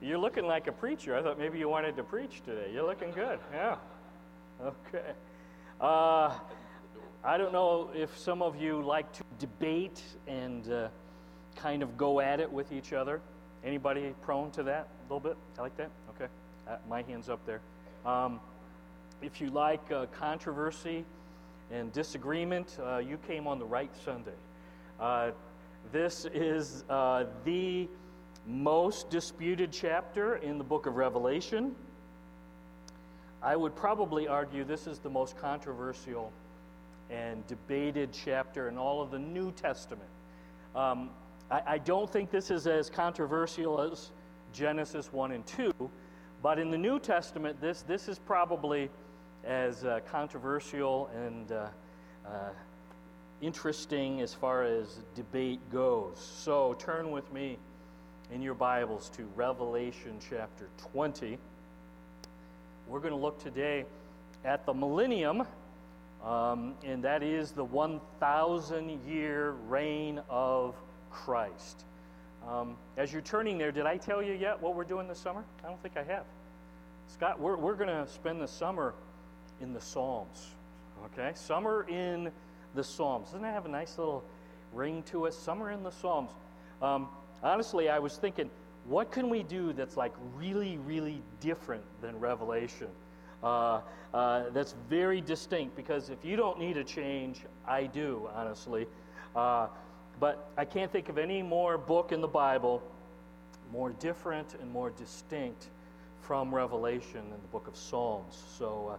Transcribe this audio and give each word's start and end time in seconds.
You're 0.00 0.18
looking 0.18 0.46
like 0.46 0.68
a 0.68 0.72
preacher. 0.72 1.16
I 1.16 1.22
thought 1.22 1.38
maybe 1.38 1.58
you 1.58 1.68
wanted 1.68 1.96
to 1.96 2.04
preach 2.04 2.42
today. 2.44 2.70
You're 2.72 2.86
looking 2.86 3.10
good. 3.10 3.40
Yeah. 3.52 3.76
Okay. 4.62 5.10
Uh, 5.80 6.34
I 7.24 7.36
don't 7.36 7.52
know 7.52 7.90
if 7.94 8.16
some 8.16 8.40
of 8.40 8.60
you 8.60 8.80
like 8.80 9.12
to 9.14 9.24
debate 9.40 10.00
and 10.28 10.70
uh, 10.70 10.88
kind 11.56 11.82
of 11.82 11.96
go 11.96 12.20
at 12.20 12.38
it 12.38 12.50
with 12.50 12.70
each 12.70 12.92
other. 12.92 13.20
Anybody 13.64 14.14
prone 14.22 14.52
to 14.52 14.62
that 14.64 14.86
a 14.86 15.02
little 15.12 15.18
bit? 15.18 15.36
I 15.58 15.62
like 15.62 15.76
that? 15.78 15.90
Okay. 16.10 16.30
Uh, 16.68 16.76
my 16.88 17.02
hand's 17.02 17.28
up 17.28 17.44
there. 17.44 17.60
Um, 18.06 18.38
if 19.20 19.40
you 19.40 19.50
like 19.50 19.90
uh, 19.90 20.06
controversy 20.12 21.04
and 21.72 21.92
disagreement, 21.92 22.78
uh, 22.80 22.98
you 22.98 23.18
came 23.26 23.48
on 23.48 23.58
the 23.58 23.66
right 23.66 23.90
Sunday. 24.04 24.30
Uh, 25.00 25.32
this 25.90 26.24
is 26.32 26.84
the 27.44 27.88
most 28.48 29.10
disputed 29.10 29.70
chapter 29.70 30.36
in 30.36 30.56
the 30.56 30.64
book 30.64 30.86
of 30.86 30.96
Revelation. 30.96 31.74
I 33.42 33.54
would 33.54 33.76
probably 33.76 34.26
argue 34.26 34.64
this 34.64 34.86
is 34.86 34.98
the 34.98 35.10
most 35.10 35.36
controversial 35.36 36.32
and 37.10 37.46
debated 37.46 38.08
chapter 38.10 38.68
in 38.68 38.78
all 38.78 39.02
of 39.02 39.10
the 39.10 39.18
New 39.18 39.52
Testament. 39.52 40.08
Um, 40.74 41.10
I, 41.50 41.62
I, 41.66 41.78
don't 41.78 42.10
think 42.10 42.30
this 42.30 42.50
is 42.50 42.66
as 42.66 42.88
controversial 42.88 43.80
as 43.80 44.10
Genesis 44.52 45.12
1 45.12 45.32
and 45.32 45.46
2, 45.46 45.72
but 46.42 46.58
in 46.58 46.70
the 46.70 46.78
New 46.78 46.98
Testament, 46.98 47.60
this, 47.60 47.82
this 47.82 48.08
is 48.08 48.18
probably 48.18 48.90
as 49.44 49.84
uh, 49.84 50.00
controversial 50.10 51.10
and 51.14 51.52
uh, 51.52 51.66
uh, 52.26 52.30
interesting 53.40 54.20
as 54.20 54.32
far 54.32 54.64
as 54.64 55.00
debate 55.14 55.60
goes. 55.70 56.18
So 56.18 56.74
turn 56.78 57.10
with 57.10 57.30
me 57.32 57.58
in 58.30 58.42
your 58.42 58.54
Bibles 58.54 59.10
to 59.16 59.26
Revelation 59.36 60.18
chapter 60.28 60.68
20. 60.92 61.38
We're 62.86 63.00
going 63.00 63.12
to 63.12 63.18
look 63.18 63.42
today 63.42 63.86
at 64.44 64.66
the 64.66 64.74
millennium, 64.74 65.46
um, 66.22 66.74
and 66.84 67.04
that 67.04 67.22
is 67.22 67.52
the 67.52 67.64
1,000 67.64 69.00
year 69.08 69.52
reign 69.68 70.20
of 70.28 70.74
Christ. 71.10 71.84
Um, 72.46 72.76
as 72.98 73.12
you're 73.12 73.22
turning 73.22 73.56
there, 73.56 73.72
did 73.72 73.86
I 73.86 73.96
tell 73.96 74.22
you 74.22 74.34
yet 74.34 74.60
what 74.60 74.74
we're 74.74 74.84
doing 74.84 75.08
this 75.08 75.18
summer? 75.18 75.42
I 75.64 75.68
don't 75.68 75.82
think 75.82 75.96
I 75.96 76.02
have. 76.02 76.24
Scott, 77.08 77.40
we're, 77.40 77.56
we're 77.56 77.76
going 77.76 77.88
to 77.88 78.06
spend 78.12 78.42
the 78.42 78.48
summer 78.48 78.94
in 79.62 79.72
the 79.72 79.80
Psalms. 79.80 80.48
Okay? 81.06 81.32
Summer 81.34 81.86
in 81.88 82.30
the 82.74 82.84
Psalms. 82.84 83.28
Doesn't 83.28 83.40
that 83.40 83.54
have 83.54 83.64
a 83.64 83.70
nice 83.70 83.96
little 83.96 84.22
ring 84.74 85.02
to 85.04 85.24
it? 85.24 85.32
Summer 85.32 85.70
in 85.70 85.82
the 85.82 85.92
Psalms. 85.92 86.30
Um, 86.82 87.08
honestly, 87.42 87.88
I 87.88 87.98
was 87.98 88.16
thinking, 88.16 88.50
what 88.86 89.10
can 89.10 89.28
we 89.28 89.42
do 89.42 89.72
that's 89.72 89.96
like 89.96 90.14
really, 90.36 90.78
really 90.78 91.22
different 91.40 91.84
than 92.00 92.18
Revelation? 92.18 92.88
Uh, 93.42 93.80
uh, 94.14 94.44
that's 94.50 94.74
very 94.88 95.20
distinct 95.20 95.76
because 95.76 96.10
if 96.10 96.24
you 96.24 96.36
don't 96.36 96.58
need 96.58 96.76
a 96.76 96.84
change, 96.84 97.42
I 97.66 97.84
do, 97.84 98.28
honestly. 98.34 98.86
Uh, 99.36 99.68
but 100.18 100.50
I 100.56 100.64
can't 100.64 100.90
think 100.90 101.08
of 101.08 101.18
any 101.18 101.42
more 101.42 101.78
book 101.78 102.12
in 102.12 102.20
the 102.20 102.28
Bible 102.28 102.82
more 103.72 103.90
different 103.90 104.54
and 104.60 104.70
more 104.70 104.90
distinct 104.90 105.68
from 106.20 106.54
Revelation 106.54 107.20
than 107.30 107.40
the 107.40 107.48
book 107.48 107.68
of 107.68 107.76
Psalms. 107.76 108.42
So 108.56 108.92
uh, 108.92 108.96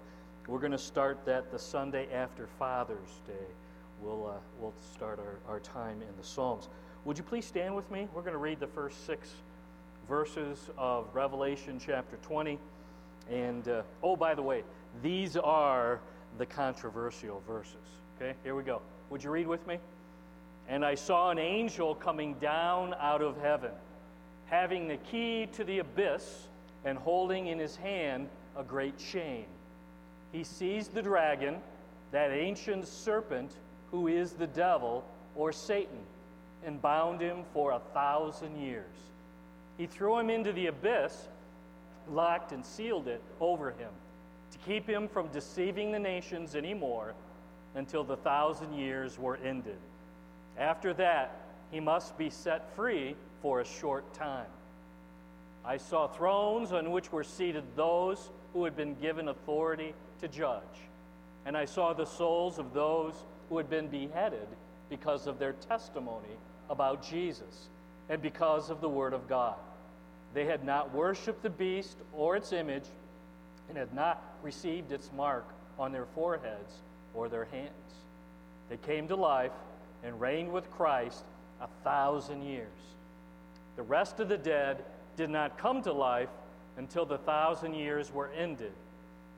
we're 0.47 0.59
going 0.59 0.71
to 0.71 0.77
start 0.77 1.25
that 1.25 1.51
the 1.51 1.59
Sunday 1.59 2.07
after 2.13 2.47
Father's 2.57 3.19
Day. 3.27 3.47
We'll, 4.01 4.27
uh, 4.27 4.39
we'll 4.59 4.73
start 4.93 5.19
our, 5.19 5.53
our 5.53 5.59
time 5.59 6.01
in 6.01 6.15
the 6.17 6.23
Psalms. 6.23 6.69
Would 7.05 7.17
you 7.17 7.23
please 7.23 7.45
stand 7.45 7.75
with 7.75 7.89
me? 7.89 8.09
We're 8.13 8.21
going 8.21 8.33
to 8.33 8.39
read 8.39 8.59
the 8.59 8.67
first 8.67 9.05
six 9.05 9.29
verses 10.09 10.69
of 10.77 11.05
Revelation 11.13 11.79
chapter 11.83 12.17
20. 12.23 12.59
And, 13.31 13.65
uh, 13.69 13.83
oh, 14.03 14.17
by 14.17 14.35
the 14.35 14.41
way, 14.41 14.63
these 15.01 15.37
are 15.37 16.01
the 16.37 16.45
controversial 16.45 17.41
verses. 17.47 17.75
Okay, 18.17 18.33
here 18.43 18.53
we 18.53 18.63
go. 18.63 18.81
Would 19.11 19.23
you 19.23 19.31
read 19.31 19.47
with 19.47 19.65
me? 19.65 19.77
And 20.67 20.83
I 20.83 20.95
saw 20.95 21.31
an 21.31 21.39
angel 21.39 21.95
coming 21.95 22.33
down 22.35 22.93
out 22.99 23.21
of 23.21 23.39
heaven, 23.41 23.71
having 24.47 24.89
the 24.89 24.97
key 24.97 25.47
to 25.53 25.63
the 25.63 25.79
abyss 25.79 26.47
and 26.83 26.97
holding 26.97 27.47
in 27.47 27.59
his 27.59 27.77
hand 27.77 28.27
a 28.57 28.63
great 28.63 28.97
chain. 28.97 29.45
He 30.33 30.43
seized 30.43 30.93
the 30.93 31.01
dragon, 31.01 31.61
that 32.11 32.31
ancient 32.31 32.87
serpent 32.87 33.53
who 33.89 34.07
is 34.07 34.33
the 34.33 34.47
devil 34.47 35.05
or 35.35 35.53
Satan 35.53 35.99
and 36.65 36.81
bound 36.81 37.21
him 37.21 37.43
for 37.53 37.71
a 37.71 37.79
thousand 37.93 38.57
years. 38.57 38.85
He 39.77 39.87
threw 39.87 40.17
him 40.19 40.29
into 40.29 40.51
the 40.51 40.67
abyss, 40.67 41.27
locked 42.11 42.51
and 42.51 42.65
sealed 42.65 43.07
it 43.07 43.21
over 43.39 43.71
him, 43.71 43.91
to 44.51 44.57
keep 44.59 44.87
him 44.87 45.07
from 45.07 45.27
deceiving 45.29 45.91
the 45.91 45.99
nations 45.99 46.55
anymore 46.55 47.13
until 47.75 48.03
the 48.03 48.17
thousand 48.17 48.73
years 48.73 49.17
were 49.17 49.37
ended. 49.37 49.77
After 50.57 50.93
that, 50.95 51.35
he 51.71 51.79
must 51.79 52.17
be 52.17 52.29
set 52.29 52.75
free 52.75 53.15
for 53.41 53.61
a 53.61 53.65
short 53.65 54.13
time. 54.13 54.47
I 55.63 55.77
saw 55.77 56.07
thrones 56.07 56.71
on 56.71 56.91
which 56.91 57.11
were 57.11 57.23
seated 57.23 57.63
those 57.75 58.29
who 58.53 58.63
had 58.63 58.75
been 58.75 58.95
given 58.95 59.27
authority 59.27 59.93
to 60.21 60.27
judge. 60.27 60.63
And 61.45 61.55
I 61.55 61.65
saw 61.65 61.93
the 61.93 62.05
souls 62.05 62.59
of 62.59 62.73
those 62.73 63.13
who 63.49 63.57
had 63.57 63.69
been 63.69 63.87
beheaded 63.87 64.47
because 64.89 65.27
of 65.27 65.39
their 65.39 65.53
testimony 65.53 66.35
about 66.69 67.03
Jesus 67.07 67.69
and 68.09 68.21
because 68.21 68.69
of 68.69 68.81
the 68.81 68.89
Word 68.89 69.13
of 69.13 69.27
God. 69.27 69.55
They 70.33 70.45
had 70.45 70.63
not 70.63 70.93
worshiped 70.93 71.43
the 71.43 71.49
beast 71.49 71.97
or 72.13 72.35
its 72.35 72.53
image 72.53 72.85
and 73.67 73.77
had 73.77 73.93
not 73.93 74.23
received 74.43 74.91
its 74.91 75.09
mark 75.15 75.45
on 75.77 75.91
their 75.91 76.05
foreheads 76.15 76.73
or 77.13 77.29
their 77.29 77.45
hands. 77.45 77.71
They 78.69 78.77
came 78.77 79.07
to 79.07 79.15
life 79.15 79.51
and 80.03 80.19
reigned 80.19 80.51
with 80.51 80.69
Christ 80.71 81.23
a 81.61 81.67
thousand 81.83 82.43
years. 82.43 82.67
The 83.75 83.83
rest 83.83 84.19
of 84.19 84.29
the 84.29 84.37
dead 84.37 84.83
did 85.15 85.29
not 85.29 85.57
come 85.57 85.81
to 85.83 85.93
life 85.93 86.29
until 86.77 87.05
the 87.05 87.17
thousand 87.17 87.73
years 87.73 88.13
were 88.13 88.29
ended. 88.37 88.71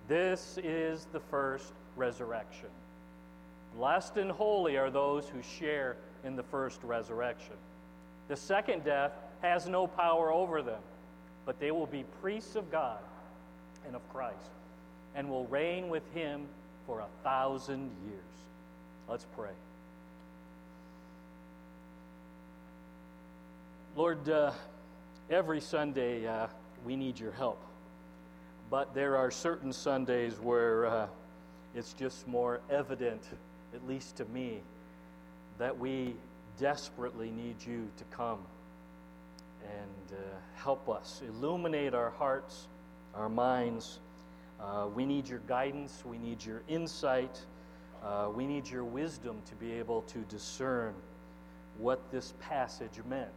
This 0.07 0.57
is 0.63 1.07
the 1.11 1.19
first 1.19 1.73
resurrection. 1.95 2.69
Blessed 3.75 4.17
and 4.17 4.31
holy 4.31 4.77
are 4.77 4.89
those 4.89 5.27
who 5.27 5.41
share 5.41 5.97
in 6.23 6.35
the 6.35 6.43
first 6.43 6.81
resurrection. 6.83 7.55
The 8.27 8.35
second 8.35 8.83
death 8.83 9.11
has 9.41 9.67
no 9.67 9.87
power 9.87 10.31
over 10.31 10.61
them, 10.61 10.81
but 11.45 11.59
they 11.59 11.71
will 11.71 11.87
be 11.87 12.03
priests 12.21 12.55
of 12.55 12.71
God 12.71 12.99
and 13.85 13.95
of 13.95 14.07
Christ 14.13 14.37
and 15.15 15.29
will 15.29 15.45
reign 15.47 15.89
with 15.89 16.03
him 16.13 16.47
for 16.85 16.99
a 16.99 17.07
thousand 17.23 17.91
years. 18.05 18.21
Let's 19.09 19.25
pray. 19.35 19.51
Lord, 23.95 24.29
uh, 24.29 24.51
every 25.29 25.59
Sunday 25.59 26.25
uh, 26.25 26.47
we 26.85 26.95
need 26.95 27.19
your 27.19 27.33
help. 27.33 27.61
But 28.69 28.93
there 28.93 29.17
are 29.17 29.29
certain 29.31 29.73
Sundays 29.73 30.35
where 30.39 30.85
uh, 30.85 31.07
it's 31.75 31.91
just 31.93 32.25
more 32.25 32.61
evident, 32.69 33.21
at 33.73 33.87
least 33.87 34.17
to 34.17 34.25
me, 34.25 34.61
that 35.57 35.77
we 35.77 36.15
desperately 36.59 37.31
need 37.31 37.55
you 37.65 37.87
to 37.97 38.03
come 38.15 38.39
and 39.63 40.17
uh, 40.17 40.21
help 40.55 40.89
us, 40.89 41.21
illuminate 41.27 41.93
our 41.93 42.09
hearts, 42.11 42.67
our 43.15 43.29
minds. 43.29 43.99
Uh, 44.59 44.87
we 44.93 45.05
need 45.05 45.27
your 45.27 45.41
guidance, 45.47 46.03
we 46.05 46.17
need 46.17 46.43
your 46.43 46.61
insight, 46.67 47.39
uh, 48.03 48.29
we 48.33 48.45
need 48.45 48.67
your 48.67 48.83
wisdom 48.83 49.41
to 49.47 49.55
be 49.55 49.71
able 49.73 50.01
to 50.03 50.19
discern 50.29 50.93
what 51.77 51.99
this 52.11 52.33
passage 52.39 52.99
meant 53.09 53.29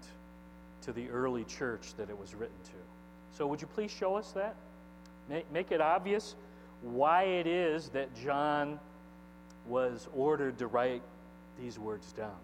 to 0.83 0.93
the 0.93 1.09
early 1.09 1.44
church 1.44 1.94
that 1.97 2.11
it 2.11 2.19
was 2.19 2.34
written 2.34 2.56
to. 2.65 3.37
So, 3.37 3.47
would 3.47 3.61
you 3.61 3.67
please 3.69 3.91
show 3.91 4.17
us 4.17 4.32
that? 4.32 4.55
Make, 5.29 5.50
make 5.50 5.73
it 5.73 5.81
obvious 5.81 6.35
why 6.82 7.23
it 7.25 7.47
is 7.47 7.88
that 7.91 8.14
John 8.14 8.79
was 9.66 10.08
ordered 10.14 10.58
to 10.58 10.66
write 10.66 11.02
these 11.61 11.78
words 11.78 12.12
down. 12.12 12.37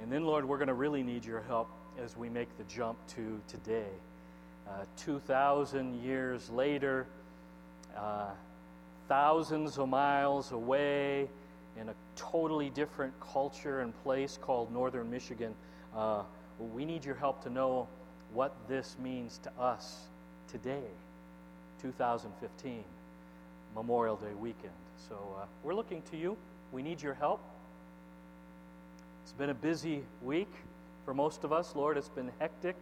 And 0.00 0.10
then, 0.10 0.24
Lord, 0.24 0.46
we're 0.46 0.58
going 0.58 0.68
to 0.68 0.74
really 0.74 1.02
need 1.02 1.24
your 1.24 1.42
help 1.42 1.68
as 2.02 2.16
we 2.16 2.28
make 2.28 2.48
the 2.58 2.64
jump 2.64 2.98
to 3.14 3.40
today. 3.48 3.90
Uh, 4.68 4.84
2,000 4.96 6.02
years 6.02 6.50
later, 6.50 7.06
uh, 7.96 8.30
thousands 9.08 9.78
of 9.78 9.88
miles 9.88 10.52
away, 10.52 11.28
in 11.80 11.88
a 11.88 11.94
totally 12.16 12.70
different 12.70 13.12
culture 13.20 13.80
and 13.80 13.92
place 14.02 14.38
called 14.40 14.72
Northern 14.72 15.10
Michigan, 15.10 15.54
uh, 15.94 16.22
we 16.72 16.84
need 16.84 17.04
your 17.04 17.16
help 17.16 17.42
to 17.42 17.50
know 17.50 17.88
what 18.32 18.54
this 18.68 18.96
means 19.02 19.38
to 19.42 19.50
us 19.60 20.04
today, 20.50 20.88
2015, 21.82 22.84
Memorial 23.74 24.16
Day 24.16 24.34
weekend. 24.38 24.72
So 24.96 25.14
uh, 25.38 25.46
we're 25.62 25.74
looking 25.74 26.02
to 26.10 26.16
you. 26.16 26.36
We 26.72 26.82
need 26.82 27.02
your 27.02 27.14
help. 27.14 27.40
It's 29.22 29.32
been 29.32 29.50
a 29.50 29.54
busy 29.54 30.02
week 30.22 30.50
for 31.04 31.14
most 31.14 31.44
of 31.44 31.52
us. 31.52 31.74
Lord, 31.74 31.96
it's 31.96 32.08
been 32.08 32.30
hectic. 32.38 32.76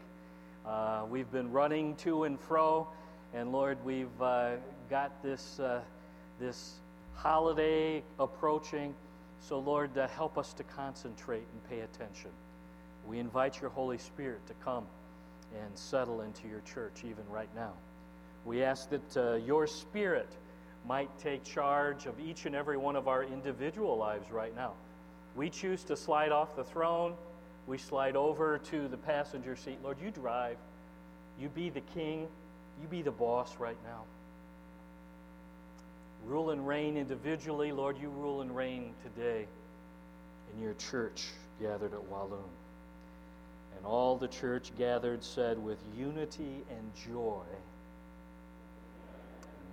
Uh, 0.66 1.04
we've 1.10 1.30
been 1.32 1.50
running 1.50 1.96
to 1.96 2.24
and 2.24 2.38
fro, 2.38 2.86
and 3.34 3.50
Lord, 3.50 3.78
we've 3.84 4.22
uh, 4.22 4.52
got 4.88 5.22
this, 5.22 5.58
uh, 5.58 5.80
this 6.38 6.74
holiday 7.14 8.02
approaching. 8.18 8.94
So, 9.40 9.58
Lord, 9.58 9.96
uh, 9.98 10.06
help 10.08 10.38
us 10.38 10.52
to 10.54 10.62
concentrate 10.62 11.44
and 11.52 11.68
pay 11.68 11.80
attention. 11.80 12.30
We 13.08 13.18
invite 13.18 13.60
your 13.60 13.70
Holy 13.70 13.98
Spirit 13.98 14.46
to 14.46 14.54
come 14.64 14.86
and 15.60 15.76
settle 15.76 16.20
into 16.20 16.46
your 16.46 16.60
church 16.60 17.02
even 17.04 17.28
right 17.28 17.52
now. 17.56 17.72
We 18.44 18.62
ask 18.62 18.88
that 18.90 19.16
uh, 19.16 19.34
your 19.36 19.66
Spirit 19.66 20.28
might 20.86 21.16
take 21.18 21.44
charge 21.44 22.06
of 22.06 22.18
each 22.18 22.46
and 22.46 22.54
every 22.54 22.76
one 22.76 22.96
of 22.96 23.08
our 23.08 23.22
individual 23.24 23.96
lives 23.96 24.30
right 24.30 24.54
now. 24.54 24.72
We 25.36 25.48
choose 25.48 25.84
to 25.84 25.96
slide 25.96 26.32
off 26.32 26.56
the 26.56 26.64
throne. 26.64 27.14
We 27.66 27.78
slide 27.78 28.16
over 28.16 28.58
to 28.58 28.88
the 28.88 28.96
passenger 28.96 29.56
seat. 29.56 29.78
Lord, 29.82 29.98
you 30.02 30.10
drive. 30.10 30.56
You 31.40 31.48
be 31.48 31.70
the 31.70 31.80
king. 31.80 32.26
You 32.80 32.88
be 32.88 33.02
the 33.02 33.12
boss 33.12 33.56
right 33.58 33.76
now. 33.84 34.02
Rule 36.26 36.50
and 36.50 36.66
reign 36.66 36.96
individually. 36.96 37.72
Lord, 37.72 37.96
you 37.98 38.08
rule 38.10 38.42
and 38.42 38.54
reign 38.54 38.92
today 39.02 39.46
in 40.52 40.62
your 40.62 40.74
church 40.74 41.26
gathered 41.60 41.92
at 41.94 42.04
Walloon. 42.04 42.40
And 43.76 43.86
all 43.86 44.16
the 44.16 44.28
church 44.28 44.72
gathered 44.76 45.24
said, 45.24 45.58
with 45.62 45.78
unity 45.96 46.64
and 46.70 46.92
joy, 47.06 47.42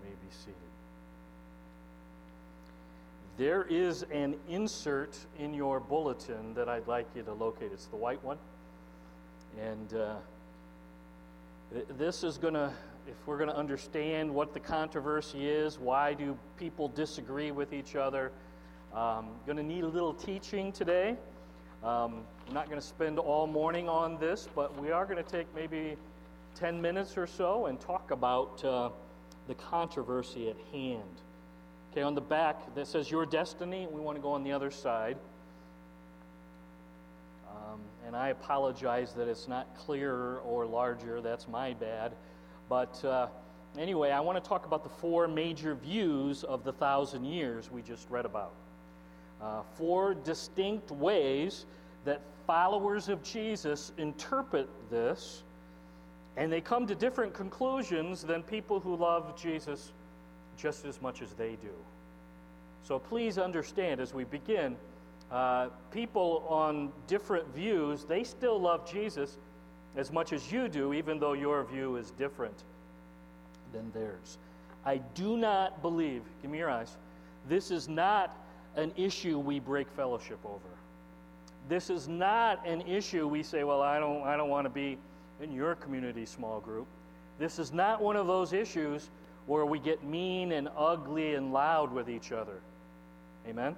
may 0.04 0.10
be 0.10 0.32
seated. 0.32 0.56
There 3.40 3.66
is 3.70 4.04
an 4.12 4.36
insert 4.50 5.18
in 5.38 5.54
your 5.54 5.80
bulletin 5.80 6.54
that 6.56 6.68
I'd 6.68 6.88
like 6.88 7.08
you 7.16 7.24
to 7.24 7.32
locate. 7.32 7.72
It's 7.72 7.86
the 7.86 7.96
white 7.96 8.22
one. 8.22 8.38
And 9.58 9.94
uh, 9.94 10.16
th- 11.72 11.86
this 11.98 12.26
is 12.26 12.38
going 12.38 12.56
to, 12.56 12.70
if 13.08 13.16
we're 13.26 13.38
going 13.38 13.50
to 13.50 13.56
understand 13.56 14.30
what 14.30 14.54
the 14.54 14.60
controversy 14.60 15.48
is, 15.48 15.80
why 15.80 16.14
do 16.16 16.38
people 16.58 16.90
disagree 16.90 17.52
with 17.52 17.72
each 17.72 17.96
other, 17.96 18.34
um, 18.94 19.30
going 19.46 19.56
to 19.56 19.64
need 19.64 19.86
a 19.86 19.88
little 19.88 20.14
teaching 20.14 20.74
today. 20.74 21.16
Um, 21.82 22.26
I'm 22.46 22.54
not 22.54 22.66
going 22.66 22.82
to 22.82 22.86
spend 22.86 23.20
all 23.20 23.48
morning 23.48 23.88
on 23.88 24.20
this, 24.20 24.50
but 24.54 24.78
we 24.82 24.92
are 24.92 25.06
going 25.06 25.24
to 25.24 25.32
take 25.32 25.48
maybe 25.56 25.96
10 26.56 26.82
minutes 26.82 27.18
or 27.18 27.26
so 27.26 27.68
and 27.68 27.80
talk 27.80 28.12
about 28.12 28.62
uh, 28.66 28.90
the 29.48 29.56
controversy 29.56 30.50
at 30.50 30.58
hand. 30.74 31.22
Okay, 31.92 32.04
on 32.04 32.14
the 32.14 32.22
back 32.22 32.76
that 32.76 32.86
says 32.86 33.10
your 33.10 33.26
destiny, 33.26 33.88
we 33.92 34.00
want 34.00 34.16
to 34.16 34.22
go 34.22 34.30
on 34.30 34.44
the 34.44 34.52
other 34.52 34.70
side. 34.70 35.18
Um, 37.50 37.80
and 38.06 38.16
I 38.16 38.30
apologize 38.30 39.14
that 39.14 39.28
it's 39.28 39.48
not 39.48 39.76
clearer 39.76 40.40
or 40.46 40.68
larger. 40.68 41.20
That's 41.20 41.48
my 41.48 41.74
bad. 41.74 42.12
But 42.70 43.04
uh, 43.04 43.28
anyway, 43.76 44.12
I 44.12 44.20
want 44.20 44.42
to 44.42 44.48
talk 44.48 44.68
about 44.68 44.84
the 44.84 44.90
four 44.90 45.28
major 45.28 45.74
views 45.74 46.44
of 46.44 46.64
the 46.64 46.74
thousand 46.74 47.26
years 47.26 47.72
we 47.72 47.82
just 47.82 48.08
read 48.12 48.26
about. 48.26 48.54
Uh, 49.42 49.64
four 49.76 50.14
distinct 50.14 50.92
ways 50.92 51.66
that 52.06 52.22
followers 52.46 53.10
of 53.10 53.24
Jesus 53.24 53.94
interpret 53.98 54.70
this, 54.92 55.42
and 56.38 56.52
they 56.52 56.62
come 56.62 56.86
to 56.86 56.94
different 56.94 57.34
conclusions 57.34 58.22
than 58.22 58.44
people 58.44 58.80
who 58.80 58.96
love 58.96 59.36
Jesus 59.42 59.92
just 60.60 60.86
as 60.86 61.02
much 61.02 61.22
as 61.22 61.32
they 61.34 61.52
do. 61.62 61.74
So 62.84 63.00
please 63.00 63.38
understand 63.38 64.00
as 64.00 64.14
we 64.14 64.24
begin, 64.24 64.76
uh, 65.32 65.70
people 65.92 66.46
on 66.50 66.92
different 67.08 67.54
views, 67.54 68.04
they 68.04 68.24
still 68.24 68.60
love 68.60 68.90
Jesus 68.90 69.38
as 69.96 70.12
much 70.12 70.34
as 70.34 70.52
you 70.52 70.68
do, 70.68 70.94
even 70.94 71.20
though 71.20 71.34
your 71.34 71.64
view 71.64 71.98
is 71.98 72.12
different 72.12 72.64
than 73.74 73.92
theirs. 73.92 74.38
I 74.86 74.98
do 75.14 75.38
not 75.38 75.82
believe, 75.82 76.24
give 76.42 76.52
me 76.52 76.60
your 76.60 76.70
eyes, 76.70 76.98
this 77.48 77.70
is 77.70 77.88
not 77.88 78.36
an 78.76 78.92
issue 78.96 79.40
we 79.40 79.60
break 79.60 79.90
fellowship 79.90 80.40
over. 80.46 80.60
This 81.68 81.90
is 81.90 82.08
not 82.08 82.66
an 82.66 82.82
issue 82.82 83.28
we 83.28 83.44
say, 83.44 83.64
well, 83.64 83.82
I 83.82 84.00
don't, 84.00 84.24
I 84.24 84.38
don't 84.38 84.50
want 84.50 84.66
to 84.66 84.70
be 84.70 84.98
in 85.42 85.52
your 85.52 85.76
community 85.76 86.26
small 86.26 86.60
group. 86.60 86.88
This 87.38 87.60
is 87.60 87.72
not 87.72 88.02
one 88.02 88.16
of 88.16 88.28
those 88.28 88.54
issues 88.54 89.10
where 89.46 89.66
we 89.66 89.80
get 89.80 90.04
mean 90.04 90.52
and 90.52 90.70
ugly 90.78 91.36
and 91.36 91.52
loud 91.52 91.92
with 91.94 92.10
each 92.10 92.32
other. 92.32 92.60
Amen? 93.48 93.76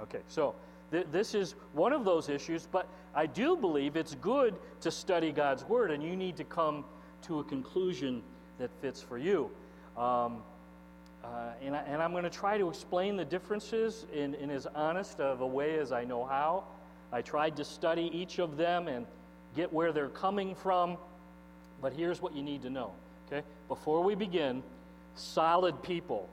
Okay, 0.00 0.20
so 0.28 0.54
th- 0.90 1.06
this 1.10 1.34
is 1.34 1.54
one 1.72 1.92
of 1.92 2.04
those 2.04 2.28
issues, 2.28 2.66
but 2.70 2.86
I 3.14 3.26
do 3.26 3.56
believe 3.56 3.96
it's 3.96 4.14
good 4.16 4.54
to 4.82 4.90
study 4.90 5.32
God's 5.32 5.64
Word, 5.64 5.90
and 5.90 6.02
you 6.02 6.16
need 6.16 6.36
to 6.36 6.44
come 6.44 6.84
to 7.22 7.40
a 7.40 7.44
conclusion 7.44 8.22
that 8.58 8.70
fits 8.80 9.00
for 9.00 9.18
you. 9.18 9.50
Um, 9.96 10.42
uh, 11.24 11.50
and, 11.62 11.74
I, 11.74 12.04
am 12.04 12.12
going 12.12 12.24
to 12.24 12.30
try 12.30 12.58
to 12.58 12.68
explain 12.68 13.16
the 13.16 13.24
differences 13.24 14.06
in, 14.14 14.34
in 14.34 14.50
as 14.50 14.66
honest 14.74 15.20
of 15.20 15.40
a 15.40 15.46
way 15.46 15.78
as 15.78 15.92
I 15.92 16.04
know 16.04 16.24
how. 16.24 16.64
I 17.12 17.22
tried 17.22 17.56
to 17.56 17.64
study 17.64 18.10
each 18.12 18.38
of 18.38 18.56
them 18.56 18.86
and 18.86 19.06
get 19.56 19.72
where 19.72 19.92
they're 19.92 20.08
coming 20.08 20.54
from, 20.54 20.96
but 21.82 21.92
here's 21.92 22.22
what 22.22 22.34
you 22.34 22.42
need 22.42 22.62
to 22.62 22.70
know. 22.70 22.92
Okay? 23.26 23.44
Before 23.68 24.02
we 24.02 24.14
begin, 24.14 24.62
solid 25.14 25.82
people. 25.82 26.28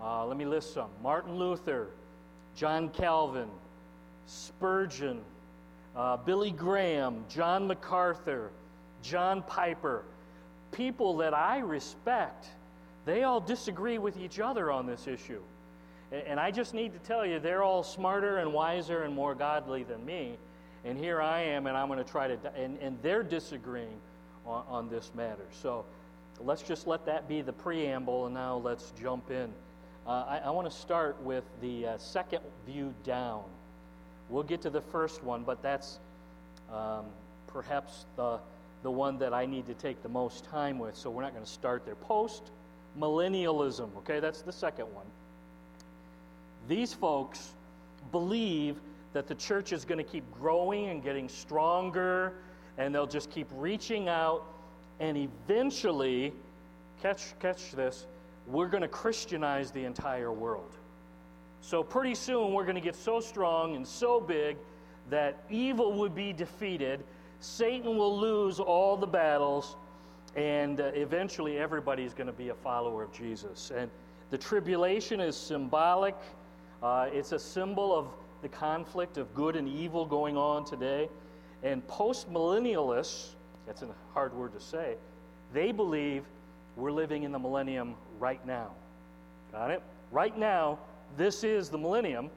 Uh, 0.00 0.24
let 0.26 0.36
me 0.36 0.46
list 0.46 0.74
some 0.74 0.90
Martin 1.02 1.36
Luther, 1.36 1.88
John 2.54 2.88
Calvin, 2.90 3.48
Spurgeon, 4.26 5.20
uh, 5.96 6.18
Billy 6.18 6.52
Graham, 6.52 7.24
John 7.28 7.66
MacArthur, 7.66 8.50
John 9.02 9.42
Piper. 9.42 10.04
People 10.70 11.16
that 11.16 11.34
I 11.34 11.58
respect, 11.58 12.46
they 13.04 13.24
all 13.24 13.40
disagree 13.40 13.98
with 13.98 14.16
each 14.16 14.38
other 14.38 14.70
on 14.70 14.86
this 14.86 15.08
issue. 15.08 15.40
And, 16.12 16.40
I 16.40 16.50
just 16.50 16.72
need 16.72 16.94
to 16.94 16.98
tell 17.00 17.26
you, 17.26 17.38
they're 17.38 17.62
all 17.62 17.82
smarter 17.82 18.38
and 18.38 18.52
wiser 18.52 19.02
and 19.02 19.14
more 19.14 19.34
godly 19.34 19.82
than 19.82 20.06
me. 20.06 20.38
And 20.84 20.96
here 20.96 21.20
I 21.20 21.40
am, 21.40 21.66
and 21.66 21.76
I'm 21.76 21.88
going 21.88 22.02
to 22.02 22.10
try 22.10 22.28
to, 22.28 22.38
and, 22.56 22.78
and 22.80 22.96
they're 23.02 23.22
disagreeing 23.22 23.98
on, 24.46 24.64
on 24.68 24.88
this 24.88 25.10
matter. 25.14 25.44
So, 25.60 25.84
let's 26.40 26.62
just 26.62 26.86
let 26.86 27.04
that 27.06 27.28
be 27.28 27.42
the 27.42 27.52
preamble, 27.52 28.26
and 28.26 28.34
now 28.34 28.56
let's 28.56 28.92
jump 29.00 29.30
in. 29.30 29.50
Uh, 30.06 30.24
I, 30.26 30.38
I 30.38 30.50
want 30.50 30.70
to 30.70 30.76
start 30.76 31.20
with 31.22 31.44
the 31.60 31.86
uh, 31.86 31.98
second 31.98 32.40
view 32.66 32.94
down. 33.04 33.42
We'll 34.28 34.42
get 34.42 34.62
to 34.62 34.70
the 34.70 34.80
first 34.80 35.22
one, 35.22 35.42
but 35.42 35.62
that's 35.62 35.98
um, 36.72 37.06
perhaps 37.46 38.06
the, 38.16 38.38
the 38.82 38.90
one 38.90 39.18
that 39.18 39.32
I 39.32 39.46
need 39.46 39.66
to 39.66 39.74
take 39.74 40.02
the 40.02 40.08
most 40.08 40.44
time 40.44 40.78
with, 40.78 40.96
so 40.96 41.10
we're 41.10 41.22
not 41.22 41.32
going 41.32 41.44
to 41.44 41.50
start 41.50 41.84
there. 41.84 41.94
Post 41.94 42.50
millennialism, 42.98 43.94
okay, 43.98 44.20
that's 44.20 44.42
the 44.42 44.52
second 44.52 44.86
one. 44.94 45.06
These 46.68 46.92
folks 46.92 47.52
believe 48.12 48.76
that 49.12 49.26
the 49.26 49.34
church 49.34 49.72
is 49.72 49.84
going 49.84 49.98
to 49.98 50.10
keep 50.10 50.24
growing 50.38 50.88
and 50.88 51.02
getting 51.02 51.28
stronger, 51.28 52.34
and 52.76 52.94
they'll 52.94 53.06
just 53.06 53.30
keep 53.30 53.48
reaching 53.54 54.08
out 54.08 54.44
and 55.00 55.16
eventually, 55.16 56.32
catch, 57.02 57.38
catch 57.40 57.72
this, 57.72 58.06
we're 58.46 58.68
going 58.68 58.82
to 58.82 58.88
Christianize 58.88 59.70
the 59.70 59.84
entire 59.84 60.32
world. 60.32 60.72
So, 61.60 61.82
pretty 61.82 62.14
soon, 62.14 62.52
we're 62.52 62.64
going 62.64 62.76
to 62.76 62.80
get 62.80 62.96
so 62.96 63.20
strong 63.20 63.76
and 63.76 63.86
so 63.86 64.20
big 64.20 64.56
that 65.10 65.42
evil 65.50 65.92
would 65.94 66.14
be 66.14 66.32
defeated, 66.32 67.02
Satan 67.40 67.96
will 67.96 68.18
lose 68.18 68.60
all 68.60 68.96
the 68.96 69.06
battles, 69.06 69.76
and 70.36 70.80
uh, 70.80 70.90
eventually 70.94 71.58
everybody's 71.58 72.14
going 72.14 72.26
to 72.26 72.32
be 72.32 72.50
a 72.50 72.54
follower 72.54 73.02
of 73.02 73.12
Jesus. 73.12 73.70
And 73.74 73.90
the 74.30 74.38
tribulation 74.38 75.20
is 75.20 75.36
symbolic, 75.36 76.16
uh, 76.82 77.08
it's 77.12 77.32
a 77.32 77.38
symbol 77.38 77.96
of 77.96 78.06
the 78.42 78.48
conflict 78.48 79.18
of 79.18 79.34
good 79.34 79.56
and 79.56 79.68
evil 79.68 80.04
going 80.06 80.36
on 80.36 80.64
today. 80.64 81.08
And 81.62 81.86
post 81.88 82.30
millennialists, 82.32 83.30
that's 83.68 83.82
a 83.82 83.88
hard 84.14 84.32
word 84.32 84.54
to 84.54 84.60
say. 84.60 84.94
They 85.52 85.72
believe 85.72 86.24
we're 86.74 86.90
living 86.90 87.24
in 87.24 87.32
the 87.32 87.38
millennium 87.38 87.96
right 88.18 88.44
now. 88.46 88.70
Got 89.52 89.70
it? 89.70 89.82
Right 90.10 90.36
now, 90.36 90.78
this 91.18 91.44
is 91.44 91.68
the 91.68 91.76
millennium. 91.76 92.30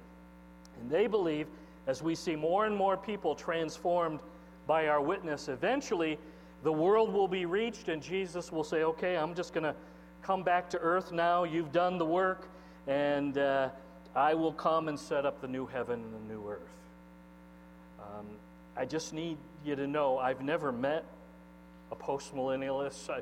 And 0.79 0.89
they 0.91 1.07
believe 1.07 1.47
as 1.87 2.03
we 2.03 2.15
see 2.15 2.35
more 2.35 2.65
and 2.65 2.75
more 2.75 2.97
people 2.97 3.33
transformed 3.33 4.19
by 4.67 4.87
our 4.87 5.01
witness, 5.01 5.47
eventually 5.47 6.19
the 6.63 6.71
world 6.71 7.13
will 7.13 7.29
be 7.29 7.45
reached 7.45 7.87
and 7.87 8.03
Jesus 8.03 8.51
will 8.51 8.63
say, 8.63 8.83
okay, 8.83 9.15
I'm 9.15 9.33
just 9.33 9.53
going 9.53 9.63
to 9.63 9.75
come 10.21 10.43
back 10.43 10.69
to 10.71 10.79
earth 10.79 11.13
now. 11.13 11.45
You've 11.45 11.71
done 11.71 11.97
the 11.97 12.05
work, 12.05 12.47
and 12.87 13.37
uh, 13.37 13.69
I 14.15 14.33
will 14.33 14.53
come 14.53 14.89
and 14.89 14.99
set 14.99 15.25
up 15.25 15.39
the 15.39 15.47
new 15.47 15.65
heaven 15.65 16.01
and 16.03 16.13
the 16.13 16.33
new 16.33 16.47
earth. 16.49 16.59
Um, 17.99 18.27
I 18.75 18.85
just 18.85 19.13
need 19.13 19.37
you 19.65 19.75
to 19.75 19.87
know 19.87 20.17
I've 20.17 20.41
never 20.41 20.71
met 20.71 21.05
a 21.91 21.95
postmillennialist. 21.95 23.09
I, 23.09 23.21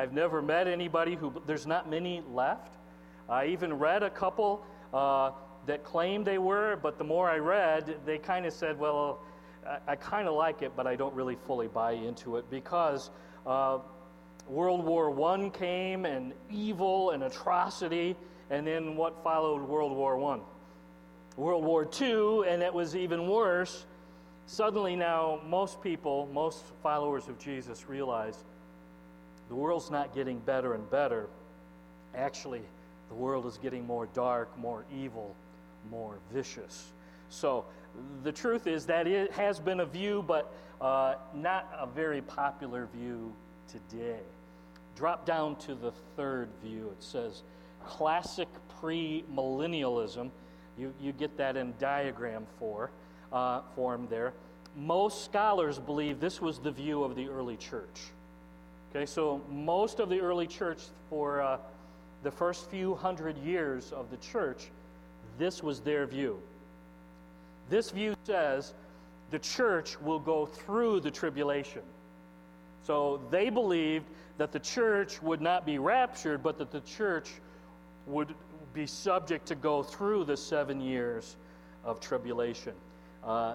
I've 0.00 0.12
never 0.12 0.40
met 0.42 0.68
anybody 0.68 1.14
who, 1.14 1.32
there's 1.46 1.66
not 1.66 1.88
many 1.90 2.22
left. 2.32 2.74
I 3.28 3.46
even 3.46 3.74
read 3.74 4.02
a 4.02 4.10
couple 4.10 4.64
uh, 4.92 5.32
that 5.66 5.84
claimed 5.84 6.26
they 6.26 6.38
were, 6.38 6.78
but 6.82 6.98
the 6.98 7.04
more 7.04 7.30
I 7.30 7.38
read, 7.38 7.96
they 8.04 8.18
kind 8.18 8.46
of 8.46 8.52
said, 8.52 8.78
well, 8.78 9.20
I, 9.66 9.92
I 9.92 9.96
kind 9.96 10.28
of 10.28 10.34
like 10.34 10.62
it, 10.62 10.72
but 10.76 10.86
I 10.86 10.96
don't 10.96 11.14
really 11.14 11.36
fully 11.46 11.68
buy 11.68 11.92
into 11.92 12.36
it 12.36 12.50
because 12.50 13.10
uh, 13.46 13.78
World 14.46 14.84
War 14.84 15.34
I 15.34 15.48
came 15.50 16.04
and 16.04 16.32
evil 16.50 17.10
and 17.10 17.22
atrocity, 17.22 18.16
and 18.50 18.66
then 18.66 18.96
what 18.96 19.22
followed 19.22 19.62
World 19.62 19.96
War 19.96 20.22
I? 20.34 20.40
World 21.36 21.64
War 21.64 21.88
II, 22.00 22.48
and 22.48 22.62
it 22.62 22.74
was 22.74 22.96
even 22.96 23.28
worse. 23.28 23.86
Suddenly, 24.50 24.96
now, 24.96 25.38
most 25.46 25.80
people, 25.80 26.28
most 26.32 26.64
followers 26.82 27.28
of 27.28 27.38
Jesus 27.38 27.88
realize 27.88 28.36
the 29.48 29.54
world's 29.54 29.92
not 29.92 30.12
getting 30.12 30.40
better 30.40 30.74
and 30.74 30.90
better. 30.90 31.28
Actually, 32.16 32.62
the 33.10 33.14
world 33.14 33.46
is 33.46 33.58
getting 33.58 33.86
more 33.86 34.08
dark, 34.12 34.50
more 34.58 34.84
evil, 34.92 35.36
more 35.88 36.16
vicious. 36.32 36.90
So, 37.28 37.64
the 38.24 38.32
truth 38.32 38.66
is 38.66 38.86
that 38.86 39.06
it 39.06 39.30
has 39.30 39.60
been 39.60 39.78
a 39.78 39.86
view, 39.86 40.24
but 40.26 40.52
uh, 40.80 41.14
not 41.32 41.72
a 41.78 41.86
very 41.86 42.20
popular 42.20 42.88
view 42.92 43.32
today. 43.68 44.18
Drop 44.96 45.24
down 45.24 45.54
to 45.58 45.76
the 45.76 45.92
third 46.16 46.48
view. 46.60 46.92
It 46.98 47.04
says 47.04 47.44
classic 47.86 48.48
premillennialism. 48.82 50.28
You, 50.76 50.92
you 51.00 51.12
get 51.12 51.36
that 51.36 51.56
in 51.56 51.72
diagram 51.78 52.48
for, 52.58 52.90
uh, 53.32 53.62
form 53.74 54.06
there. 54.10 54.32
Most 54.76 55.24
scholars 55.24 55.78
believe 55.78 56.20
this 56.20 56.40
was 56.40 56.58
the 56.58 56.70
view 56.70 57.02
of 57.02 57.16
the 57.16 57.28
early 57.28 57.56
church. 57.56 58.10
Okay, 58.90 59.06
so 59.06 59.40
most 59.50 60.00
of 60.00 60.08
the 60.08 60.20
early 60.20 60.46
church, 60.46 60.78
for 61.08 61.40
uh, 61.40 61.58
the 62.22 62.30
first 62.30 62.70
few 62.70 62.94
hundred 62.94 63.36
years 63.38 63.92
of 63.92 64.10
the 64.10 64.16
church, 64.16 64.68
this 65.38 65.62
was 65.62 65.80
their 65.80 66.06
view. 66.06 66.40
This 67.68 67.90
view 67.90 68.14
says 68.24 68.74
the 69.30 69.38
church 69.38 70.00
will 70.00 70.18
go 70.18 70.46
through 70.46 71.00
the 71.00 71.10
tribulation. 71.10 71.82
So 72.82 73.20
they 73.30 73.50
believed 73.50 74.06
that 74.38 74.52
the 74.52 74.58
church 74.58 75.22
would 75.22 75.40
not 75.40 75.64
be 75.64 75.78
raptured, 75.78 76.42
but 76.42 76.58
that 76.58 76.72
the 76.72 76.80
church 76.80 77.30
would 78.06 78.34
be 78.74 78.86
subject 78.86 79.46
to 79.46 79.54
go 79.54 79.82
through 79.82 80.24
the 80.24 80.36
seven 80.36 80.80
years 80.80 81.36
of 81.84 82.00
tribulation. 82.00 82.72
Uh, 83.24 83.54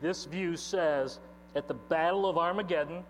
this 0.00 0.24
view 0.24 0.56
says 0.56 1.18
at 1.54 1.68
the 1.68 1.74
Battle 1.74 2.26
of 2.26 2.38
Armageddon, 2.38 3.04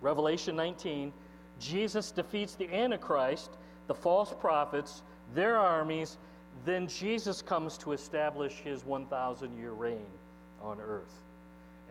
Revelation 0.00 0.56
19, 0.56 1.12
Jesus 1.60 2.10
defeats 2.10 2.54
the 2.54 2.72
Antichrist, 2.72 3.50
the 3.86 3.94
false 3.94 4.34
prophets, 4.38 5.02
their 5.34 5.56
armies, 5.56 6.18
then 6.64 6.86
Jesus 6.86 7.42
comes 7.42 7.78
to 7.78 7.92
establish 7.92 8.54
his 8.64 8.84
1,000 8.84 9.56
year 9.58 9.72
reign 9.72 10.06
on 10.62 10.78
earth. 10.80 11.22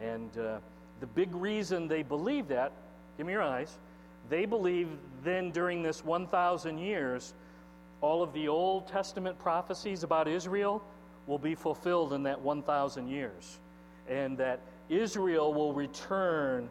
And 0.01 0.37
uh, 0.37 0.57
the 0.99 1.07
big 1.07 1.33
reason 1.35 1.87
they 1.87 2.03
believe 2.03 2.47
that, 2.49 2.71
give 3.17 3.25
me 3.25 3.33
your 3.33 3.43
eyes, 3.43 3.77
they 4.29 4.45
believe 4.45 4.89
then 5.23 5.51
during 5.51 5.81
this 5.81 6.03
1,000 6.03 6.77
years, 6.77 7.33
all 8.01 8.21
of 8.21 8.33
the 8.33 8.47
Old 8.47 8.87
Testament 8.87 9.39
prophecies 9.39 10.03
about 10.03 10.27
Israel 10.27 10.83
will 11.27 11.37
be 11.37 11.53
fulfilled 11.53 12.13
in 12.13 12.23
that 12.23 12.41
1,000 12.41 13.07
years. 13.07 13.59
And 14.09 14.37
that 14.37 14.61
Israel 14.89 15.53
will 15.53 15.73
return 15.73 16.69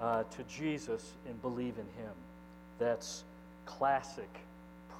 uh, 0.00 0.24
to 0.24 0.42
Jesus 0.44 1.12
and 1.28 1.40
believe 1.40 1.74
in 1.78 1.86
him. 2.02 2.12
That's 2.78 3.24
classic 3.64 4.28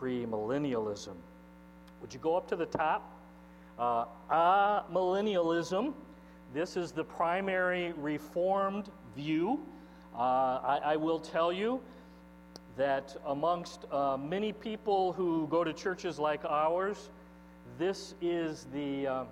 premillennialism. 0.01 1.15
Would 2.01 2.15
you 2.15 2.21
go 2.21 2.37
up 2.37 2.49
to 2.49 2.57
the 2.57 2.67
top? 2.67 3.11
Uh, 3.79 4.05
amillennialism. 4.31 5.93
This 6.55 6.77
is 6.77 6.93
the 6.93 7.05
primary 7.05 7.93
reformed 7.93 8.91
view. 9.17 9.61
Uh, 10.15 10.19
I, 10.19 10.81
I, 10.85 10.97
will 10.97 11.19
tell 11.19 11.53
you 11.53 11.81
that 12.77 13.17
amongst 13.27 13.87
uh, 13.91 14.19
many 14.19 14.53
people 14.53 15.13
who 15.15 15.47
go 15.49 15.65
to 15.65 15.73
churches 15.73 16.19
like 16.19 16.45
ours, 16.45 17.09
this 17.83 18.15
is 18.23 18.67
the, 18.73 19.09
uh, 19.09 19.25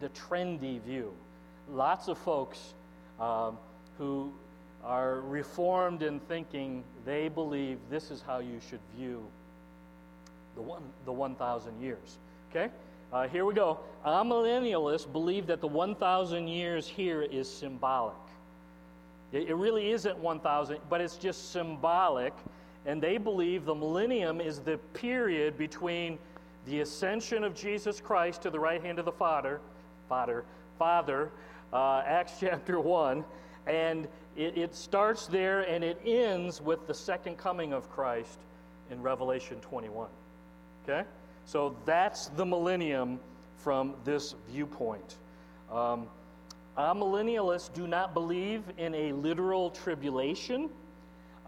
the 0.00 0.08
trendy 0.10 0.80
view. 0.80 1.12
Lots 1.70 2.08
of 2.08 2.16
folks 2.16 2.72
um, 3.20 3.58
who 3.98 4.32
are 4.82 5.20
reformed 5.20 6.02
in 6.02 6.18
thinking 6.20 6.82
they 7.04 7.28
believe 7.28 7.78
this 7.90 8.10
is 8.10 8.22
how 8.26 8.38
you 8.38 8.60
should 8.66 8.80
view 8.96 9.22
the, 10.54 10.62
one, 10.62 10.82
the 11.04 11.12
1,000 11.12 11.78
years. 11.82 12.16
Okay? 12.50 12.72
Uh, 13.12 13.28
here 13.28 13.44
we 13.44 13.52
go. 13.52 13.78
Amillennialists 14.06 15.10
believe 15.12 15.46
that 15.46 15.60
the 15.60 15.66
1,000 15.66 16.48
years 16.48 16.88
here 16.88 17.20
is 17.20 17.46
symbolic. 17.52 18.14
It, 19.32 19.50
it 19.50 19.54
really 19.54 19.90
isn't 19.90 20.16
1,000, 20.16 20.78
but 20.88 21.02
it's 21.02 21.16
just 21.16 21.52
symbolic. 21.52 22.32
And 22.86 23.02
they 23.02 23.18
believe 23.18 23.66
the 23.66 23.74
millennium 23.74 24.40
is 24.40 24.60
the 24.60 24.78
period 24.94 25.58
between 25.58 26.18
the 26.68 26.80
ascension 26.80 27.44
of 27.44 27.54
Jesus 27.54 28.00
Christ 28.00 28.42
to 28.42 28.50
the 28.50 28.60
right 28.60 28.82
hand 28.82 28.98
of 28.98 29.04
the 29.06 29.12
Father, 29.12 29.60
Father, 30.08 30.44
Father, 30.78 31.30
uh, 31.72 32.02
Acts 32.06 32.34
chapter 32.40 32.78
1, 32.78 33.24
and 33.66 34.06
it, 34.36 34.56
it 34.56 34.74
starts 34.74 35.26
there 35.26 35.62
and 35.62 35.82
it 35.82 36.00
ends 36.04 36.60
with 36.60 36.86
the 36.86 36.94
second 36.94 37.38
coming 37.38 37.72
of 37.72 37.90
Christ 37.90 38.38
in 38.90 39.02
Revelation 39.02 39.58
21. 39.60 40.08
Okay? 40.84 41.06
So 41.46 41.74
that's 41.84 42.28
the 42.28 42.44
millennium 42.44 43.18
from 43.56 43.94
this 44.04 44.34
viewpoint. 44.50 45.16
Um, 45.72 46.06
amillennialists 46.76 47.72
do 47.72 47.86
not 47.86 48.14
believe 48.14 48.62
in 48.76 48.94
a 48.94 49.12
literal 49.12 49.70
tribulation. 49.70 50.68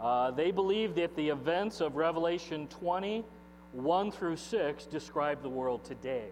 Uh, 0.00 0.30
they 0.30 0.50
believe 0.50 0.94
that 0.94 1.14
the 1.16 1.28
events 1.28 1.80
of 1.80 1.96
Revelation 1.96 2.66
20, 2.68 3.22
1 3.72 4.10
through 4.10 4.36
6, 4.36 4.86
describe 4.86 5.42
the 5.42 5.48
world 5.48 5.84
today. 5.84 6.26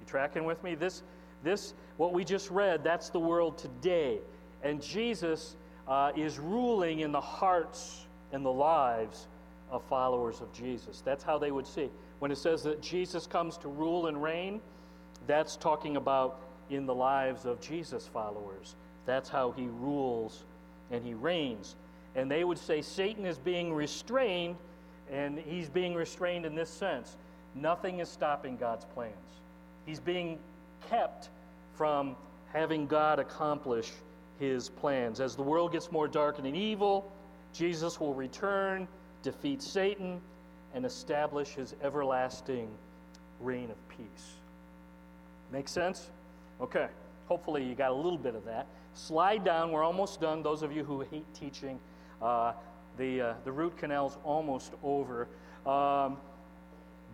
You 0.00 0.06
tracking 0.06 0.44
with 0.44 0.62
me? 0.64 0.74
This, 0.74 1.02
this, 1.42 1.74
what 1.96 2.12
we 2.12 2.24
just 2.24 2.50
read, 2.50 2.82
that's 2.82 3.10
the 3.10 3.20
world 3.20 3.58
today. 3.58 4.18
And 4.62 4.82
Jesus 4.82 5.56
uh, 5.86 6.12
is 6.16 6.38
ruling 6.38 7.00
in 7.00 7.12
the 7.12 7.20
hearts 7.20 8.06
and 8.32 8.44
the 8.44 8.52
lives 8.52 9.26
of 9.70 9.82
followers 9.84 10.40
of 10.40 10.52
Jesus. 10.52 11.02
That's 11.04 11.22
how 11.22 11.38
they 11.38 11.50
would 11.50 11.66
see. 11.66 11.88
When 12.18 12.30
it 12.30 12.38
says 12.38 12.62
that 12.64 12.80
Jesus 12.82 13.26
comes 13.26 13.56
to 13.58 13.68
rule 13.68 14.06
and 14.08 14.22
reign, 14.22 14.60
that's 15.26 15.56
talking 15.56 15.96
about 15.96 16.40
in 16.70 16.86
the 16.86 16.94
lives 16.94 17.44
of 17.44 17.60
Jesus 17.60 18.06
followers. 18.06 18.74
That's 19.06 19.28
how 19.28 19.52
he 19.52 19.68
rules 19.80 20.44
and 20.90 21.04
he 21.04 21.14
reigns. 21.14 21.76
And 22.14 22.30
they 22.30 22.44
would 22.44 22.58
say 22.58 22.82
Satan 22.82 23.24
is 23.24 23.38
being 23.38 23.72
restrained, 23.72 24.56
and 25.10 25.38
he's 25.38 25.68
being 25.68 25.94
restrained 25.94 26.46
in 26.46 26.54
this 26.54 26.70
sense 26.70 27.16
nothing 27.54 28.00
is 28.00 28.08
stopping 28.08 28.56
God's 28.56 28.84
plans. 28.84 29.14
He's 29.86 30.00
being 30.00 30.38
kept 30.88 31.28
from 31.74 32.16
having 32.52 32.86
God 32.86 33.18
accomplish 33.18 33.90
his 34.38 34.68
plans. 34.68 35.20
As 35.20 35.36
the 35.36 35.42
world 35.42 35.72
gets 35.72 35.90
more 35.90 36.08
dark 36.08 36.38
and 36.38 36.56
evil, 36.56 37.10
Jesus 37.52 37.98
will 38.00 38.14
return, 38.14 38.86
defeat 39.22 39.62
Satan, 39.62 40.20
and 40.74 40.86
establish 40.86 41.48
his 41.48 41.74
everlasting 41.82 42.68
reign 43.40 43.70
of 43.70 43.88
peace. 43.88 44.34
Make 45.52 45.68
sense? 45.68 46.10
Okay. 46.60 46.86
Hopefully, 47.26 47.64
you 47.64 47.74
got 47.74 47.90
a 47.90 47.94
little 47.94 48.18
bit 48.18 48.34
of 48.34 48.44
that. 48.44 48.66
Slide 48.94 49.44
down. 49.44 49.72
We're 49.72 49.84
almost 49.84 50.20
done. 50.20 50.42
Those 50.42 50.62
of 50.62 50.72
you 50.72 50.84
who 50.84 51.00
hate 51.00 51.26
teaching, 51.34 51.78
uh, 52.20 52.52
the, 52.98 53.20
uh, 53.20 53.34
the 53.44 53.52
root 53.52 53.76
canal's 53.78 54.18
almost 54.24 54.72
over. 54.82 55.28
Um, 55.66 56.18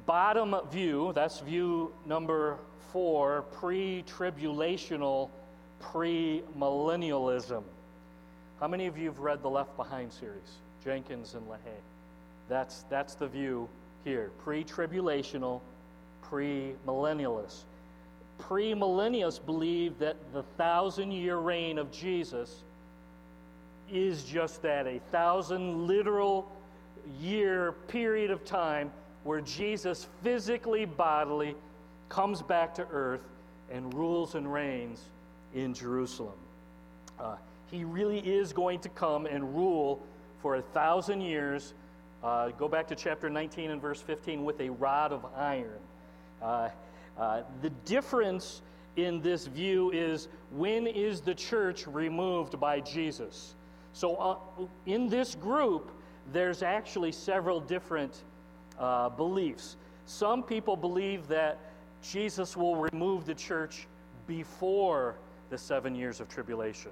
bottom 0.07 0.57
view, 0.71 1.13
that's 1.15 1.41
view 1.41 1.93
number 2.07 2.59
four, 2.93 3.43
pre 3.53 4.05
tribulational 4.07 5.31
premillennialism. 5.83 7.63
How 8.61 8.69
many 8.69 8.87
of 8.87 8.97
you 8.97 9.07
have 9.07 9.19
read 9.19 9.43
the 9.43 9.51
Left 9.51 9.77
Behind 9.77 10.13
series? 10.13 10.59
Jenkins 10.83 11.35
and 11.35 11.47
LaHaye. 11.47 11.83
That's, 12.49 12.85
that's 12.89 13.15
the 13.15 13.27
view 13.27 13.69
here. 14.05 14.31
Pre 14.39 14.65
tribulational, 14.65 15.61
premillennialists. 16.25 17.65
Premillennialists 18.41 19.45
believe 19.45 19.99
that 19.99 20.17
the 20.33 20.43
thousand 20.57 21.13
year 21.13 21.39
reign 21.39 21.79
of 21.79 21.91
Jesus 21.91 22.63
is 23.91 24.25
just 24.25 24.63
that 24.63 24.87
a 24.87 25.01
thousand 25.11 25.87
literal 25.87 26.51
year 27.21 27.73
period 27.89 28.31
of 28.31 28.45
time 28.45 28.91
where 29.25 29.41
Jesus 29.41 30.07
physically, 30.23 30.85
bodily 30.85 31.57
comes 32.09 32.43
back 32.43 32.75
to 32.75 32.87
earth 32.93 33.23
and 33.71 33.93
rules 33.93 34.37
and 34.37 34.53
reigns 34.53 35.03
in 35.55 35.75
Jerusalem. 35.75 36.39
Uh, 37.19 37.37
he 37.71 37.83
really 37.83 38.21
is 38.21 38.53
going 38.53 38.79
to 38.81 38.89
come 38.91 39.27
and 39.27 39.55
rule 39.57 40.01
for 40.41 40.57
a 40.57 40.63
thousand 40.63 41.23
years. 41.23 41.75
Uh, 42.23 42.51
go 42.51 42.69
back 42.69 42.87
to 42.89 42.95
chapter 42.95 43.29
19 43.29 43.71
and 43.71 43.83
verse 43.83 44.01
15 44.01 44.45
with 44.45 44.61
a 44.61 44.71
rod 44.71 45.13
of 45.13 45.27
iron. 45.37 45.81
Uh, 46.41 46.69
uh 47.19 47.43
the 47.63 47.71
difference 47.85 48.61
in 48.97 49.21
this 49.23 49.47
view 49.47 49.91
is 49.91 50.29
when 50.53 50.87
is 50.87 51.21
the 51.21 51.35
church 51.35 51.87
removed 51.87 52.61
by 52.61 52.79
Jesus? 52.79 53.56
So, 53.97 54.17
uh, 54.17 54.37
in 54.85 55.09
this 55.09 55.35
group, 55.35 55.91
there's 56.31 56.63
actually 56.63 57.13
several 57.13 57.61
different 57.61 58.25
uh, 58.79 59.09
beliefs. 59.09 59.79
Some 60.05 60.43
people 60.43 60.77
believe 60.77 61.27
that 61.29 61.59
Jesus 62.03 62.59
will 62.59 62.77
remove 62.77 63.25
the 63.25 63.35
church 63.35 63.87
before 64.27 65.17
the 65.49 65.57
seven 65.57 65.95
years 65.95 66.21
of 66.21 66.29
tribulation. 66.29 66.91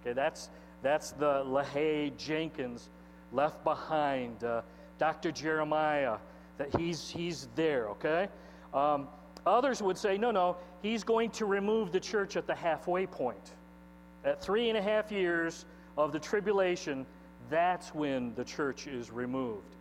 Okay, 0.00 0.12
that's, 0.12 0.50
that's 0.82 1.12
the 1.12 1.44
LaHaye 1.44 2.16
Jenkins 2.16 2.88
left 3.30 3.62
behind, 3.62 4.42
uh, 4.42 4.62
Dr. 4.98 5.30
Jeremiah, 5.30 6.16
that 6.58 6.74
he's, 6.76 7.08
he's 7.08 7.46
there, 7.54 7.86
okay? 7.90 8.26
Um, 8.74 9.06
others 9.46 9.82
would 9.82 9.96
say, 9.96 10.18
no, 10.18 10.32
no, 10.32 10.56
he's 10.82 11.04
going 11.04 11.30
to 11.30 11.46
remove 11.46 11.92
the 11.92 12.00
church 12.00 12.36
at 12.36 12.48
the 12.48 12.56
halfway 12.56 13.06
point. 13.06 13.52
At 14.24 14.42
three 14.42 14.68
and 14.68 14.76
a 14.76 14.82
half 14.82 15.12
years 15.12 15.64
of 16.02 16.12
the 16.12 16.18
tribulation, 16.18 17.06
that's 17.48 17.94
when 17.94 18.34
the 18.34 18.44
church 18.44 18.86
is 18.86 19.10
removed. 19.10 19.76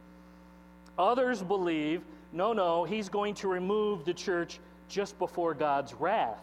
Others 0.98 1.44
believe, 1.44 2.02
no, 2.34 2.54
no, 2.54 2.84
he's 2.84 3.10
going 3.10 3.34
to 3.36 3.48
remove 3.48 4.06
the 4.06 4.14
church 4.14 4.60
just 4.88 5.18
before 5.20 5.54
God's 5.54 5.94
wrath. 5.94 6.42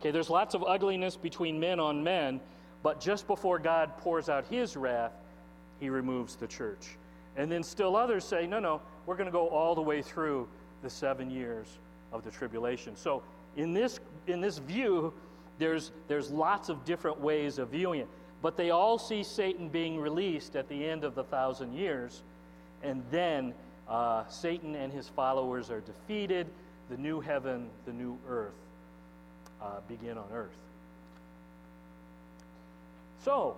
Okay, 0.00 0.10
there's 0.10 0.30
lots 0.30 0.54
of 0.54 0.64
ugliness 0.64 1.16
between 1.16 1.58
men 1.58 1.80
on 1.80 2.02
men, 2.02 2.40
but 2.82 3.00
just 3.00 3.26
before 3.26 3.58
God 3.58 3.96
pours 3.98 4.28
out 4.28 4.46
his 4.46 4.76
wrath, 4.76 5.12
he 5.80 5.90
removes 5.90 6.36
the 6.36 6.46
church. 6.46 6.96
And 7.36 7.50
then 7.50 7.62
still 7.62 7.96
others 7.96 8.24
say, 8.24 8.46
no, 8.46 8.60
no, 8.60 8.80
we're 9.06 9.16
going 9.16 9.26
to 9.26 9.32
go 9.32 9.48
all 9.48 9.74
the 9.74 9.82
way 9.82 10.02
through 10.02 10.48
the 10.82 10.90
seven 10.90 11.30
years 11.30 11.78
of 12.12 12.22
the 12.22 12.30
tribulation. 12.30 12.96
So 12.96 13.22
in 13.56 13.72
this, 13.72 14.00
in 14.26 14.40
this 14.40 14.58
view, 14.58 15.12
there's, 15.58 15.92
there's 16.08 16.30
lots 16.30 16.68
of 16.68 16.84
different 16.84 17.20
ways 17.20 17.58
of 17.58 17.68
viewing 17.68 18.00
it. 18.00 18.08
But 18.42 18.56
they 18.56 18.70
all 18.70 18.98
see 18.98 19.22
Satan 19.22 19.68
being 19.68 20.00
released 20.00 20.56
at 20.56 20.68
the 20.68 20.86
end 20.86 21.04
of 21.04 21.14
the 21.14 21.24
thousand 21.24 21.74
years, 21.74 22.22
and 22.82 23.02
then 23.10 23.52
uh, 23.88 24.26
Satan 24.28 24.74
and 24.74 24.92
his 24.92 25.08
followers 25.08 25.70
are 25.70 25.80
defeated. 25.80 26.46
The 26.88 26.96
new 26.96 27.20
heaven, 27.20 27.68
the 27.86 27.92
new 27.92 28.18
earth 28.28 28.54
uh, 29.62 29.80
begin 29.88 30.16
on 30.16 30.26
earth. 30.32 30.56
So, 33.24 33.56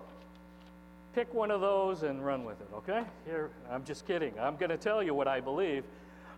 pick 1.15 1.33
one 1.33 1.51
of 1.51 1.61
those 1.61 2.03
and 2.03 2.25
run 2.25 2.43
with 2.43 2.59
it, 2.59 2.67
okay? 2.75 3.03
Here, 3.25 3.49
I'm 3.71 3.85
just 3.85 4.05
kidding. 4.05 4.33
I'm 4.39 4.57
going 4.57 4.71
to 4.71 4.77
tell 4.77 5.01
you 5.01 5.13
what 5.13 5.27
I 5.27 5.39
believe. 5.39 5.83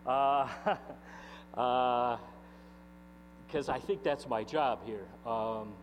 Uh, 0.05 0.47
because 1.49 2.19
uh, 3.69 3.73
I 3.73 3.79
think 3.79 4.03
that's 4.03 4.27
my 4.27 4.43
job 4.43 4.79
here. 4.85 5.05
Um, 5.25 5.73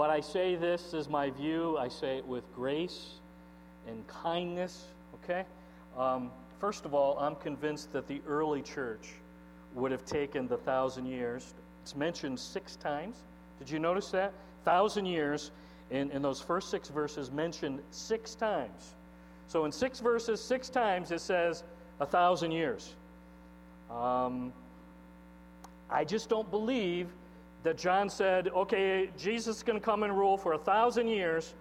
but 0.00 0.08
I 0.08 0.20
say 0.20 0.56
this 0.56 0.94
as 0.94 1.10
my 1.10 1.28
view, 1.28 1.76
I 1.76 1.88
say 1.88 2.16
it 2.16 2.26
with 2.26 2.42
grace 2.54 3.16
and 3.86 4.02
kindness, 4.08 4.86
okay? 5.16 5.44
Um, 5.94 6.30
first 6.58 6.86
of 6.86 6.94
all, 6.94 7.18
I'm 7.18 7.36
convinced 7.36 7.92
that 7.92 8.08
the 8.08 8.22
early 8.26 8.62
church 8.62 9.10
would 9.74 9.92
have 9.92 10.06
taken 10.06 10.48
the 10.48 10.56
thousand 10.56 11.04
years. 11.04 11.52
It's 11.82 11.94
mentioned 11.94 12.40
six 12.40 12.76
times. 12.76 13.18
Did 13.58 13.68
you 13.68 13.78
notice 13.78 14.10
that? 14.12 14.32
Thousand 14.64 15.04
years 15.04 15.50
in, 15.90 16.10
in 16.12 16.22
those 16.22 16.40
first 16.40 16.70
six 16.70 16.88
verses 16.88 17.30
mentioned 17.30 17.82
six 17.90 18.34
times. 18.34 18.94
So 19.48 19.66
in 19.66 19.70
six 19.70 20.00
verses, 20.00 20.40
six 20.42 20.70
times 20.70 21.10
it 21.10 21.20
says 21.20 21.62
a 22.00 22.06
thousand 22.06 22.52
years. 22.52 22.94
Um, 23.90 24.54
I 25.90 26.04
just 26.04 26.30
don't 26.30 26.50
believe 26.50 27.08
that 27.62 27.76
John 27.76 28.08
said, 28.08 28.48
okay, 28.48 29.10
Jesus 29.18 29.58
is 29.58 29.62
going 29.62 29.78
to 29.78 29.84
come 29.84 30.02
and 30.02 30.16
rule 30.16 30.36
for 30.36 30.54
a 30.54 30.58
thousand 30.58 31.08
years, 31.08 31.54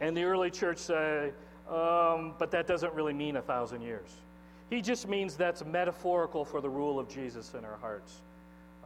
and 0.00 0.16
the 0.16 0.24
early 0.24 0.50
church 0.50 0.78
say, 0.78 1.32
um, 1.68 2.34
but 2.38 2.50
that 2.50 2.66
doesn't 2.66 2.92
really 2.94 3.12
mean 3.12 3.36
a 3.36 3.42
thousand 3.42 3.82
years. 3.82 4.10
He 4.70 4.80
just 4.80 5.08
means 5.08 5.36
that's 5.36 5.64
metaphorical 5.64 6.44
for 6.44 6.60
the 6.60 6.70
rule 6.70 6.98
of 6.98 7.08
Jesus 7.08 7.54
in 7.54 7.64
our 7.64 7.76
hearts 7.76 8.22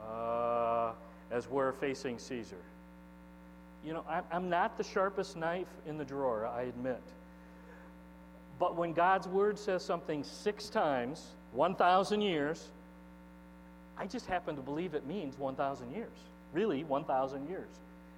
uh, 0.03 0.93
as 1.31 1.49
we're 1.49 1.73
facing 1.73 2.19
Caesar. 2.19 2.57
You 3.85 3.93
know, 3.93 4.05
I'm 4.33 4.49
not 4.49 4.77
the 4.77 4.85
sharpest 4.85 5.37
knife 5.37 5.69
in 5.87 5.97
the 5.97 6.05
drawer, 6.05 6.47
I 6.47 6.63
admit. 6.63 7.03
But 8.59 8.75
when 8.75 8.93
God's 8.93 9.29
word 9.29 9.59
says 9.59 9.85
something 9.85 10.25
six 10.25 10.69
times, 10.69 11.27
1,000 11.53 12.21
years, 12.21 12.69
I 13.99 14.07
just 14.07 14.27
happen 14.27 14.57
to 14.57 14.63
believe 14.63 14.95
it 14.95 15.07
means 15.07 15.39
1,000 15.39 15.93
years. 15.93 16.17
Really, 16.53 16.85
1,000 16.85 17.49
years. 17.49 17.69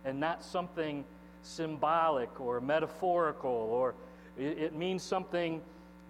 And 0.05 0.21
not 0.21 0.45
something 0.45 1.05
symbolic 1.43 2.41
or 2.41 2.61
metaphorical 2.61 3.51
or 3.51 3.95
it, 4.37 4.59
it 4.59 4.75
means 4.75 5.03
something 5.03 5.61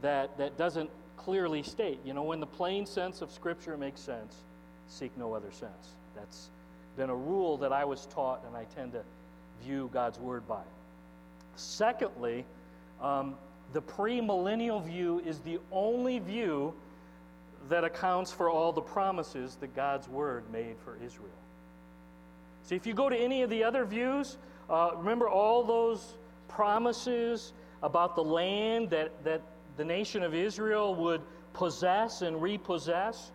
that, 0.03 0.37
that 0.39 0.57
doesn't 0.57 0.91
clearly 1.17 1.63
state. 1.63 1.99
You 2.05 2.15
know, 2.15 2.23
when 2.23 2.41
the 2.41 2.47
plain 2.47 2.87
sense 2.87 3.23
of 3.23 3.31
Scripture 3.31 3.77
makes 3.77 4.01
sense, 4.01 4.37
seek 4.89 5.17
no 5.17 5.35
other 5.35 5.51
sense. 5.51 5.95
That's 6.15 6.49
been 6.97 7.11
a 7.11 7.17
rule 7.17 7.57
that 7.59 7.73
I 7.73 7.85
was 7.85 8.07
taught 8.07 8.45
and 8.47 8.57
I 8.57 8.65
tend 8.75 8.93
to 8.93 9.03
view 9.63 9.91
God's 9.93 10.19
Word 10.19 10.47
by. 10.47 10.63
Secondly, 11.57 12.45
um, 13.01 13.35
the 13.73 13.83
premillennial 13.83 14.85
view 14.85 15.21
is 15.25 15.41
the 15.41 15.59
only 15.73 16.19
view 16.19 16.75
that 17.69 17.85
accounts 17.85 18.33
for 18.33 18.49
all 18.49 18.73
the 18.73 18.81
promises 18.81 19.57
that 19.57 19.75
God's 19.75 20.09
Word 20.09 20.45
made 20.53 20.77
for 20.85 20.97
Israel. 21.05 21.31
See, 22.69 22.77
if 22.77 22.87
you 22.87 22.93
go 22.93 23.09
to 23.09 23.17
any 23.17 23.41
of 23.41 23.49
the 23.49 23.65
other 23.65 23.87
views, 23.87 24.37
uh, 24.69 24.91
remember 24.95 25.27
all 25.27 25.65
those 25.65 26.19
promises 26.49 27.55
about 27.83 28.15
the 28.15 28.23
land 28.23 28.91
that, 28.91 29.25
that 29.25 29.41
the 29.79 29.85
nation 29.87 30.23
of 30.23 30.35
Israel 30.35 30.95
would 30.97 31.23
possess 31.55 32.21
and 32.21 32.43
repossess? 32.43 33.33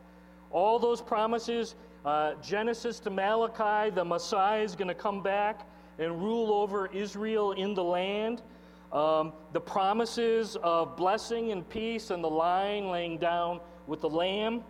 All 0.51 0.77
those 0.77 1.01
promises, 1.01 1.73
uh, 2.05 2.35
Genesis 2.43 2.99
to 2.99 3.09
Malachi, 3.09 3.89
the 3.89 4.05
Messiah 4.05 4.61
is 4.61 4.75
going 4.75 4.89
to 4.89 4.93
come 4.93 5.23
back 5.23 5.67
and 5.97 6.21
rule 6.21 6.53
over 6.53 6.85
Israel 6.93 7.53
in 7.53 7.73
the 7.73 7.83
land. 7.83 8.43
Um, 8.91 9.33
the 9.51 9.61
promises 9.61 10.57
of 10.57 10.95
blessing 10.95 11.51
and 11.51 11.67
peace 11.67 12.11
and 12.11 12.23
the 12.23 12.29
line 12.29 12.89
laying 12.89 13.17
down 13.17 13.61
with 13.87 14.01
the 14.01 14.09
lamb, 14.11 14.63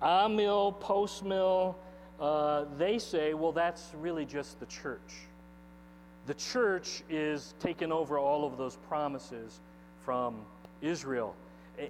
amill, 0.00 0.72
post 0.72 1.22
mill, 1.22 1.76
uh, 2.24 2.64
they 2.78 2.98
say, 2.98 3.34
well, 3.34 3.52
that's 3.52 3.92
really 4.00 4.24
just 4.24 4.58
the 4.58 4.64
church. 4.64 5.26
The 6.26 6.32
church 6.32 7.02
is 7.10 7.52
taking 7.60 7.92
over 7.92 8.18
all 8.18 8.46
of 8.46 8.56
those 8.56 8.76
promises 8.88 9.60
from 10.06 10.36
Israel. 10.80 11.34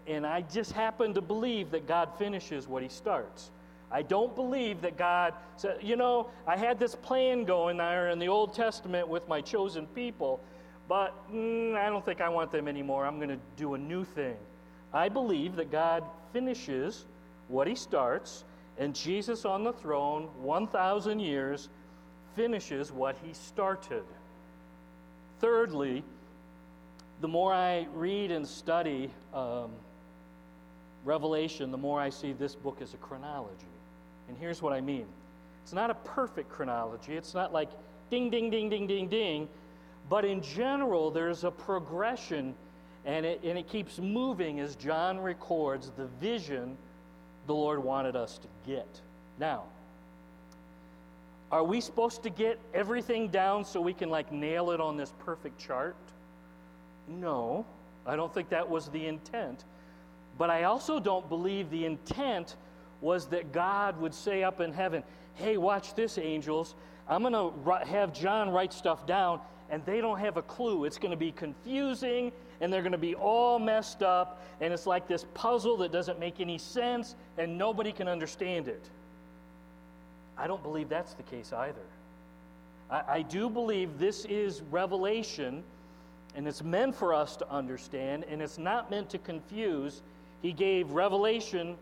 And 0.08 0.26
I 0.26 0.40
just 0.40 0.72
happen 0.72 1.14
to 1.14 1.20
believe 1.20 1.70
that 1.70 1.86
God 1.86 2.08
finishes 2.18 2.66
what 2.66 2.82
he 2.82 2.88
starts. 2.88 3.52
I 3.92 4.02
don't 4.02 4.34
believe 4.34 4.80
that 4.80 4.96
God 4.96 5.34
said, 5.56 5.78
you 5.80 5.94
know, 5.94 6.30
I 6.48 6.56
had 6.56 6.80
this 6.80 6.96
plan 6.96 7.44
going 7.44 7.76
there 7.76 8.08
in 8.08 8.18
the 8.18 8.26
Old 8.26 8.54
Testament 8.54 9.06
with 9.06 9.28
my 9.28 9.40
chosen 9.40 9.86
people, 9.88 10.40
but 10.88 11.14
mm, 11.32 11.76
I 11.76 11.88
don't 11.90 12.04
think 12.04 12.20
I 12.20 12.28
want 12.28 12.50
them 12.50 12.66
anymore. 12.66 13.06
I'm 13.06 13.18
going 13.18 13.28
to 13.28 13.38
do 13.56 13.74
a 13.74 13.78
new 13.78 14.02
thing. 14.02 14.36
I 14.92 15.08
believe 15.08 15.54
that 15.56 15.70
God 15.70 16.02
finishes 16.32 17.04
what 17.46 17.68
he 17.68 17.76
starts, 17.76 18.42
and 18.78 18.94
Jesus 18.94 19.44
on 19.44 19.64
the 19.64 19.72
throne, 19.72 20.28
1,000 20.42 21.20
years, 21.20 21.68
finishes 22.34 22.90
what 22.90 23.16
he 23.24 23.32
started. 23.32 24.02
Thirdly, 25.40 26.02
the 27.20 27.28
more 27.28 27.52
I 27.52 27.86
read 27.94 28.30
and 28.30 28.46
study 28.46 29.10
um, 29.32 29.70
Revelation, 31.04 31.70
the 31.70 31.78
more 31.78 32.00
I 32.00 32.10
see 32.10 32.32
this 32.32 32.54
book 32.54 32.78
as 32.80 32.94
a 32.94 32.96
chronology. 32.96 33.66
And 34.28 34.36
here's 34.38 34.62
what 34.62 34.72
I 34.72 34.80
mean 34.80 35.06
it's 35.62 35.72
not 35.72 35.90
a 35.90 35.94
perfect 35.94 36.50
chronology, 36.50 37.16
it's 37.16 37.34
not 37.34 37.52
like 37.52 37.70
ding, 38.10 38.30
ding, 38.30 38.50
ding, 38.50 38.68
ding, 38.68 38.86
ding, 38.86 39.08
ding. 39.08 39.48
But 40.10 40.26
in 40.26 40.42
general, 40.42 41.10
there's 41.10 41.44
a 41.44 41.50
progression, 41.50 42.54
and 43.06 43.24
it, 43.24 43.40
and 43.42 43.56
it 43.56 43.68
keeps 43.68 43.98
moving 43.98 44.60
as 44.60 44.76
John 44.76 45.18
records 45.18 45.90
the 45.96 46.06
vision 46.20 46.76
the 47.46 47.54
Lord 47.54 47.82
wanted 47.82 48.16
us 48.16 48.38
to 48.38 48.48
get. 48.66 48.88
Now, 49.38 49.64
are 51.52 51.64
we 51.64 51.80
supposed 51.80 52.22
to 52.22 52.30
get 52.30 52.58
everything 52.72 53.28
down 53.28 53.64
so 53.64 53.80
we 53.80 53.94
can 53.94 54.10
like 54.10 54.32
nail 54.32 54.70
it 54.70 54.80
on 54.80 54.96
this 54.96 55.12
perfect 55.20 55.58
chart? 55.58 55.96
No, 57.06 57.64
I 58.06 58.16
don't 58.16 58.32
think 58.32 58.48
that 58.48 58.68
was 58.68 58.88
the 58.88 59.06
intent. 59.06 59.64
But 60.36 60.50
I 60.50 60.64
also 60.64 60.98
don't 60.98 61.28
believe 61.28 61.70
the 61.70 61.84
intent 61.84 62.56
was 63.00 63.26
that 63.26 63.52
God 63.52 64.00
would 64.00 64.14
say 64.14 64.42
up 64.42 64.60
in 64.60 64.72
heaven, 64.72 65.04
Hey, 65.34 65.56
watch 65.56 65.94
this, 65.94 66.16
angels. 66.16 66.74
I'm 67.08 67.22
going 67.22 67.32
to 67.34 67.86
have 67.86 68.12
John 68.12 68.50
write 68.50 68.72
stuff 68.72 69.06
down, 69.06 69.40
and 69.68 69.84
they 69.84 70.00
don't 70.00 70.18
have 70.18 70.36
a 70.36 70.42
clue. 70.42 70.84
It's 70.84 70.96
going 70.96 71.10
to 71.10 71.16
be 71.16 71.32
confusing, 71.32 72.32
and 72.60 72.72
they're 72.72 72.82
going 72.82 72.92
to 72.92 72.98
be 72.98 73.14
all 73.14 73.58
messed 73.58 74.02
up, 74.02 74.42
and 74.60 74.72
it's 74.72 74.86
like 74.86 75.08
this 75.08 75.26
puzzle 75.34 75.76
that 75.78 75.92
doesn't 75.92 76.18
make 76.18 76.40
any 76.40 76.56
sense, 76.56 77.16
and 77.38 77.58
nobody 77.58 77.92
can 77.92 78.08
understand 78.08 78.68
it. 78.68 78.88
I 80.36 80.46
don't 80.46 80.62
believe 80.62 80.88
that's 80.88 81.14
the 81.14 81.22
case 81.22 81.52
either. 81.52 81.86
I, 82.90 83.02
I 83.08 83.22
do 83.22 83.48
believe 83.48 83.98
this 83.98 84.24
is 84.24 84.62
revelation, 84.70 85.62
and 86.34 86.46
it's 86.46 86.62
meant 86.62 86.94
for 86.94 87.14
us 87.14 87.36
to 87.36 87.50
understand, 87.50 88.24
and 88.28 88.42
it's 88.42 88.58
not 88.58 88.90
meant 88.90 89.10
to 89.10 89.18
confuse. 89.18 90.02
He 90.42 90.52
gave 90.52 90.90
revelation 90.90 91.76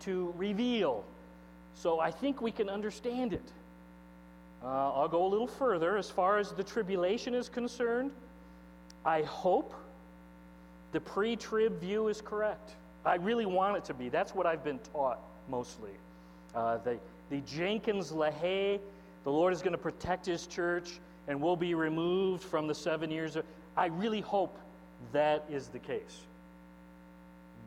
to 0.00 0.32
reveal. 0.36 1.04
So 1.74 2.00
I 2.00 2.10
think 2.10 2.40
we 2.40 2.50
can 2.50 2.68
understand 2.68 3.32
it. 3.32 3.52
Uh, 4.62 4.92
I'll 4.92 5.08
go 5.08 5.26
a 5.26 5.28
little 5.28 5.46
further. 5.46 5.96
As 5.96 6.10
far 6.10 6.38
as 6.38 6.52
the 6.52 6.64
tribulation 6.64 7.34
is 7.34 7.48
concerned, 7.48 8.10
I 9.04 9.22
hope 9.22 9.74
the 10.92 11.00
pre 11.00 11.36
trib 11.36 11.80
view 11.80 12.08
is 12.08 12.20
correct. 12.20 12.72
I 13.06 13.14
really 13.16 13.46
want 13.46 13.76
it 13.76 13.84
to 13.84 13.94
be. 13.94 14.08
That's 14.08 14.34
what 14.34 14.46
I've 14.46 14.64
been 14.64 14.80
taught 14.92 15.20
mostly. 15.48 15.92
Uh, 16.54 16.78
the, 16.78 16.98
the 17.30 17.38
Jenkins 17.42 18.10
LaHaye, 18.10 18.80
the 19.24 19.30
Lord 19.30 19.52
is 19.52 19.62
going 19.62 19.72
to 19.72 19.78
protect 19.78 20.26
his 20.26 20.46
church 20.46 20.98
and 21.28 21.40
will 21.40 21.56
be 21.56 21.74
removed 21.74 22.42
from 22.42 22.66
the 22.66 22.74
seven 22.74 23.10
years. 23.10 23.36
Of, 23.36 23.44
I 23.76 23.86
really 23.86 24.20
hope 24.20 24.58
that 25.12 25.44
is 25.50 25.68
the 25.68 25.78
case. 25.78 26.20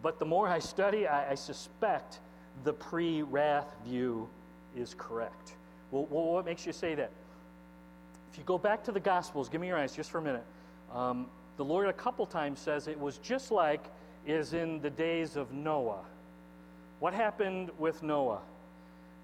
But 0.02 0.20
the 0.20 0.26
more 0.26 0.48
I 0.48 0.60
study, 0.60 1.08
I, 1.08 1.32
I 1.32 1.36
suspect 1.36 2.20
the 2.64 2.74
pre 2.74 3.22
wrath 3.22 3.74
view 3.86 4.28
is 4.76 4.96
correct. 4.98 5.54
Well, 5.92 6.06
what 6.06 6.46
makes 6.46 6.66
you 6.66 6.74
say 6.74 6.96
that? 6.96 7.12
If 8.32 8.38
you 8.38 8.44
go 8.44 8.58
back 8.58 8.84
to 8.84 8.92
the 8.92 9.00
Gospels, 9.00 9.50
give 9.50 9.60
me 9.60 9.68
your 9.68 9.78
eyes 9.78 9.96
just 9.96 10.12
for 10.12 10.20
a 10.20 10.22
minute. 10.22 10.44
Um, 10.94 11.28
the 11.58 11.66
Lord 11.66 11.88
a 11.88 11.94
couple 11.94 12.26
times 12.26 12.60
says 12.60 12.88
it 12.88 13.00
was 13.00 13.18
just 13.18 13.52
like 13.52 13.84
is 14.32 14.54
in 14.54 14.82
the 14.82 14.90
days 14.90 15.36
of 15.36 15.52
Noah. 15.52 16.04
What 17.00 17.14
happened 17.14 17.72
with 17.78 18.04
Noah? 18.04 18.40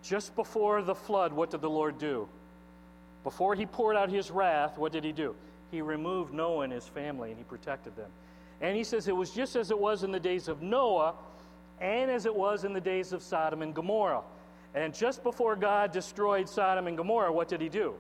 Just 0.04 0.36
before 0.36 0.82
the 0.82 0.96
flood, 0.96 1.34
what 1.34 1.52
did 1.52 1.62
the 1.62 1.70
Lord 1.70 1.98
do? 1.98 2.28
Before 3.24 3.56
he 3.56 3.66
poured 3.66 3.96
out 3.96 4.10
his 4.10 4.30
wrath, 4.30 4.78
what 4.78 4.92
did 4.92 5.04
he 5.04 5.12
do? 5.12 5.36
He 5.72 5.82
removed 5.82 6.34
Noah 6.34 6.62
and 6.62 6.74
his 6.74 6.86
family 6.88 7.30
and 7.32 7.38
he 7.38 7.44
protected 7.44 7.96
them. 7.96 8.10
And 8.62 8.78
he 8.78 8.84
says 8.84 9.08
it 9.08 9.16
was 9.16 9.32
just 9.32 9.56
as 9.56 9.72
it 9.72 9.80
was 9.80 10.04
in 10.04 10.12
the 10.12 10.20
days 10.20 10.48
of 10.48 10.62
Noah 10.62 11.16
and 11.82 12.10
as 12.10 12.26
it 12.26 12.36
was 12.36 12.64
in 12.64 12.74
the 12.74 12.82
days 12.82 13.12
of 13.12 13.22
Sodom 13.22 13.62
and 13.62 13.74
Gomorrah. 13.74 14.22
And 14.74 14.94
just 14.94 15.24
before 15.24 15.56
God 15.56 15.92
destroyed 15.92 16.48
Sodom 16.48 16.88
and 16.88 16.96
Gomorrah, 16.96 17.32
what 17.32 17.48
did 17.48 17.62
he 17.62 17.70
do? 17.70 17.96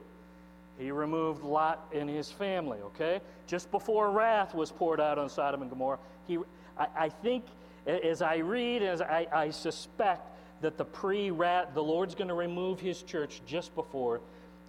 He 0.77 0.91
removed 0.91 1.43
Lot 1.43 1.87
and 1.93 2.09
his 2.09 2.31
family, 2.31 2.79
okay? 2.79 3.21
Just 3.47 3.71
before 3.71 4.11
wrath 4.11 4.53
was 4.53 4.71
poured 4.71 4.99
out 4.99 5.17
on 5.17 5.29
Sodom 5.29 5.61
and 5.61 5.69
Gomorrah, 5.69 5.99
he, 6.27 6.37
I, 6.77 6.87
I 6.95 7.09
think 7.09 7.45
as 7.85 8.21
I 8.21 8.37
read, 8.37 8.81
as 8.81 9.01
I, 9.01 9.27
I 9.31 9.49
suspect 9.51 10.27
that 10.61 10.77
the 10.77 10.85
pre 10.85 11.31
wrath, 11.31 11.69
the 11.73 11.83
Lord's 11.83 12.15
going 12.15 12.27
to 12.27 12.33
remove 12.33 12.79
his 12.79 13.03
church 13.03 13.41
just 13.45 13.75
before 13.75 14.21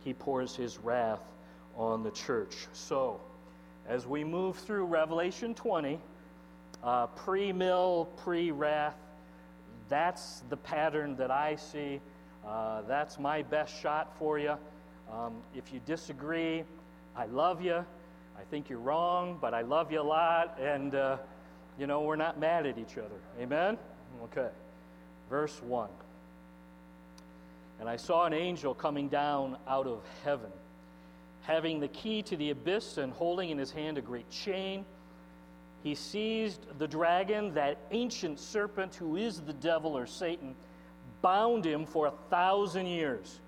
he 0.05 0.13
pours 0.13 0.55
his 0.55 0.79
wrath 0.79 1.23
on 1.77 2.03
the 2.03 2.11
church. 2.11 2.67
So, 2.73 3.21
as 3.89 4.07
we 4.07 4.25
move 4.25 4.57
through 4.57 4.85
Revelation 4.87 5.55
20, 5.55 5.99
uh, 6.83 7.07
pre 7.09 7.53
mill, 7.53 8.09
pre 8.17 8.51
wrath, 8.51 8.97
that's 9.89 10.43
the 10.51 10.57
pattern 10.57 11.17
that 11.17 11.31
I 11.31 11.57
see. 11.57 12.01
Uh, 12.47 12.83
that's 12.83 13.19
my 13.19 13.43
best 13.43 13.81
shot 13.81 14.17
for 14.19 14.39
you. 14.39 14.57
Um, 15.13 15.35
if 15.55 15.73
you 15.73 15.81
disagree, 15.87 16.65
I 17.17 17.27
love 17.27 17.63
you. 17.63 17.85
I 18.39 18.43
think 18.51 18.69
you're 18.69 18.79
wrong, 18.79 19.39
but 19.41 19.55
I 19.55 19.63
love 19.63 19.91
you 19.91 20.01
a 20.01 20.03
lot, 20.03 20.59
and 20.61 20.95
uh, 20.95 21.17
you 21.79 21.87
know 21.87 22.03
we're 22.03 22.17
not 22.17 22.39
mad 22.39 22.67
at 22.67 22.79
each 22.79 22.99
other. 22.99 23.21
Amen. 23.41 23.79
Okay. 24.25 24.49
Verse 25.31 25.61
one. 25.63 25.91
And 27.79 27.89
I 27.89 27.97
saw 27.97 28.25
an 28.25 28.33
angel 28.33 28.75
coming 28.75 29.09
down 29.09 29.59
out 29.69 29.87
of 29.87 30.03
heaven, 30.25 30.51
having 31.43 31.81
the 31.81 31.89
key 31.89 32.23
to 32.23 32.37
the 32.37 32.51
abyss 32.51 32.97
and 32.97 33.13
holding 33.13 33.51
in 33.51 33.59
his 33.59 33.71
hand 33.71 33.99
a 33.99 34.01
great 34.01 34.31
chain 34.31 34.85
he 35.87 35.95
seized 35.95 36.67
the 36.81 36.89
dragon, 36.89 37.55
that 37.55 37.79
ancient 37.93 38.41
serpent 38.41 38.97
who 38.97 39.15
is 39.15 39.41
the 39.41 39.53
devil 39.53 39.97
or 39.97 40.05
Satan, 40.05 40.57
bound 41.23 41.65
him 41.65 41.87
for 41.87 42.07
a 42.07 42.13
thousand 42.29 42.87
years. 42.87 43.39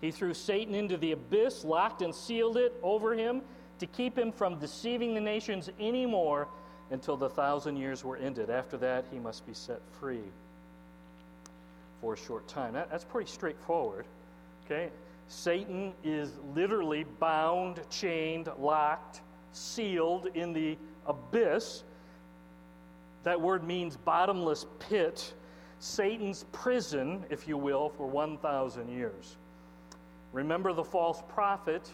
He 0.00 0.10
threw 0.10 0.32
Satan 0.32 0.74
into 0.74 0.96
the 0.96 1.12
abyss, 1.12 1.64
locked 1.64 2.00
and 2.00 2.14
sealed 2.14 2.56
it 2.56 2.72
over 2.82 3.14
him 3.14 3.42
to 3.78 3.84
keep 3.84 4.18
him 4.18 4.32
from 4.32 4.58
deceiving 4.58 5.12
the 5.12 5.20
nations 5.20 5.68
anymore 5.78 6.48
until 6.92 7.16
the 7.16 7.28
thousand 7.28 7.76
years 7.76 8.04
were 8.04 8.18
ended. 8.18 8.50
After 8.50 8.76
that, 8.76 9.06
he 9.10 9.18
must 9.18 9.46
be 9.46 9.54
set 9.54 9.80
free 9.98 10.22
for 12.00 12.14
a 12.14 12.16
short 12.16 12.46
time. 12.46 12.74
That, 12.74 12.90
that's 12.90 13.04
pretty 13.04 13.30
straightforward. 13.30 14.04
Okay? 14.64 14.90
Satan 15.28 15.94
is 16.04 16.32
literally 16.54 17.04
bound, 17.18 17.80
chained, 17.90 18.50
locked, 18.58 19.22
sealed 19.52 20.28
in 20.34 20.52
the 20.52 20.76
abyss. 21.06 21.82
That 23.24 23.40
word 23.40 23.64
means 23.64 23.96
bottomless 23.96 24.66
pit, 24.78 25.32
Satan's 25.78 26.44
prison, 26.52 27.24
if 27.30 27.48
you 27.48 27.56
will, 27.56 27.88
for 27.88 28.06
1,000 28.06 28.88
years. 28.88 29.36
Remember, 30.32 30.72
the 30.72 30.84
false 30.84 31.22
prophet 31.28 31.90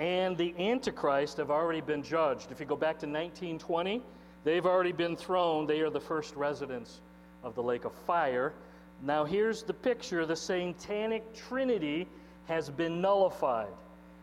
and 0.00 0.34
the 0.38 0.54
Antichrist 0.58 1.36
have 1.36 1.50
already 1.50 1.82
been 1.82 2.02
judged. 2.02 2.50
If 2.50 2.58
you 2.58 2.64
go 2.64 2.74
back 2.74 2.98
to 3.00 3.06
1920, 3.06 4.02
they've 4.44 4.64
already 4.64 4.92
been 4.92 5.14
thrown. 5.14 5.66
They 5.66 5.80
are 5.80 5.90
the 5.90 6.00
first 6.00 6.34
residents 6.36 7.02
of 7.44 7.54
the 7.54 7.62
lake 7.62 7.84
of 7.84 7.92
fire. 8.06 8.54
Now, 9.02 9.24
here's 9.26 9.62
the 9.62 9.74
picture 9.74 10.24
the 10.24 10.36
satanic 10.36 11.34
trinity 11.34 12.08
has 12.46 12.70
been 12.70 13.02
nullified. 13.02 13.68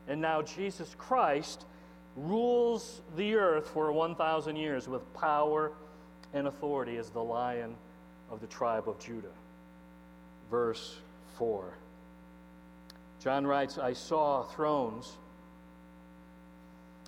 And 0.08 0.20
now 0.20 0.42
Jesus 0.42 0.96
Christ 0.98 1.66
rules 2.16 3.02
the 3.16 3.36
earth 3.36 3.70
for 3.70 3.92
1,000 3.92 4.56
years 4.56 4.88
with 4.88 5.14
power 5.14 5.72
and 6.34 6.48
authority 6.48 6.98
as 6.98 7.12
the 7.12 7.24
lion 7.24 7.76
of 8.32 8.42
the 8.42 8.48
tribe 8.48 8.90
of 8.90 8.98
Judah. 8.98 9.28
Verse 10.50 10.96
4. 11.38 11.72
John 13.20 13.46
writes, 13.46 13.78
I 13.78 13.94
saw 13.94 14.42
thrones 14.42 15.18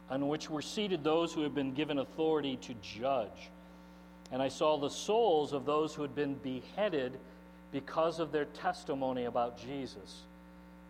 on 0.10 0.28
which 0.28 0.50
were 0.50 0.62
seated 0.62 1.04
those 1.04 1.34
who 1.34 1.42
had 1.42 1.54
been 1.54 1.74
given 1.74 2.00
authority 2.00 2.58
to 2.58 2.74
judge. 2.82 3.50
And 4.32 4.42
I 4.42 4.48
saw 4.48 4.78
the 4.78 4.90
souls 4.90 5.54
of 5.54 5.66
those 5.66 5.94
who 5.94 6.02
had 6.02 6.16
been 6.16 6.36
beheaded 6.36 7.18
because 7.72 8.20
of 8.20 8.32
their 8.32 8.46
testimony 8.46 9.26
about 9.26 9.58
Jesus 9.58 10.24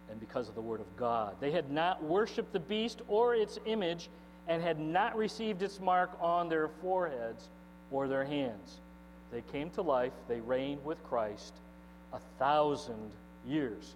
and 0.09 0.19
because 0.19 0.49
of 0.49 0.55
the 0.55 0.61
Word 0.61 0.79
of 0.79 0.97
God. 0.97 1.35
They 1.39 1.51
had 1.51 1.71
not 1.71 2.03
worshiped 2.03 2.53
the 2.53 2.59
beast 2.59 3.01
or 3.07 3.35
its 3.35 3.59
image 3.65 4.09
and 4.47 4.61
had 4.61 4.79
not 4.79 5.15
received 5.15 5.61
its 5.61 5.79
mark 5.79 6.11
on 6.19 6.49
their 6.49 6.69
foreheads 6.81 7.49
or 7.91 8.07
their 8.07 8.25
hands. 8.25 8.79
They 9.31 9.41
came 9.51 9.69
to 9.71 9.81
life, 9.81 10.13
they 10.27 10.39
reigned 10.39 10.83
with 10.83 11.03
Christ 11.03 11.53
a 12.13 12.19
thousand 12.39 13.11
years. 13.47 13.93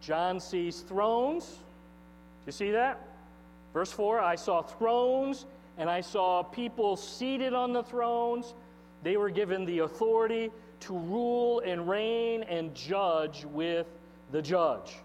John 0.00 0.38
sees 0.38 0.80
thrones. 0.80 1.44
Do 1.46 2.46
you 2.46 2.52
see 2.52 2.70
that? 2.70 3.09
Verse 3.72 3.92
4 3.92 4.20
I 4.20 4.34
saw 4.34 4.62
thrones, 4.62 5.46
and 5.78 5.88
I 5.88 6.00
saw 6.00 6.42
people 6.42 6.96
seated 6.96 7.54
on 7.54 7.72
the 7.72 7.82
thrones. 7.82 8.54
They 9.02 9.16
were 9.16 9.30
given 9.30 9.64
the 9.64 9.80
authority 9.80 10.50
to 10.80 10.92
rule 10.94 11.60
and 11.60 11.88
reign 11.88 12.42
and 12.44 12.74
judge 12.74 13.44
with 13.44 13.86
the 14.32 14.42
judge. 14.42 14.96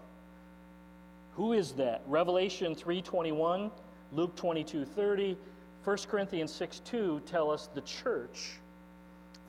Who 1.34 1.52
is 1.52 1.72
that? 1.72 2.02
Revelation 2.06 2.74
3:21, 2.74 3.70
Luke 4.12 4.34
22:30, 4.36 5.36
1 5.84 6.08
Corinthians 6.08 6.52
6:2 6.52 7.20
tell 7.26 7.50
us 7.50 7.68
the 7.74 7.82
church, 7.82 8.58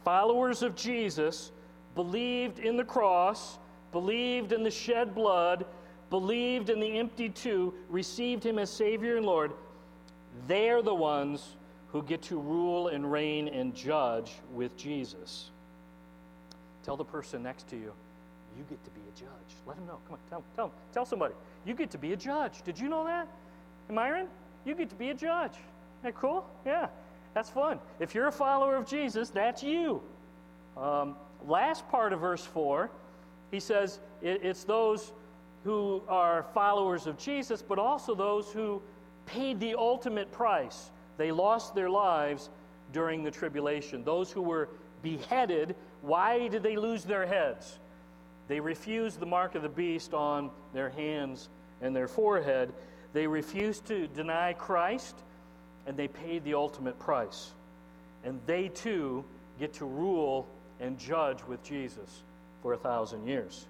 followers 0.03 0.62
of 0.62 0.75
Jesus, 0.75 1.51
believed 1.95 2.60
in 2.60 2.77
the 2.77 2.84
cross, 2.84 3.58
believed 3.91 4.51
in 4.51 4.63
the 4.63 4.71
shed 4.71 5.15
blood, 5.15 5.65
believed 6.10 6.70
in 6.70 6.80
the 6.80 6.98
empty 7.00 7.30
tomb, 7.30 7.74
received 7.89 8.46
him 8.46 8.60
as 8.60 8.70
Savior 8.70 9.17
and 9.17 9.26
Lord. 9.26 9.52
They're 10.48 10.82
the 10.82 10.93
ones 10.93 11.56
who 11.91 12.04
get 12.04 12.22
to 12.24 12.38
rule 12.38 12.89
and 12.89 13.12
reign 13.12 13.48
and 13.48 13.74
judge 13.74 14.34
with 14.54 14.76
Jesus. 14.78 15.52
Tell 16.84 16.98
the 16.98 17.06
person 17.06 17.43
next 17.43 17.67
to 17.70 17.76
you, 17.76 17.91
you 18.58 18.65
get 18.70 18.84
to 18.84 18.91
be 18.91 19.02
a 19.02 19.20
judge. 19.20 19.56
Let 19.65 19.78
them 19.78 19.88
know. 19.88 20.00
Come 20.08 20.13
on, 20.13 20.20
tell, 20.30 20.43
tell, 20.56 20.72
tell 20.93 21.06
somebody. 21.06 21.34
You 21.65 21.74
get 21.74 21.91
to 21.91 21.98
be 21.98 22.13
a 22.13 22.17
judge. 22.17 22.62
Did 22.63 22.80
you 22.80 22.88
know 22.88 23.06
that? 23.06 23.28
Myron, 23.89 24.28
you 24.65 24.76
get 24.76 24.89
to 24.89 24.96
be 24.96 25.10
a 25.10 25.13
judge. 25.13 25.52
Isn't 25.52 26.04
that 26.04 26.15
cool? 26.15 26.46
Yeah, 26.65 26.88
that's 27.34 27.50
fun. 27.50 27.80
If 28.00 28.15
you're 28.15 28.28
a 28.28 28.32
follower 28.32 28.76
of 28.76 28.86
Jesus, 28.86 29.30
that's 29.30 29.63
you. 29.63 30.02
Um, 30.76 31.15
last 31.46 31.88
part 31.89 32.13
of 32.13 32.20
verse 32.20 32.46
4, 32.46 32.89
he 33.52 33.60
says 33.60 34.00
it, 34.22 34.41
it's 34.43 34.63
those 34.63 35.12
who 35.63 36.02
are 36.08 36.46
followers 36.54 37.08
of 37.08 37.17
Jesus, 37.17 37.62
but 37.62 37.80
also 37.80 38.15
those 38.15 38.52
who 38.52 38.82
paid 39.26 39.60
the 39.60 39.76
ultimate 39.76 40.32
price. 40.32 40.91
They 41.17 41.32
lost 41.32 41.76
their 41.76 41.89
lives 41.89 42.50
during 42.93 43.24
the 43.24 43.32
tribulation. 43.32 44.04
Those 44.04 44.32
who 44.32 44.41
were 44.41 44.70
beheaded, 45.02 45.76
why 46.02 46.48
did 46.48 46.63
they 46.63 46.78
lose 46.78 47.04
their 47.04 47.26
heads? 47.26 47.80
They 48.48 48.60
refused 48.60 49.20
the 49.20 49.26
mark 49.26 49.56
of 49.56 49.62
the 49.62 49.70
beast 49.70 50.13
on 50.13 50.52
their 50.74 50.89
hands 50.89 51.50
and 51.82 51.96
their 51.96 52.08
forehead. 52.08 52.72
They 53.13 53.28
refused 53.28 53.86
to 53.88 54.08
deny 54.08 54.54
Christ, 54.54 55.15
and 55.86 55.98
they 55.98 56.08
paid 56.08 56.43
the 56.43 56.54
ultimate 56.54 56.98
price. 56.98 57.52
And 58.24 58.39
they 58.46 58.70
too 58.70 59.26
get 59.60 59.74
to 59.74 59.86
rule 59.86 60.48
and 60.80 60.98
judge 60.98 61.43
with 61.48 61.63
Jesus 61.63 62.24
for 62.62 62.74
a 62.74 62.78
thousand 62.78 63.28
years. 63.28 63.65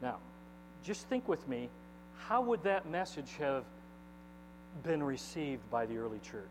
Now, 0.00 0.18
just 0.84 1.06
think 1.08 1.28
with 1.28 1.46
me 1.48 1.68
how 2.28 2.42
would 2.42 2.62
that 2.62 2.88
message 2.90 3.36
have 3.38 3.64
been 4.82 5.02
received 5.02 5.68
by 5.70 5.86
the 5.86 5.96
early 5.96 6.18
church? 6.18 6.44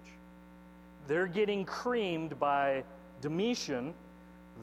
They're 1.07 1.27
getting 1.27 1.65
creamed 1.65 2.39
by 2.39 2.83
Domitian, 3.21 3.93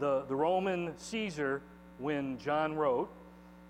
the, 0.01 0.25
the 0.29 0.35
Roman 0.35 0.93
Caesar, 0.99 1.63
when 1.99 2.39
John 2.39 2.75
wrote. 2.75 3.09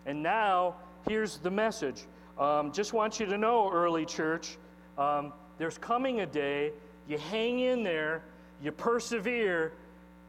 And 0.07 0.23
now, 0.23 0.77
here's 1.07 1.37
the 1.39 1.51
message. 1.51 2.05
Um, 2.39 2.73
just 2.73 2.93
want 2.93 3.21
you 3.21 3.27
to 3.27 3.37
know, 3.37 3.71
early 3.71 4.07
church, 4.07 4.57
um, 4.97 5.33
there's 5.59 5.79
coming 5.79 6.21
a 6.21 6.27
day, 6.27 6.73
you 7.07 7.19
hang 7.19 7.61
in 7.61 7.83
there, 7.83 8.23
you 8.63 8.73
persevere, 8.73 9.73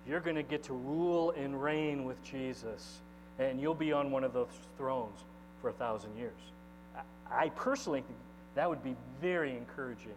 you're 0.07 0.19
going 0.19 0.35
to 0.35 0.43
get 0.43 0.63
to 0.63 0.73
rule 0.73 1.31
and 1.31 1.61
reign 1.61 2.03
with 2.03 2.21
Jesus. 2.23 2.99
And 3.39 3.59
you'll 3.59 3.73
be 3.73 3.91
on 3.91 4.11
one 4.11 4.23
of 4.23 4.33
those 4.33 4.49
thrones 4.77 5.23
for 5.65 5.69
a 5.69 5.73
thousand 5.73 6.15
years. 6.15 6.37
I, 7.31 7.49
personally 7.49 8.01
think 8.01 8.19
that 8.53 8.69
would 8.69 8.83
be 8.83 8.95
very 9.19 9.57
encouraging 9.57 10.13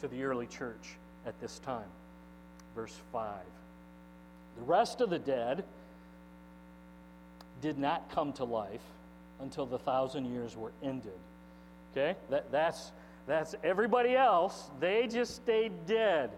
to 0.00 0.08
the 0.08 0.24
early 0.24 0.48
church 0.48 0.96
at 1.24 1.40
this 1.40 1.60
time. 1.60 1.86
Verse 2.74 2.96
5. 3.12 3.32
The 4.56 4.64
rest 4.64 5.00
of 5.00 5.08
the 5.08 5.20
dead 5.20 5.62
did 7.62 7.78
not 7.78 8.10
come 8.10 8.32
to 8.34 8.44
life 8.44 8.82
until 9.40 9.66
the 9.66 9.78
thousand 9.78 10.32
years 10.32 10.56
were 10.56 10.72
ended. 10.82 11.12
Okay? 11.92 12.18
That, 12.28 12.50
that's, 12.50 12.90
that's 13.28 13.54
everybody 13.62 14.16
else. 14.16 14.68
They 14.80 15.06
just 15.06 15.36
stayed 15.36 15.86
dead. 15.86 16.30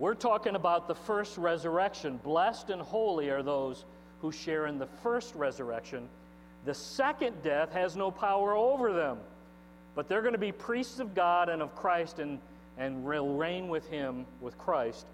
We're 0.00 0.14
talking 0.14 0.56
about 0.56 0.88
the 0.88 0.96
first 0.96 1.38
resurrection. 1.38 2.16
Blessed 2.24 2.70
and 2.70 2.82
holy 2.82 3.30
are 3.30 3.44
those 3.44 3.84
who 4.20 4.32
share 4.32 4.66
in 4.66 4.80
the 4.80 4.88
first 5.04 5.32
resurrection. 5.36 6.08
The 6.68 6.74
second 6.74 7.42
death 7.42 7.72
has 7.72 7.96
no 7.96 8.10
power 8.10 8.54
over 8.54 8.92
them, 8.92 9.16
but 9.94 10.06
they're 10.06 10.20
going 10.20 10.34
to 10.34 10.38
be 10.38 10.52
priests 10.52 10.98
of 10.98 11.14
God 11.14 11.48
and 11.48 11.62
of 11.62 11.74
Christ 11.74 12.18
and, 12.18 12.38
and 12.76 13.04
will 13.04 13.36
reign 13.36 13.68
with 13.68 13.88
Him, 13.88 14.26
with 14.42 14.58
Christ, 14.58 15.06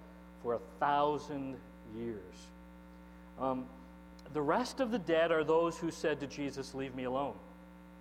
for 0.42 0.54
a 0.54 0.58
thousand 0.80 1.54
years. 1.96 2.18
Um, 3.40 3.66
the 4.32 4.42
rest 4.42 4.80
of 4.80 4.90
the 4.90 4.98
dead 4.98 5.30
are 5.30 5.44
those 5.44 5.78
who 5.78 5.92
said 5.92 6.18
to 6.18 6.26
Jesus, 6.26 6.74
Leave 6.74 6.96
me 6.96 7.04
alone. 7.04 7.34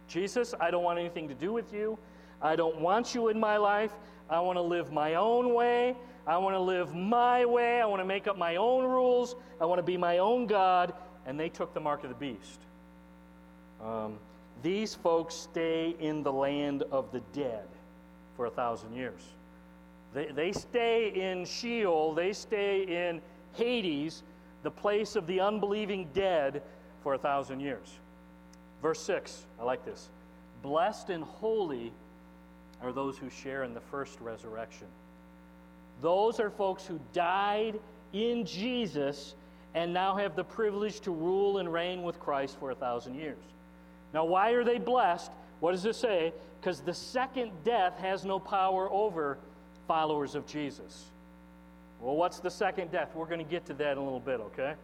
Jesus, 0.08 0.56
I 0.60 0.72
don't 0.72 0.84
want 0.84 0.98
anything 0.98 1.28
to 1.28 1.36
do 1.36 1.54
with 1.54 1.72
you. 1.72 2.00
I 2.42 2.56
don't 2.56 2.80
want 2.80 3.14
you 3.14 3.28
in 3.28 3.40
my 3.40 3.58
life. 3.58 3.92
I 4.32 4.40
want 4.40 4.58
to 4.58 4.64
live 4.64 4.92
my 4.92 5.14
own 5.14 5.54
way. 5.54 5.96
I 6.26 6.38
want 6.38 6.56
to 6.56 6.60
live 6.60 6.96
my 6.96 7.46
way. 7.46 7.80
I 7.80 7.86
want 7.86 8.02
to 8.02 8.06
make 8.06 8.26
up 8.26 8.36
my 8.36 8.56
own 8.56 8.84
rules. 8.84 9.36
I 9.62 9.66
want 9.66 9.78
to 9.78 9.84
be 9.84 9.96
my 9.96 10.18
own 10.18 10.48
God. 10.48 10.96
And 11.28 11.40
they 11.40 11.50
took 11.50 11.76
the 11.76 11.82
mark 11.82 12.04
of 12.04 12.10
the 12.10 12.16
beast. 12.16 12.60
Um, 13.84 14.18
these 14.62 14.96
folks 14.96 15.36
stay 15.36 15.96
in 16.00 16.24
the 16.24 16.32
land 16.32 16.84
of 16.92 17.12
the 17.12 17.22
dead 17.34 17.68
for 18.36 18.46
a 18.46 18.50
thousand 18.50 18.94
years. 18.94 19.22
They, 20.14 20.28
they 20.28 20.52
stay 20.52 21.10
in 21.10 21.46
Sheol, 21.46 22.14
they 22.14 22.34
stay 22.34 22.84
in 22.84 23.22
Hades, 23.54 24.24
the 24.62 24.72
place 24.72 25.16
of 25.16 25.28
the 25.28 25.40
unbelieving 25.40 26.10
dead, 26.14 26.62
for 27.04 27.16
a 27.16 27.18
thousand 27.18 27.60
years. 27.60 28.00
Verse 28.82 29.02
6, 29.02 29.46
I 29.60 29.64
like 29.64 29.84
this. 29.86 30.10
Blessed 30.62 31.10
and 31.10 31.24
holy 31.24 31.92
are 32.82 32.94
those 32.94 33.18
who 33.18 33.30
share 33.30 33.64
in 33.64 33.74
the 33.74 33.82
first 33.82 34.20
resurrection. 34.22 34.88
Those 36.02 36.40
are 36.40 36.50
folks 36.50 36.86
who 36.86 37.00
died 37.12 37.80
in 38.14 38.46
Jesus 38.46 39.36
and 39.74 39.94
now 39.94 40.16
have 40.16 40.36
the 40.36 40.44
privilege 40.44 41.02
to 41.02 41.12
rule 41.12 41.58
and 41.58 41.72
reign 41.72 42.04
with 42.04 42.20
Christ 42.20 42.58
for 42.60 42.72
a 42.72 42.76
thousand 42.76 43.16
years. 43.16 43.38
Now, 44.14 44.26
why 44.26 44.52
are 44.52 44.64
they 44.64 44.78
blessed? 44.78 45.32
What 45.60 45.72
does 45.72 45.86
it 45.86 45.96
say? 45.96 46.34
Because 46.60 46.82
the 46.82 46.94
second 46.94 47.52
death 47.64 47.98
has 48.00 48.26
no 48.26 48.40
power 48.40 48.90
over 48.92 49.38
followers 49.88 50.36
of 50.36 50.46
Jesus. 50.46 51.06
Well, 52.00 52.16
what's 52.16 52.40
the 52.40 52.52
second 52.52 52.92
death? 52.92 53.16
We're 53.16 53.26
going 53.26 53.44
to 53.44 53.50
get 53.50 53.66
to 53.68 53.74
that 53.76 53.94
in 53.94 53.98
a 53.98 54.04
little 54.04 54.20
bit, 54.20 54.40
okay? 54.40 54.76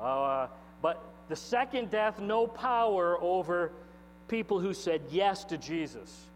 Uh, 0.00 0.46
but 0.80 1.02
the 1.28 1.36
second 1.36 1.90
death, 1.90 2.20
no 2.20 2.46
power 2.46 3.20
over 3.20 3.72
people 4.28 4.60
who 4.60 4.72
said 4.72 5.02
yes 5.10 5.44
to 5.44 5.58
Jesus. 5.58 6.26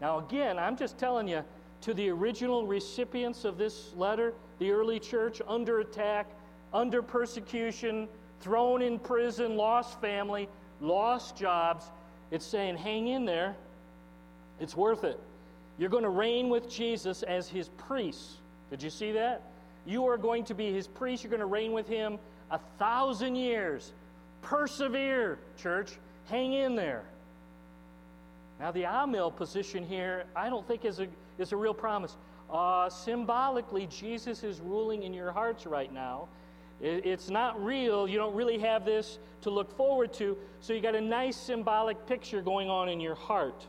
Now, 0.00 0.18
again, 0.18 0.58
I'm 0.58 0.76
just 0.76 0.98
telling 0.98 1.26
you, 1.26 1.42
to 1.82 1.94
the 1.94 2.08
original 2.10 2.66
recipients 2.66 3.44
of 3.44 3.58
this 3.58 3.92
letter, 3.96 4.34
the 4.58 4.70
early 4.70 4.98
church, 4.98 5.40
under 5.46 5.80
attack, 5.80 6.26
under 6.72 7.02
persecution, 7.02 8.08
thrown 8.40 8.82
in 8.82 8.98
prison, 8.98 9.56
lost 9.56 10.00
family, 10.00 10.48
lost 10.80 11.36
jobs, 11.36 11.90
it's 12.30 12.44
saying, 12.44 12.76
hang 12.76 13.08
in 13.08 13.24
there. 13.24 13.56
It's 14.60 14.76
worth 14.76 15.04
it. 15.04 15.20
You're 15.78 15.90
going 15.90 16.04
to 16.04 16.08
reign 16.08 16.48
with 16.48 16.70
Jesus 16.70 17.22
as 17.22 17.48
his 17.48 17.68
priest. 17.68 18.36
Did 18.70 18.82
you 18.82 18.90
see 18.90 19.12
that? 19.12 19.42
You 19.84 20.06
are 20.06 20.16
going 20.16 20.44
to 20.44 20.54
be 20.54 20.72
his 20.72 20.86
priest. 20.86 21.22
You're 21.22 21.30
going 21.30 21.40
to 21.40 21.46
reign 21.46 21.72
with 21.72 21.86
him 21.86 22.18
a 22.50 22.58
thousand 22.78 23.36
years. 23.36 23.92
Persevere, 24.42 25.38
church. 25.58 25.92
Hang 26.28 26.54
in 26.54 26.74
there. 26.74 27.04
Now, 28.58 28.70
the 28.72 28.84
Amil 28.84 29.34
position 29.34 29.84
here, 29.84 30.24
I 30.34 30.48
don't 30.48 30.66
think 30.66 30.84
is 30.84 30.98
a, 30.98 31.06
is 31.38 31.52
a 31.52 31.56
real 31.56 31.74
promise. 31.74 32.16
Uh, 32.50 32.88
symbolically, 32.88 33.86
Jesus 33.86 34.42
is 34.42 34.60
ruling 34.60 35.02
in 35.02 35.12
your 35.12 35.30
hearts 35.30 35.66
right 35.66 35.92
now. 35.92 36.28
It, 36.80 37.06
it's 37.06 37.30
not 37.30 37.62
real. 37.64 38.06
You 38.08 38.18
don't 38.18 38.34
really 38.34 38.58
have 38.58 38.84
this 38.84 39.18
to 39.42 39.50
look 39.50 39.76
forward 39.76 40.12
to. 40.14 40.36
So 40.60 40.72
you 40.72 40.80
got 40.80 40.94
a 40.94 41.00
nice 41.00 41.36
symbolic 41.36 42.06
picture 42.06 42.42
going 42.42 42.68
on 42.68 42.88
in 42.88 43.00
your 43.00 43.14
heart. 43.14 43.66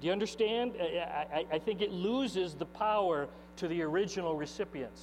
Do 0.00 0.06
you 0.06 0.12
understand? 0.12 0.72
I, 0.80 1.26
I, 1.32 1.46
I 1.52 1.58
think 1.58 1.80
it 1.80 1.92
loses 1.92 2.54
the 2.54 2.66
power 2.66 3.28
to 3.56 3.68
the 3.68 3.82
original 3.82 4.34
recipients. 4.34 5.02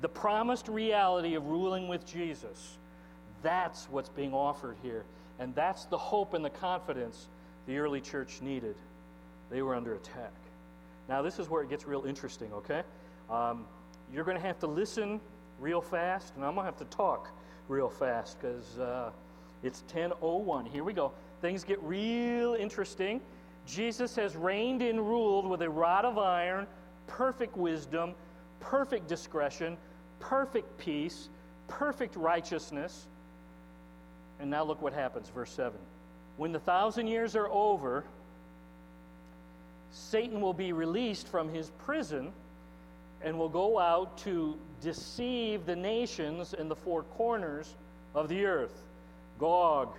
The 0.00 0.08
promised 0.08 0.68
reality 0.68 1.34
of 1.34 1.46
ruling 1.46 1.88
with 1.88 2.06
Jesus. 2.06 2.78
That's 3.42 3.88
what's 3.90 4.08
being 4.08 4.32
offered 4.32 4.76
here. 4.82 5.04
And 5.38 5.54
that's 5.54 5.86
the 5.86 5.98
hope 5.98 6.34
and 6.34 6.44
the 6.44 6.50
confidence 6.50 7.26
the 7.66 7.78
early 7.78 8.00
church 8.00 8.40
needed. 8.42 8.76
They 9.50 9.62
were 9.62 9.74
under 9.74 9.94
attack. 9.94 10.32
Now, 11.08 11.22
this 11.22 11.38
is 11.38 11.48
where 11.48 11.62
it 11.62 11.68
gets 11.68 11.86
real 11.86 12.04
interesting, 12.04 12.52
okay? 12.52 12.82
Um, 13.28 13.64
you're 14.12 14.24
going 14.24 14.36
to 14.36 14.42
have 14.42 14.58
to 14.60 14.66
listen 14.66 15.20
real 15.62 15.80
fast, 15.80 16.34
and 16.34 16.44
I'm 16.44 16.54
going 16.54 16.66
to 16.66 16.70
have 16.72 16.78
to 16.78 16.96
talk 16.96 17.30
real 17.68 17.88
fast 17.88 18.40
because 18.40 18.78
uh, 18.78 19.10
it's 19.62 19.84
10.01. 19.94 20.68
Here 20.68 20.82
we 20.82 20.92
go. 20.92 21.12
Things 21.40 21.62
get 21.62 21.80
real 21.82 22.54
interesting. 22.54 23.20
Jesus 23.64 24.16
has 24.16 24.34
reigned 24.36 24.82
and 24.82 25.00
ruled 25.00 25.48
with 25.48 25.62
a 25.62 25.70
rod 25.70 26.04
of 26.04 26.18
iron, 26.18 26.66
perfect 27.06 27.56
wisdom, 27.56 28.14
perfect 28.58 29.06
discretion, 29.06 29.76
perfect 30.18 30.76
peace, 30.78 31.28
perfect 31.68 32.16
righteousness. 32.16 33.06
And 34.40 34.50
now 34.50 34.64
look 34.64 34.82
what 34.82 34.92
happens, 34.92 35.28
verse 35.28 35.52
7. 35.52 35.78
When 36.38 36.50
the 36.50 36.58
thousand 36.58 37.06
years 37.06 37.36
are 37.36 37.48
over, 37.48 38.02
Satan 39.92 40.40
will 40.40 40.54
be 40.54 40.72
released 40.72 41.28
from 41.28 41.48
his 41.48 41.70
prison 41.84 42.32
and 43.24 43.38
will 43.38 43.48
go 43.48 43.78
out 43.78 44.16
to 44.18 44.56
deceive 44.80 45.64
the 45.66 45.76
nations 45.76 46.54
in 46.54 46.68
the 46.68 46.76
four 46.76 47.02
corners 47.04 47.74
of 48.14 48.28
the 48.28 48.44
earth 48.44 48.82
Gog 49.38 49.94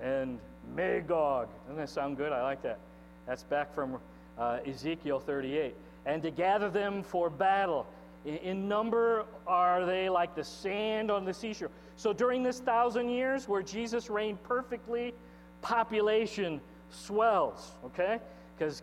and 0.00 0.38
Magog. 0.74 1.48
Doesn't 1.66 1.76
that 1.76 1.88
sound 1.88 2.16
good? 2.16 2.32
I 2.32 2.42
like 2.42 2.62
that. 2.62 2.78
That's 3.26 3.44
back 3.44 3.72
from 3.74 3.98
uh, 4.38 4.58
Ezekiel 4.66 5.20
38. 5.20 5.74
And 6.06 6.22
to 6.22 6.30
gather 6.30 6.70
them 6.70 7.02
for 7.02 7.30
battle. 7.30 7.86
In, 8.24 8.36
in 8.38 8.68
number 8.68 9.24
are 9.46 9.86
they 9.86 10.08
like 10.08 10.34
the 10.34 10.44
sand 10.44 11.10
on 11.10 11.24
the 11.24 11.34
seashore. 11.34 11.70
So 11.96 12.12
during 12.12 12.42
this 12.42 12.60
thousand 12.60 13.10
years 13.10 13.48
where 13.48 13.62
Jesus 13.62 14.10
reigned 14.10 14.42
perfectly, 14.42 15.14
population 15.60 16.60
swells, 16.90 17.72
okay? 17.84 18.18
Because 18.58 18.82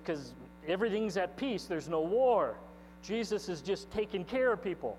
everything's 0.68 1.18
at 1.18 1.36
peace, 1.36 1.65
there's 1.65 1.89
no 1.89 2.02
war. 2.02 2.56
Jesus 3.04 3.50
is 3.50 3.62
just 3.62 3.90
taking 3.92 4.24
care 4.24 4.52
of 4.52 4.64
people. 4.64 4.98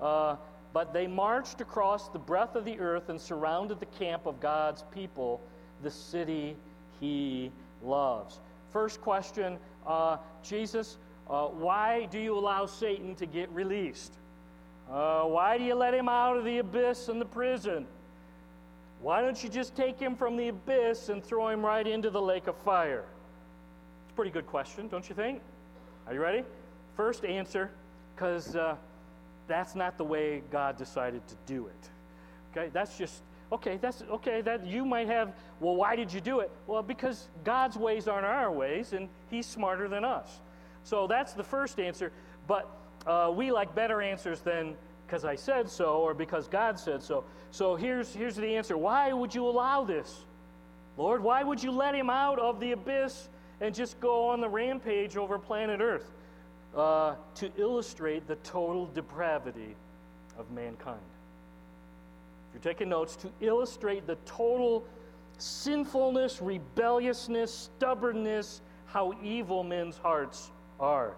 Uh, 0.00 0.36
but 0.72 0.92
they 0.92 1.06
marched 1.06 1.60
across 1.60 2.08
the 2.08 2.18
breadth 2.18 2.56
of 2.56 2.64
the 2.64 2.78
earth 2.80 3.08
and 3.08 3.20
surrounded 3.20 3.78
the 3.78 3.86
camp 3.86 4.26
of 4.26 4.40
God's 4.40 4.84
people, 4.92 5.40
the 5.82 5.90
city 5.90 6.56
he 7.00 7.52
loves. 7.82 8.40
First 8.72 9.00
question 9.00 9.58
uh, 9.86 10.16
Jesus, 10.42 10.96
uh, 11.30 11.46
why 11.46 12.06
do 12.06 12.18
you 12.18 12.36
allow 12.36 12.66
Satan 12.66 13.14
to 13.16 13.26
get 13.26 13.48
released? 13.50 14.14
Uh, 14.90 15.22
why 15.22 15.56
do 15.58 15.64
you 15.64 15.74
let 15.74 15.94
him 15.94 16.08
out 16.08 16.36
of 16.36 16.44
the 16.44 16.58
abyss 16.58 17.08
and 17.08 17.20
the 17.20 17.26
prison? 17.26 17.86
Why 19.00 19.20
don't 19.20 19.42
you 19.42 19.48
just 19.48 19.76
take 19.76 20.00
him 20.00 20.16
from 20.16 20.36
the 20.36 20.48
abyss 20.48 21.08
and 21.08 21.22
throw 21.22 21.48
him 21.48 21.64
right 21.64 21.86
into 21.86 22.10
the 22.10 22.20
lake 22.20 22.46
of 22.46 22.56
fire? 22.56 23.04
It's 24.04 24.12
a 24.12 24.14
pretty 24.14 24.30
good 24.30 24.46
question, 24.46 24.88
don't 24.88 25.08
you 25.08 25.14
think? 25.14 25.40
Are 26.06 26.14
you 26.14 26.20
ready? 26.20 26.42
First 26.96 27.24
answer, 27.24 27.70
because 28.14 28.54
uh, 28.54 28.76
that's 29.46 29.74
not 29.74 29.98
the 29.98 30.04
way 30.04 30.42
God 30.50 30.76
decided 30.76 31.26
to 31.28 31.34
do 31.46 31.66
it. 31.66 31.90
Okay, 32.52 32.70
that's 32.72 32.96
just 32.96 33.22
okay. 33.52 33.78
That's 33.80 34.02
okay. 34.02 34.40
That 34.40 34.66
you 34.66 34.84
might 34.84 35.08
have. 35.08 35.34
Well, 35.60 35.76
why 35.76 35.96
did 35.96 36.12
you 36.12 36.20
do 36.20 36.40
it? 36.40 36.50
Well, 36.66 36.82
because 36.82 37.28
God's 37.42 37.76
ways 37.76 38.06
aren't 38.06 38.26
our 38.26 38.52
ways, 38.52 38.92
and 38.92 39.08
He's 39.28 39.46
smarter 39.46 39.88
than 39.88 40.04
us. 40.04 40.40
So 40.84 41.06
that's 41.06 41.32
the 41.32 41.42
first 41.42 41.80
answer. 41.80 42.12
But 42.46 42.70
uh, 43.06 43.32
we 43.34 43.50
like 43.50 43.74
better 43.74 44.00
answers 44.00 44.40
than 44.40 44.76
because 45.06 45.24
I 45.24 45.34
said 45.34 45.68
so 45.68 45.96
or 45.96 46.14
because 46.14 46.48
God 46.48 46.78
said 46.78 47.02
so. 47.02 47.24
So 47.50 47.76
here's 47.76 48.14
here's 48.14 48.36
the 48.36 48.56
answer. 48.56 48.76
Why 48.76 49.12
would 49.12 49.34
you 49.34 49.46
allow 49.46 49.84
this, 49.84 50.24
Lord? 50.96 51.22
Why 51.22 51.42
would 51.42 51.62
you 51.62 51.70
let 51.70 51.94
him 51.94 52.10
out 52.10 52.38
of 52.38 52.60
the 52.60 52.72
abyss 52.72 53.28
and 53.60 53.74
just 53.74 53.98
go 54.00 54.28
on 54.28 54.40
the 54.40 54.48
rampage 54.48 55.16
over 55.16 55.38
planet 55.38 55.80
Earth? 55.80 56.10
Uh, 56.76 57.14
to 57.36 57.52
illustrate 57.56 58.26
the 58.26 58.34
total 58.36 58.86
depravity 58.86 59.76
of 60.36 60.50
mankind. 60.50 60.98
If 62.48 62.54
you're 62.54 62.72
taking 62.72 62.88
notes, 62.88 63.14
to 63.16 63.30
illustrate 63.40 64.08
the 64.08 64.16
total 64.26 64.84
sinfulness, 65.38 66.42
rebelliousness, 66.42 67.70
stubbornness, 67.76 68.60
how 68.86 69.14
evil 69.22 69.62
men's 69.62 69.96
hearts 69.98 70.50
are. 70.80 71.14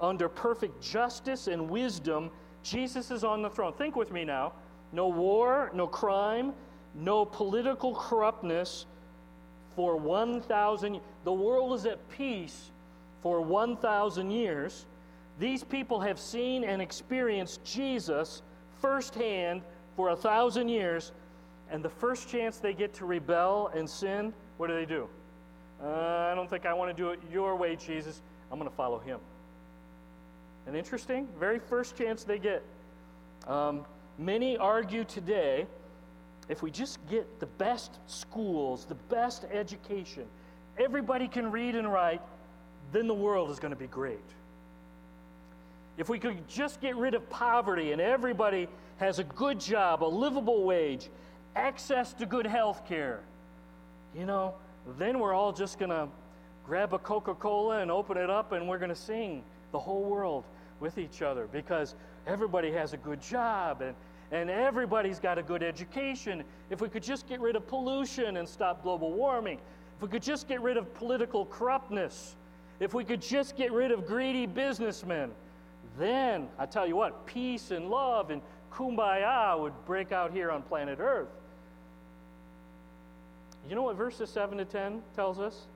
Under 0.00 0.28
perfect 0.28 0.82
justice 0.82 1.46
and 1.46 1.70
wisdom, 1.70 2.30
Jesus 2.64 3.12
is 3.12 3.22
on 3.22 3.40
the 3.40 3.50
throne. 3.50 3.72
Think 3.74 3.94
with 3.94 4.10
me 4.10 4.24
now. 4.24 4.52
No 4.92 5.06
war, 5.06 5.70
no 5.74 5.86
crime, 5.86 6.52
no 6.96 7.24
political 7.24 7.94
corruptness 7.94 8.86
for 9.76 9.96
1,000 9.96 11.00
The 11.22 11.32
world 11.32 11.74
is 11.74 11.86
at 11.86 12.08
peace 12.08 12.72
for 13.22 13.40
1,000 13.40 14.30
years. 14.30 14.86
These 15.38 15.64
people 15.64 16.00
have 16.00 16.18
seen 16.18 16.64
and 16.64 16.82
experienced 16.82 17.64
Jesus 17.64 18.42
firsthand 18.80 19.62
for 19.96 20.10
a 20.10 20.16
thousand 20.16 20.68
years, 20.68 21.12
and 21.70 21.82
the 21.82 21.88
first 21.88 22.28
chance 22.28 22.58
they 22.58 22.72
get 22.72 22.94
to 22.94 23.04
rebel 23.04 23.70
and 23.74 23.88
sin, 23.88 24.32
what 24.56 24.68
do 24.68 24.74
they 24.74 24.86
do? 24.86 25.08
Uh, 25.82 26.28
I 26.30 26.34
don't 26.34 26.48
think 26.48 26.66
I 26.66 26.72
want 26.72 26.96
to 26.96 27.02
do 27.02 27.10
it 27.10 27.20
your 27.32 27.56
way, 27.56 27.76
Jesus. 27.76 28.22
I'm 28.50 28.58
going 28.58 28.70
to 28.70 28.76
follow 28.76 28.98
him. 28.98 29.20
And 30.66 30.76
interesting, 30.76 31.28
very 31.38 31.58
first 31.58 31.96
chance 31.96 32.24
they 32.24 32.38
get. 32.38 32.62
Um, 33.46 33.84
many 34.18 34.56
argue 34.56 35.04
today 35.04 35.66
if 36.48 36.62
we 36.62 36.70
just 36.70 36.98
get 37.08 37.40
the 37.40 37.46
best 37.46 37.98
schools, 38.06 38.86
the 38.86 38.94
best 38.94 39.44
education, 39.52 40.24
everybody 40.78 41.28
can 41.28 41.50
read 41.50 41.74
and 41.74 41.92
write, 41.92 42.22
then 42.92 43.06
the 43.06 43.14
world 43.14 43.50
is 43.50 43.58
going 43.58 43.72
to 43.72 43.78
be 43.78 43.86
great. 43.86 44.18
If 45.96 46.08
we 46.08 46.18
could 46.18 46.46
just 46.48 46.80
get 46.80 46.96
rid 46.96 47.14
of 47.14 47.28
poverty 47.28 47.92
and 47.92 48.00
everybody 48.00 48.68
has 48.98 49.18
a 49.18 49.24
good 49.24 49.60
job, 49.60 50.02
a 50.02 50.06
livable 50.06 50.64
wage, 50.64 51.08
access 51.56 52.12
to 52.14 52.26
good 52.26 52.46
health 52.46 52.86
care, 52.86 53.20
you 54.16 54.24
know, 54.24 54.54
then 54.98 55.18
we're 55.18 55.34
all 55.34 55.52
just 55.52 55.78
going 55.78 55.90
to 55.90 56.08
grab 56.64 56.92
a 56.94 56.98
Coca 56.98 57.34
Cola 57.34 57.80
and 57.80 57.90
open 57.90 58.16
it 58.16 58.30
up 58.30 58.52
and 58.52 58.68
we're 58.68 58.78
going 58.78 58.90
to 58.90 58.94
sing 58.94 59.42
the 59.72 59.78
whole 59.78 60.04
world 60.04 60.44
with 60.80 60.98
each 60.98 61.22
other 61.22 61.48
because 61.50 61.94
everybody 62.26 62.70
has 62.70 62.92
a 62.92 62.96
good 62.96 63.20
job 63.20 63.82
and, 63.82 63.94
and 64.30 64.50
everybody's 64.50 65.18
got 65.18 65.38
a 65.38 65.42
good 65.42 65.62
education. 65.62 66.44
If 66.70 66.80
we 66.80 66.88
could 66.88 67.02
just 67.02 67.26
get 67.26 67.40
rid 67.40 67.56
of 67.56 67.66
pollution 67.66 68.36
and 68.36 68.48
stop 68.48 68.82
global 68.82 69.12
warming, 69.12 69.58
if 69.96 70.02
we 70.02 70.08
could 70.08 70.22
just 70.22 70.46
get 70.46 70.60
rid 70.60 70.76
of 70.76 70.92
political 70.94 71.46
corruptness, 71.46 72.36
if 72.80 72.94
we 72.94 73.04
could 73.04 73.20
just 73.20 73.56
get 73.56 73.72
rid 73.72 73.90
of 73.90 74.06
greedy 74.06 74.46
businessmen, 74.46 75.30
then 75.98 76.48
I 76.58 76.66
tell 76.66 76.86
you 76.86 76.96
what, 76.96 77.26
peace 77.26 77.70
and 77.70 77.90
love 77.90 78.30
and 78.30 78.40
kumbaya 78.72 79.58
would 79.58 79.72
break 79.86 80.12
out 80.12 80.32
here 80.32 80.50
on 80.50 80.62
planet 80.62 80.98
Earth. 81.00 81.28
You 83.68 83.74
know 83.74 83.82
what 83.82 83.96
verses 83.96 84.30
7 84.30 84.58
to 84.58 84.64
10 84.64 85.02
tells 85.14 85.38
us? 85.38 85.66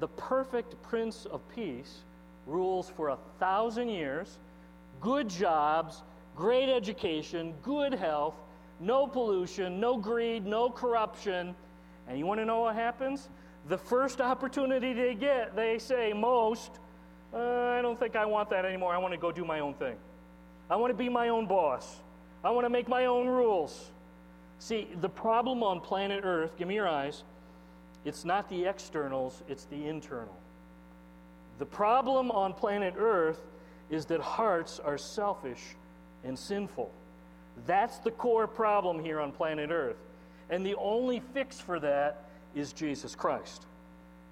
The 0.00 0.08
perfect 0.08 0.80
Prince 0.82 1.26
of 1.26 1.40
Peace 1.54 1.98
rules 2.46 2.88
for 2.88 3.10
a 3.10 3.18
thousand 3.38 3.88
years, 3.88 4.38
good 5.00 5.28
jobs, 5.28 6.02
great 6.36 6.68
education, 6.68 7.54
good 7.62 7.92
health, 7.92 8.34
no 8.80 9.06
pollution, 9.06 9.78
no 9.78 9.96
greed, 9.96 10.46
no 10.46 10.70
corruption. 10.70 11.54
And 12.08 12.18
you 12.18 12.26
want 12.26 12.40
to 12.40 12.44
know 12.46 12.60
what 12.60 12.74
happens? 12.74 13.28
The 13.68 13.78
first 13.78 14.20
opportunity 14.20 14.92
they 14.92 15.14
get, 15.14 15.54
they 15.54 15.78
say, 15.78 16.12
most, 16.12 16.70
uh, 17.32 17.38
I 17.38 17.82
don't 17.82 17.98
think 17.98 18.16
I 18.16 18.26
want 18.26 18.50
that 18.50 18.64
anymore. 18.64 18.92
I 18.92 18.98
want 18.98 19.14
to 19.14 19.18
go 19.18 19.30
do 19.32 19.44
my 19.44 19.60
own 19.60 19.74
thing. 19.74 19.96
I 20.68 20.76
want 20.76 20.90
to 20.90 20.96
be 20.96 21.08
my 21.08 21.28
own 21.28 21.46
boss. 21.46 22.00
I 22.44 22.50
want 22.50 22.64
to 22.64 22.70
make 22.70 22.88
my 22.88 23.06
own 23.06 23.26
rules. 23.28 23.90
See, 24.58 24.88
the 25.00 25.08
problem 25.08 25.62
on 25.62 25.80
planet 25.80 26.22
Earth, 26.24 26.56
give 26.56 26.68
me 26.68 26.74
your 26.74 26.88
eyes, 26.88 27.22
it's 28.04 28.24
not 28.24 28.48
the 28.48 28.66
externals, 28.66 29.42
it's 29.48 29.64
the 29.66 29.86
internal. 29.86 30.36
The 31.58 31.66
problem 31.66 32.30
on 32.30 32.52
planet 32.52 32.94
Earth 32.96 33.40
is 33.90 34.06
that 34.06 34.20
hearts 34.20 34.80
are 34.80 34.98
selfish 34.98 35.76
and 36.24 36.38
sinful. 36.38 36.90
That's 37.66 37.98
the 37.98 38.10
core 38.10 38.46
problem 38.46 38.98
here 38.98 39.20
on 39.20 39.32
planet 39.32 39.70
Earth. 39.70 39.96
And 40.50 40.64
the 40.64 40.74
only 40.76 41.20
fix 41.32 41.60
for 41.60 41.78
that 41.80 42.24
is 42.54 42.72
Jesus 42.72 43.14
Christ. 43.14 43.66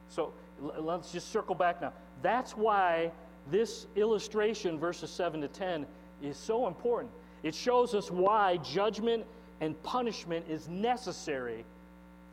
So 0.08 0.32
let's 0.60 1.12
just 1.12 1.30
circle 1.30 1.54
back 1.54 1.80
now. 1.80 1.92
That's 2.22 2.56
why 2.56 3.10
this 3.50 3.86
illustration, 3.96 4.78
verses 4.78 5.10
7 5.10 5.40
to 5.40 5.48
10, 5.48 5.86
is 6.22 6.36
so 6.36 6.66
important. 6.66 7.12
It 7.42 7.54
shows 7.54 7.94
us 7.94 8.10
why 8.10 8.58
judgment 8.58 9.24
and 9.60 9.80
punishment 9.82 10.46
is 10.48 10.68
necessary 10.68 11.64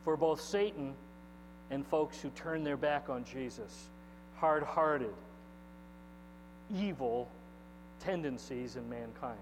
for 0.04 0.16
both 0.16 0.40
Satan 0.40 0.94
and 1.70 1.86
folks 1.86 2.20
who 2.20 2.30
turn 2.30 2.64
their 2.64 2.76
back 2.76 3.08
on 3.08 3.24
Jesus. 3.24 3.88
Hard 4.36 4.62
hearted, 4.62 5.14
evil 6.74 7.28
tendencies 8.00 8.76
in 8.76 8.88
mankind. 8.88 9.38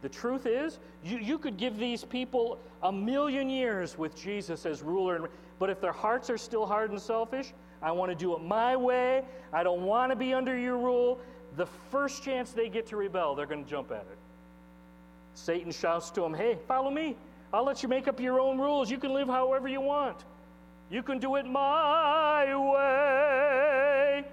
The 0.00 0.08
truth 0.08 0.46
is, 0.46 0.78
you, 1.04 1.18
you 1.18 1.38
could 1.38 1.56
give 1.56 1.76
these 1.76 2.04
people 2.04 2.58
a 2.82 2.92
million 2.92 3.50
years 3.50 3.98
with 3.98 4.16
Jesus 4.16 4.64
as 4.64 4.82
ruler, 4.82 5.28
but 5.58 5.70
if 5.70 5.80
their 5.80 5.92
hearts 5.92 6.30
are 6.30 6.38
still 6.38 6.66
hard 6.66 6.90
and 6.90 7.00
selfish, 7.00 7.52
I 7.82 7.92
want 7.92 8.10
to 8.10 8.14
do 8.14 8.34
it 8.34 8.42
my 8.42 8.76
way. 8.76 9.24
I 9.52 9.62
don't 9.62 9.82
want 9.82 10.10
to 10.10 10.16
be 10.16 10.34
under 10.34 10.56
your 10.56 10.78
rule. 10.78 11.18
The 11.56 11.66
first 11.90 12.22
chance 12.22 12.52
they 12.52 12.68
get 12.68 12.86
to 12.88 12.96
rebel, 12.96 13.34
they're 13.34 13.46
going 13.46 13.64
to 13.64 13.70
jump 13.70 13.90
at 13.90 14.06
it. 14.10 14.18
Satan 15.34 15.72
shouts 15.72 16.10
to 16.10 16.20
them, 16.20 16.34
Hey, 16.34 16.58
follow 16.66 16.90
me. 16.90 17.16
I'll 17.52 17.64
let 17.64 17.82
you 17.82 17.88
make 17.88 18.08
up 18.08 18.20
your 18.20 18.40
own 18.40 18.58
rules. 18.58 18.90
You 18.90 18.98
can 18.98 19.14
live 19.14 19.28
however 19.28 19.68
you 19.68 19.80
want. 19.80 20.24
You 20.90 21.02
can 21.02 21.18
do 21.18 21.36
it 21.36 21.46
my 21.46 22.54
way. 22.54 24.24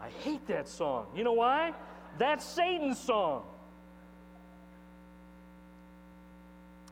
I 0.00 0.08
hate 0.20 0.46
that 0.46 0.68
song. 0.68 1.06
You 1.14 1.24
know 1.24 1.32
why? 1.32 1.72
That's 2.18 2.44
Satan's 2.44 2.98
song. 2.98 3.42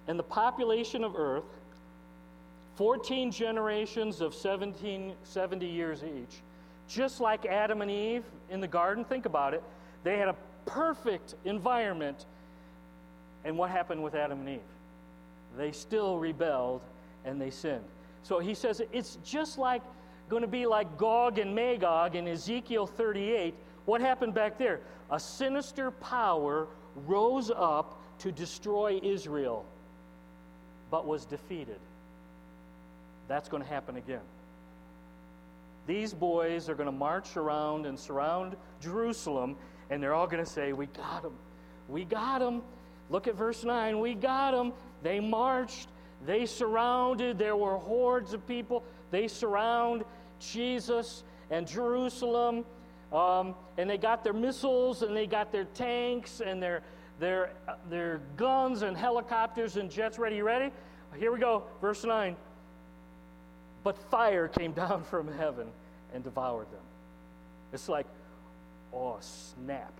And 0.07 0.19
the 0.19 0.25
population 0.25 1.05
of 1.05 1.17
Earth 1.17 1.45
14 2.77 3.31
generations 3.31 4.21
of 4.21 4.35
17, 4.35 5.15
70 5.23 5.67
years 5.67 6.03
each. 6.03 6.41
Just 6.89 7.21
like 7.21 7.47
Adam 7.47 7.83
and 7.83 7.91
Eve 7.91 8.25
in 8.51 8.61
the 8.61 8.69
garden, 8.69 9.05
think 9.05 9.27
about 9.27 9.55
it. 9.55 9.63
They 10.03 10.19
had 10.19 10.29
a 10.29 10.37
perfect 10.67 11.35
environment. 11.45 12.27
And 13.45 13.57
what 13.57 13.71
happened 13.71 14.03
with 14.03 14.15
Adam 14.15 14.41
and 14.41 14.49
Eve? 14.49 14.61
They 15.57 15.73
still 15.73 16.19
rebelled 16.19 16.83
and 17.25 17.41
they 17.41 17.51
sinned. 17.51 17.85
So 18.23 18.39
he 18.39 18.55
says 18.55 18.83
it's 18.93 19.19
just 19.25 19.57
like 19.59 19.83
going 20.29 20.43
to 20.43 20.49
be 20.49 20.67
like 20.67 20.99
Gog 20.99 21.39
and 21.39 21.55
Magog 21.55 22.17
in 22.17 22.27
Ezekiel 22.27 22.87
38. 22.87 23.55
What 23.85 24.01
happened 24.01 24.35
back 24.35 24.59
there? 24.59 24.81
A 25.11 25.21
sinister 25.21 25.91
power 25.91 26.67
rose 27.07 27.51
up 27.55 28.01
to 28.21 28.33
destroy 28.33 28.99
Israel, 29.03 29.65
but 30.95 31.09
was 31.09 31.25
defeated. 31.25 31.81
That's 33.27 33.49
going 33.49 33.65
to 33.65 33.69
happen 33.69 33.97
again. 33.97 34.21
These 35.89 36.15
boys 36.15 36.69
are 36.69 36.77
going 36.77 36.87
to 36.87 36.93
march 36.93 37.37
around 37.37 37.85
and 37.85 37.99
surround 37.99 38.55
Jerusalem, 38.81 39.57
and 39.91 40.01
they're 40.01 40.15
all 40.15 40.29
going 40.29 40.45
to 40.45 40.49
say, 40.49 40.73
We 40.73 40.87
got 40.87 41.25
them. 41.25 41.33
We 41.89 42.05
got 42.05 42.39
them. 42.39 42.63
Look 43.11 43.27
at 43.27 43.35
verse 43.35 43.65
9. 43.65 43.99
We 43.99 44.15
got 44.15 44.53
them. 44.53 44.73
They 45.03 45.19
marched. 45.19 45.89
They 46.25 46.47
surrounded. 46.47 47.39
There 47.39 47.57
were 47.57 47.77
hordes 47.77 48.33
of 48.33 48.47
people. 48.47 48.85
They 49.11 49.27
surround 49.27 50.05
Jesus 50.39 51.25
and 51.51 51.67
Jerusalem. 51.67 52.65
Um, 53.13 53.57
and 53.79 53.91
they 53.91 53.99
got 53.99 54.23
their 54.23 54.33
missiles 54.33 55.03
and 55.03 55.17
they 55.17 55.27
got 55.27 55.51
their 55.51 55.65
tanks 55.65 56.41
and 56.41 56.63
their 56.63 56.85
their, 57.21 57.51
their 57.89 58.21
guns 58.37 58.83
and 58.83 58.97
helicopters 58.97 59.77
and 59.77 59.91
jets 59.91 60.19
ready. 60.19 60.43
Ready? 60.43 60.73
Here 61.17 61.33
we 61.33 61.39
go, 61.39 61.65
verse 61.81 62.05
9. 62.05 62.37
But 63.83 63.99
fire 64.11 64.49
came 64.49 64.73
down 64.85 65.05
from 65.05 65.33
heaven 65.33 65.69
and 66.13 66.25
devoured 66.25 66.71
them. 66.71 66.81
It's 67.73 67.89
like, 67.89 68.07
oh, 68.93 69.19
snap. 69.21 69.93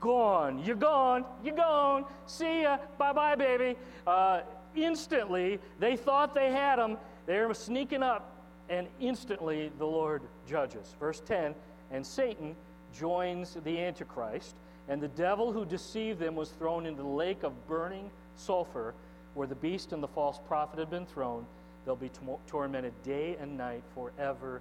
Gone. 0.00 0.62
You're 0.64 0.76
gone. 0.76 1.24
You're 1.44 1.56
gone. 1.56 2.04
See 2.26 2.62
ya. 2.62 2.78
Bye 2.96 3.12
bye, 3.12 3.34
baby. 3.34 3.76
Uh, 4.06 4.40
instantly, 4.74 5.58
they 5.78 5.96
thought 5.96 6.34
they 6.34 6.50
had 6.50 6.76
them. 6.76 6.96
They 7.26 7.40
were 7.40 7.52
sneaking 7.52 8.02
up, 8.02 8.32
and 8.70 8.86
instantly 8.98 9.70
the 9.78 9.84
Lord 9.84 10.22
judges. 10.48 10.94
Verse 10.98 11.20
10 11.26 11.54
And 11.90 12.06
Satan 12.06 12.56
joins 12.98 13.56
the 13.64 13.78
Antichrist, 13.78 14.54
and 14.90 15.00
the 15.00 15.08
devil 15.08 15.52
who 15.52 15.64
deceived 15.64 16.18
them 16.18 16.34
was 16.34 16.50
thrown 16.50 16.84
into 16.84 17.02
the 17.02 17.08
lake 17.08 17.44
of 17.44 17.52
burning 17.68 18.10
sulfur, 18.34 18.92
where 19.34 19.46
the 19.46 19.54
beast 19.54 19.92
and 19.92 20.02
the 20.02 20.08
false 20.08 20.40
prophet 20.48 20.80
had 20.80 20.90
been 20.90 21.06
thrown. 21.06 21.46
They'll 21.86 21.94
be 21.94 22.10
tormented 22.48 22.92
day 23.04 23.36
and 23.40 23.56
night 23.56 23.82
forever 23.94 24.60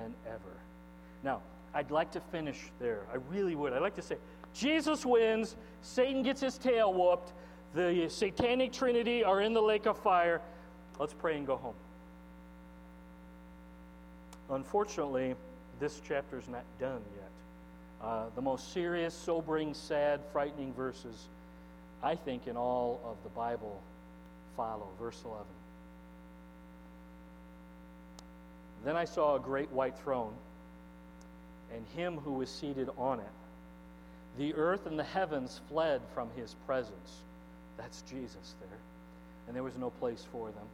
and 0.00 0.14
ever. 0.26 0.56
Now, 1.24 1.42
I'd 1.74 1.90
like 1.90 2.12
to 2.12 2.20
finish 2.20 2.70
there. 2.78 3.00
I 3.12 3.16
really 3.34 3.56
would. 3.56 3.72
I'd 3.72 3.82
like 3.82 3.96
to 3.96 4.02
say, 4.02 4.16
Jesus 4.54 5.04
wins, 5.04 5.56
Satan 5.82 6.22
gets 6.22 6.40
his 6.40 6.56
tail 6.56 6.94
whooped, 6.94 7.32
the 7.74 8.08
satanic 8.08 8.72
trinity 8.72 9.24
are 9.24 9.40
in 9.40 9.52
the 9.52 9.60
lake 9.60 9.86
of 9.86 9.98
fire. 9.98 10.40
Let's 11.00 11.14
pray 11.14 11.36
and 11.36 11.44
go 11.44 11.56
home. 11.56 11.74
Unfortunately, 14.50 15.34
this 15.80 16.00
chapter 16.06 16.38
is 16.38 16.48
not 16.48 16.62
done 16.78 17.02
yet. 17.16 17.33
Uh, 18.02 18.24
the 18.34 18.42
most 18.42 18.72
serious, 18.72 19.14
sobering, 19.14 19.74
sad, 19.74 20.20
frightening 20.32 20.72
verses, 20.74 21.26
I 22.02 22.14
think, 22.14 22.46
in 22.46 22.56
all 22.56 23.00
of 23.04 23.16
the 23.22 23.30
Bible 23.30 23.80
follow. 24.56 24.88
Verse 24.98 25.20
11. 25.24 25.44
Then 28.84 28.96
I 28.96 29.06
saw 29.06 29.36
a 29.36 29.40
great 29.40 29.70
white 29.70 29.98
throne 29.98 30.34
and 31.74 31.84
him 31.96 32.18
who 32.18 32.34
was 32.34 32.50
seated 32.50 32.88
on 32.98 33.20
it. 33.20 33.26
The 34.38 34.54
earth 34.54 34.86
and 34.86 34.98
the 34.98 35.04
heavens 35.04 35.60
fled 35.68 36.00
from 36.12 36.28
his 36.36 36.54
presence. 36.66 37.20
That's 37.76 38.02
Jesus 38.02 38.54
there. 38.60 38.78
And 39.46 39.56
there 39.56 39.62
was 39.62 39.76
no 39.76 39.90
place 39.90 40.24
for 40.30 40.50
them. 40.50 40.66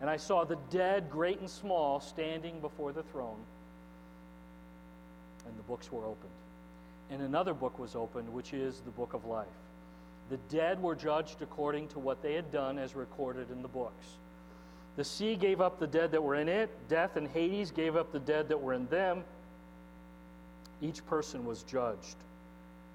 And 0.00 0.10
I 0.10 0.16
saw 0.16 0.44
the 0.44 0.58
dead, 0.70 1.10
great 1.10 1.40
and 1.40 1.48
small, 1.48 2.00
standing 2.00 2.60
before 2.60 2.92
the 2.92 3.02
throne. 3.04 3.38
And 5.46 5.58
the 5.58 5.62
books 5.62 5.90
were 5.90 6.04
opened. 6.04 6.30
And 7.10 7.22
another 7.22 7.54
book 7.54 7.78
was 7.78 7.94
opened, 7.94 8.32
which 8.32 8.54
is 8.54 8.80
the 8.80 8.90
book 8.90 9.12
of 9.14 9.24
life. 9.24 9.46
The 10.30 10.38
dead 10.48 10.82
were 10.82 10.94
judged 10.94 11.42
according 11.42 11.88
to 11.88 11.98
what 11.98 12.22
they 12.22 12.34
had 12.34 12.50
done, 12.50 12.78
as 12.78 12.94
recorded 12.94 13.50
in 13.50 13.60
the 13.60 13.68
books. 13.68 14.06
The 14.96 15.04
sea 15.04 15.36
gave 15.36 15.60
up 15.60 15.78
the 15.78 15.86
dead 15.86 16.10
that 16.12 16.22
were 16.22 16.34
in 16.34 16.48
it, 16.48 16.70
death 16.88 17.16
and 17.16 17.26
Hades 17.28 17.70
gave 17.70 17.96
up 17.96 18.12
the 18.12 18.18
dead 18.18 18.48
that 18.48 18.60
were 18.60 18.74
in 18.74 18.86
them. 18.88 19.24
Each 20.80 21.04
person 21.06 21.44
was 21.46 21.62
judged 21.62 22.16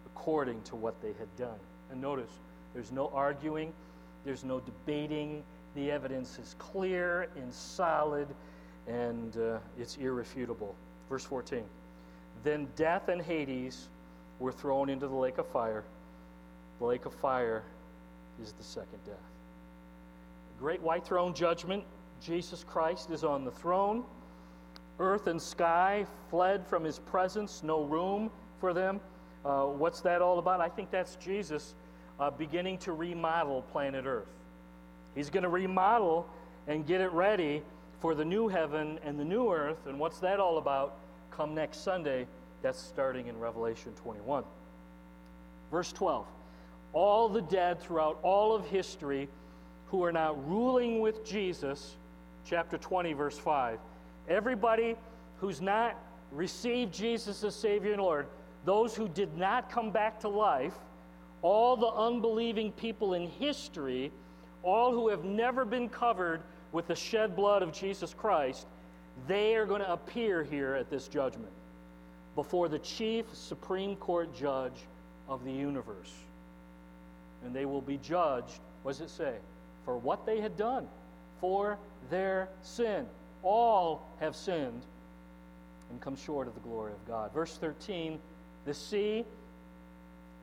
according 0.06 0.62
to 0.64 0.76
what 0.76 1.00
they 1.02 1.14
had 1.20 1.36
done. 1.38 1.60
And 1.92 2.02
notice, 2.02 2.30
there's 2.74 2.92
no 2.92 3.10
arguing, 3.14 3.74
there's 4.26 4.44
no 4.44 4.60
debating. 4.60 5.44
The 5.76 5.92
evidence 5.92 6.40
is 6.40 6.56
clear 6.60 7.30
and 7.36 7.54
solid, 7.54 8.28
and 8.88 9.38
uh, 9.38 9.60
it's 9.80 9.98
irrefutable. 9.98 10.76
Verse 11.10 11.24
14 11.24 11.64
Then 12.44 12.68
death 12.76 13.10
and 13.10 13.22
Hades 13.22 13.90
were 14.40 14.52
thrown 14.52 14.90
into 14.90 15.08
the 15.08 15.16
lake 15.16 15.38
of 15.38 15.48
fire. 15.48 15.84
The 16.80 16.86
lake 16.86 17.06
of 17.06 17.14
fire 17.14 17.64
is 18.42 18.54
the 18.54 18.64
second 18.64 19.00
death. 19.06 19.16
The 20.56 20.60
great 20.60 20.82
white 20.82 21.06
throne 21.06 21.34
judgment, 21.34 21.84
Jesus 22.22 22.64
Christ 22.64 23.10
is 23.12 23.24
on 23.24 23.46
the 23.46 23.52
throne. 23.52 24.04
Earth 25.00 25.28
and 25.28 25.42
sky 25.42 26.06
fled 26.30 26.66
from 26.66 26.84
his 26.84 27.00
presence, 27.00 27.62
no 27.64 27.84
room 27.84 28.32
for 28.60 28.74
them. 28.74 29.00
Uh, 29.46 29.66
what's 29.66 30.02
that 30.02 30.22
all 30.22 30.40
about? 30.40 30.60
I 30.60 30.70
think 30.70 30.92
that's 30.92 31.16
Jesus 31.16 31.76
uh, 32.20 32.32
beginning 32.32 32.80
to 32.80 32.94
remodel 32.94 33.62
planet 33.72 34.06
Earth. 34.06 34.28
He's 35.16 35.30
going 35.30 35.44
to 35.44 35.50
remodel 35.50 36.28
and 36.68 36.86
get 36.86 37.02
it 37.02 37.12
ready 37.12 37.64
for 38.00 38.14
the 38.14 38.26
new 38.26 38.48
heaven 38.48 39.00
and 39.04 39.20
the 39.20 39.26
new 39.26 39.52
earth. 39.52 39.88
And 39.88 40.00
what's 40.00 40.20
that 40.20 40.40
all 40.40 40.58
about? 40.58 40.96
Come 41.38 41.54
next 41.54 41.84
Sunday. 41.84 42.26
That's 42.64 42.82
starting 42.82 43.28
in 43.28 43.40
Revelation 43.40 43.94
21. 44.02 44.44
Verse 45.70 45.94
12 45.94 46.26
All 46.94 47.30
the 47.30 47.44
dead 47.44 47.80
throughout 47.80 48.18
all 48.24 48.56
of 48.56 48.66
history 48.66 49.30
who 49.90 50.04
are 50.04 50.12
now 50.12 50.34
ruling 50.34 51.00
with 51.00 51.24
Jesus, 51.24 51.96
chapter 52.44 52.80
20, 52.80 53.14
verse 53.14 53.38
5 53.38 53.78
Everybody 54.28 54.96
who's 55.40 55.62
not 55.62 55.96
received 56.32 56.92
Jesus 56.92 57.44
as 57.44 57.56
Savior 57.56 57.94
and 57.94 58.02
Lord, 58.02 58.26
those 58.66 58.96
who 58.96 59.08
did 59.08 59.38
not 59.38 59.70
come 59.70 59.92
back 59.92 60.20
to 60.22 60.28
life, 60.28 60.74
all 61.44 61.78
the 61.78 61.88
unbelieving 61.88 62.72
people 62.72 63.14
in 63.14 63.28
history, 63.28 64.12
all 64.64 64.92
who 64.92 65.08
have 65.10 65.24
never 65.24 65.66
been 65.66 65.88
covered 65.88 66.42
with 66.72 66.88
the 66.88 66.96
shed 66.96 67.36
blood 67.36 67.62
of 67.62 67.72
Jesus 67.72 68.12
Christ, 68.16 68.66
they 69.28 69.56
are 69.56 69.66
going 69.66 69.82
to 69.82 69.92
appear 69.92 70.44
here 70.44 70.76
at 70.76 70.90
this 70.90 71.08
judgment 71.08 71.52
before 72.36 72.70
the 72.70 72.80
chief 72.80 73.26
Supreme 73.34 73.96
Court 73.96 74.36
judge 74.36 74.80
of 75.28 75.44
the 75.44 75.52
universe. 75.52 76.14
And 77.44 77.56
they 77.56 77.66
will 77.66 77.82
be 77.82 77.98
judged, 77.98 78.60
what 78.84 78.92
does 78.92 79.02
it 79.02 79.10
say? 79.10 79.36
For 79.86 79.98
what 79.98 80.26
they 80.26 80.40
had 80.40 80.58
done, 80.58 80.88
for 81.40 81.78
their 82.10 82.50
sin 82.62 83.06
all 83.44 84.08
have 84.20 84.36
sinned 84.36 84.82
and 85.90 86.02
come 86.02 86.16
short 86.16 86.48
of 86.48 86.54
the 86.54 86.60
glory 86.62 86.92
of 86.92 87.08
God. 87.08 87.34
Verse 87.34 87.58
13 87.58 88.20
the 88.66 88.74
sea, 88.74 89.24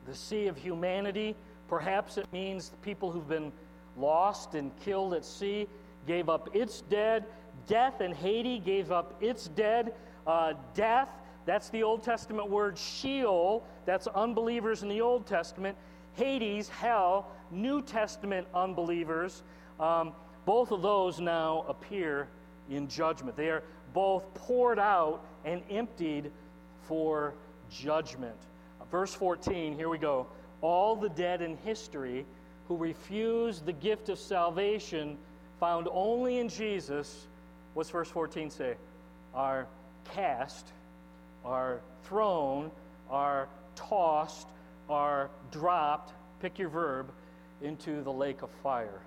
the 0.07 0.15
sea 0.15 0.47
of 0.47 0.57
humanity, 0.57 1.35
perhaps 1.67 2.17
it 2.17 2.25
means 2.33 2.69
the 2.69 2.77
people 2.77 3.11
who've 3.11 3.29
been 3.29 3.51
lost 3.97 4.55
and 4.55 4.71
killed 4.79 5.13
at 5.13 5.23
sea 5.23 5.67
gave 6.07 6.27
up 6.27 6.55
its 6.55 6.81
dead. 6.81 7.23
Death 7.67 8.01
and 8.01 8.13
Hades 8.13 8.61
gave 8.63 8.91
up 8.91 9.15
its 9.21 9.47
dead. 9.49 9.93
Uh, 10.25 10.53
death, 10.73 11.09
that's 11.45 11.69
the 11.69 11.83
Old 11.83 12.03
Testament 12.03 12.49
word 12.49 12.77
Sheol, 12.77 13.63
that's 13.85 14.07
unbelievers 14.07 14.83
in 14.83 14.89
the 14.89 15.01
Old 15.01 15.25
Testament. 15.25 15.77
Hades, 16.13 16.69
hell, 16.69 17.27
New 17.51 17.81
Testament 17.81 18.47
unbelievers. 18.53 19.43
Um, 19.79 20.13
both 20.45 20.71
of 20.71 20.81
those 20.81 21.19
now 21.19 21.65
appear 21.67 22.27
in 22.69 22.87
judgment. 22.87 23.35
They 23.35 23.49
are 23.49 23.63
both 23.93 24.33
poured 24.33 24.79
out 24.79 25.21
and 25.43 25.61
emptied 25.69 26.31
for 26.87 27.33
judgment. 27.69 28.35
Verse 28.91 29.13
14, 29.13 29.75
here 29.75 29.89
we 29.89 29.97
go. 29.97 30.27
All 30.61 30.95
the 30.95 31.09
dead 31.09 31.41
in 31.41 31.57
history 31.57 32.25
who 32.67 32.77
refused 32.77 33.65
the 33.65 33.73
gift 33.73 34.09
of 34.09 34.17
salvation 34.17 35.17
found 35.59 35.87
only 35.91 36.39
in 36.39 36.49
Jesus, 36.49 37.27
what's 37.75 37.91
verse 37.91 38.09
14 38.09 38.49
say? 38.49 38.75
Are 39.35 39.67
cast, 40.13 40.71
are 41.43 41.81
thrown, 42.05 42.71
are 43.09 43.47
tossed, 43.75 44.47
are 44.89 45.29
dropped, 45.51 46.13
pick 46.41 46.57
your 46.57 46.69
verb, 46.69 47.11
into 47.61 48.01
the 48.01 48.11
lake 48.11 48.41
of 48.41 48.49
fire. 48.63 49.01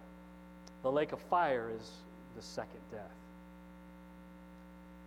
The 0.83 0.93
lake 0.93 1.13
of 1.13 1.21
fire 1.23 1.71
is 1.75 1.91
the 2.37 2.43
second 2.43 2.81
death. 2.93 3.03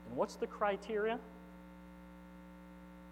And 0.07 0.17
what's 0.17 0.35
the 0.35 0.47
criteria? 0.47 1.19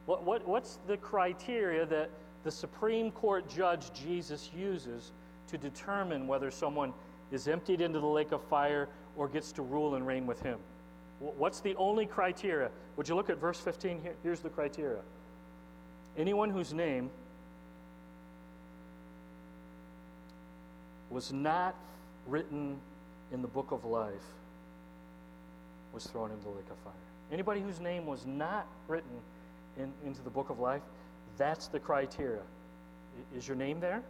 What, 0.06 0.24
what, 0.24 0.48
what's 0.48 0.80
the 0.88 0.98
criteria 0.98 1.86
that 1.86 2.10
the 2.44 2.52
Supreme 2.52 3.12
Court 3.12 3.48
judge 3.50 3.94
Jesus 3.94 4.50
uses 4.58 5.12
to 5.48 5.58
determine 5.58 6.28
whether 6.28 6.50
someone 6.52 6.94
is 7.32 7.48
emptied 7.48 7.82
into 7.82 8.00
the 8.00 8.08
lake 8.08 8.32
of 8.32 8.42
fire 8.44 8.90
or 9.20 9.28
gets 9.28 9.52
to 9.52 9.62
rule 9.62 9.96
and 9.96 10.08
reign 10.08 10.26
with 10.26 10.42
him? 10.42 10.58
What's 11.20 11.60
the 11.60 11.76
only 11.76 12.06
criteria? 12.06 12.72
Would 12.96 13.10
you 13.10 13.16
look 13.16 13.30
at 13.30 13.38
verse 13.38 13.60
15 13.60 14.02
here? 14.02 14.14
Here's 14.24 14.40
the 14.40 14.50
criteria. 14.50 15.02
Anyone 16.18 16.50
whose 16.50 16.74
name 16.74 17.10
was 21.10 21.34
not 21.34 21.76
written 22.28 22.78
in 23.34 23.42
the 23.42 23.48
book 23.48 23.72
of 23.72 23.84
life 23.84 24.14
was 25.94 26.06
thrown 26.06 26.32
into 26.32 26.44
the 26.44 26.52
lake 26.52 26.70
of 26.72 26.78
fire. 26.78 26.94
Anybody 27.32 27.60
whose 27.60 27.82
name 27.82 28.06
was 28.06 28.26
not 28.26 28.68
written 28.88 29.12
in, 29.78 29.92
into 30.06 30.22
the 30.22 30.30
book 30.30 30.50
of 30.50 30.60
life, 30.60 30.82
that's 31.38 31.68
the 31.68 31.80
criteria. 31.80 32.42
Is 33.36 33.48
your 33.48 33.58
name 33.58 33.82
there? 33.82 34.02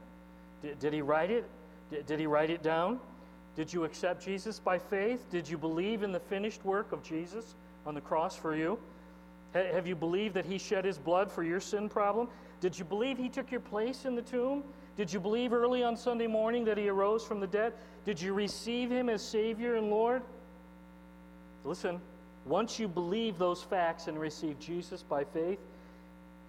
Did, 0.62 0.80
did 0.80 0.94
he 0.94 1.02
write 1.02 1.32
it? 1.32 1.46
Did, 1.90 2.06
did 2.06 2.20
he 2.20 2.28
write 2.28 2.52
it 2.52 2.62
down? 2.62 3.00
Did 3.60 3.74
you 3.74 3.84
accept 3.84 4.24
Jesus 4.24 4.58
by 4.58 4.80
faith? 4.80 5.30
Did 5.30 5.50
you 5.50 5.58
believe 5.58 6.02
in 6.02 6.14
the 6.14 6.20
finished 6.22 6.64
work 6.64 6.94
of 6.94 7.04
Jesus 7.04 7.56
on 7.86 7.94
the 7.94 8.00
cross 8.00 8.34
for 8.34 8.56
you? 8.56 8.80
Have 9.54 9.86
you 9.86 9.98
believed 9.98 10.36
that 10.36 10.46
He 10.46 10.58
shed 10.58 10.86
His 10.86 10.98
blood 10.98 11.30
for 11.30 11.44
your 11.44 11.60
sin 11.60 11.90
problem? 11.90 12.30
Did 12.62 12.80
you 12.80 12.86
believe 12.86 13.18
He 13.18 13.28
took 13.28 13.52
your 13.52 13.60
place 13.60 14.06
in 14.06 14.16
the 14.16 14.22
tomb? 14.22 14.64
Did 14.96 15.12
you 15.12 15.20
believe 15.20 15.52
early 15.52 15.84
on 15.84 15.98
Sunday 15.98 16.26
morning 16.26 16.64
that 16.64 16.78
He 16.78 16.88
arose 16.88 17.26
from 17.26 17.42
the 17.42 17.48
dead? 17.48 17.74
Did 18.06 18.22
you 18.22 18.34
receive 18.34 18.90
Him 18.90 19.10
as 19.10 19.22
Savior 19.22 19.76
and 19.76 19.90
Lord? 19.90 20.22
Listen, 21.66 22.00
once 22.46 22.80
you 22.80 22.88
believe 22.88 23.38
those 23.38 23.62
facts 23.62 24.08
and 24.08 24.18
receive 24.18 24.58
Jesus 24.62 25.04
by 25.04 25.26
faith, 25.26 25.60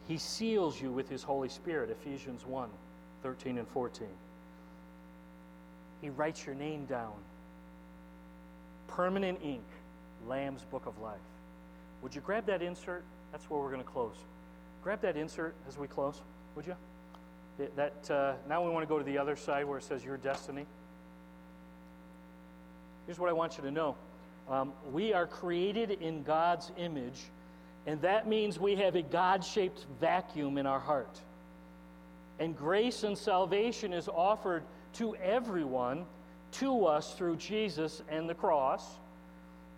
He 0.07 0.17
seals 0.17 0.81
you 0.81 0.93
with 0.93 1.09
His 1.09 1.25
Holy 1.25 1.49
Spirit, 1.49 1.91
Ephesians 1.91 2.47
1 2.47 2.69
13 3.25 3.59
and 3.59 3.67
14. 3.67 4.07
He 6.01 6.11
writes 6.11 6.47
your 6.47 6.55
name 6.55 6.87
down. 6.87 7.13
Permanent 8.89 9.39
ink, 9.43 9.65
Lamb's 10.27 10.63
Book 10.65 10.87
of 10.87 10.99
Life. 11.01 11.19
Would 12.03 12.15
you 12.15 12.21
grab 12.21 12.47
that 12.47 12.63
insert? 12.63 13.05
That's 13.33 13.49
where 13.51 13.61
we're 13.61 13.71
going 13.71 13.83
to 13.83 13.89
close. 13.89 14.17
Grab 14.83 15.01
that 15.03 15.17
insert 15.17 15.55
as 15.69 15.77
we 15.79 15.87
close, 15.87 16.21
would 16.57 16.67
you? 16.67 16.75
That 17.77 18.11
uh, 18.11 18.33
now 18.49 18.65
we 18.65 18.71
want 18.71 18.83
to 18.83 18.89
go 18.89 18.99
to 18.99 19.05
the 19.05 19.19
other 19.19 19.37
side 19.37 19.67
where 19.67 19.79
it 19.79 19.85
says 19.85 20.03
your 20.03 20.17
destiny. 20.17 20.65
Here's 23.07 23.19
what 23.19 23.29
I 23.29 23.35
want 23.35 23.59
you 23.59 23.65
to 23.65 23.71
know: 23.71 23.97
um, 24.49 24.73
we 24.93 25.13
are 25.13 25.27
created 25.27 25.91
in 25.91 26.23
God's 26.23 26.73
image, 26.79 27.21
and 27.87 28.01
that 28.01 28.27
means 28.27 28.59
we 28.59 28.77
have 28.77 28.97
a 28.97 29.03
God-shaped 29.03 29.85
vacuum 30.01 30.57
in 30.57 30.67
our 30.67 30.81
heart. 30.81 31.21
And 32.39 32.57
grace 32.57 33.03
and 33.03 33.19
salvation 33.19 33.93
is 33.93 34.09
offered 34.09 34.63
to 34.95 35.15
everyone, 35.17 36.05
to 36.53 36.87
us 36.87 37.15
through 37.15 37.37
Jesus 37.37 38.03
and 38.09 38.29
the 38.29 38.35
cross, 38.35 38.85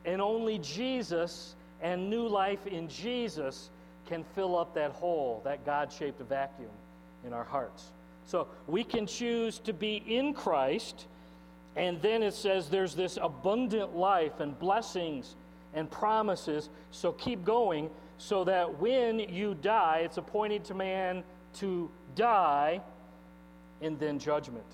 and 0.04 0.20
only 0.20 0.58
Jesus 0.58 1.54
and 1.80 2.08
new 2.10 2.26
life 2.26 2.66
in 2.66 2.88
Jesus 2.88 3.70
can 4.06 4.24
fill 4.34 4.56
up 4.56 4.74
that 4.74 4.92
hole, 4.92 5.40
that 5.44 5.64
God 5.64 5.92
shaped 5.92 6.20
vacuum 6.20 6.70
in 7.24 7.32
our 7.32 7.44
hearts. 7.44 7.92
So 8.24 8.48
we 8.66 8.84
can 8.84 9.06
choose 9.06 9.58
to 9.60 9.72
be 9.72 10.02
in 10.06 10.32
Christ, 10.34 11.06
and 11.76 12.00
then 12.02 12.22
it 12.22 12.34
says 12.34 12.68
there's 12.68 12.94
this 12.94 13.18
abundant 13.20 13.96
life 13.96 14.40
and 14.40 14.58
blessings 14.58 15.34
and 15.74 15.90
promises. 15.90 16.68
So 16.90 17.12
keep 17.12 17.44
going 17.44 17.90
so 18.18 18.44
that 18.44 18.80
when 18.80 19.18
you 19.18 19.54
die, 19.54 20.02
it's 20.04 20.18
appointed 20.18 20.64
to 20.64 20.74
man 20.74 21.24
to 21.54 21.90
die 22.14 22.80
and 23.80 23.98
then 23.98 24.18
judgment. 24.18 24.64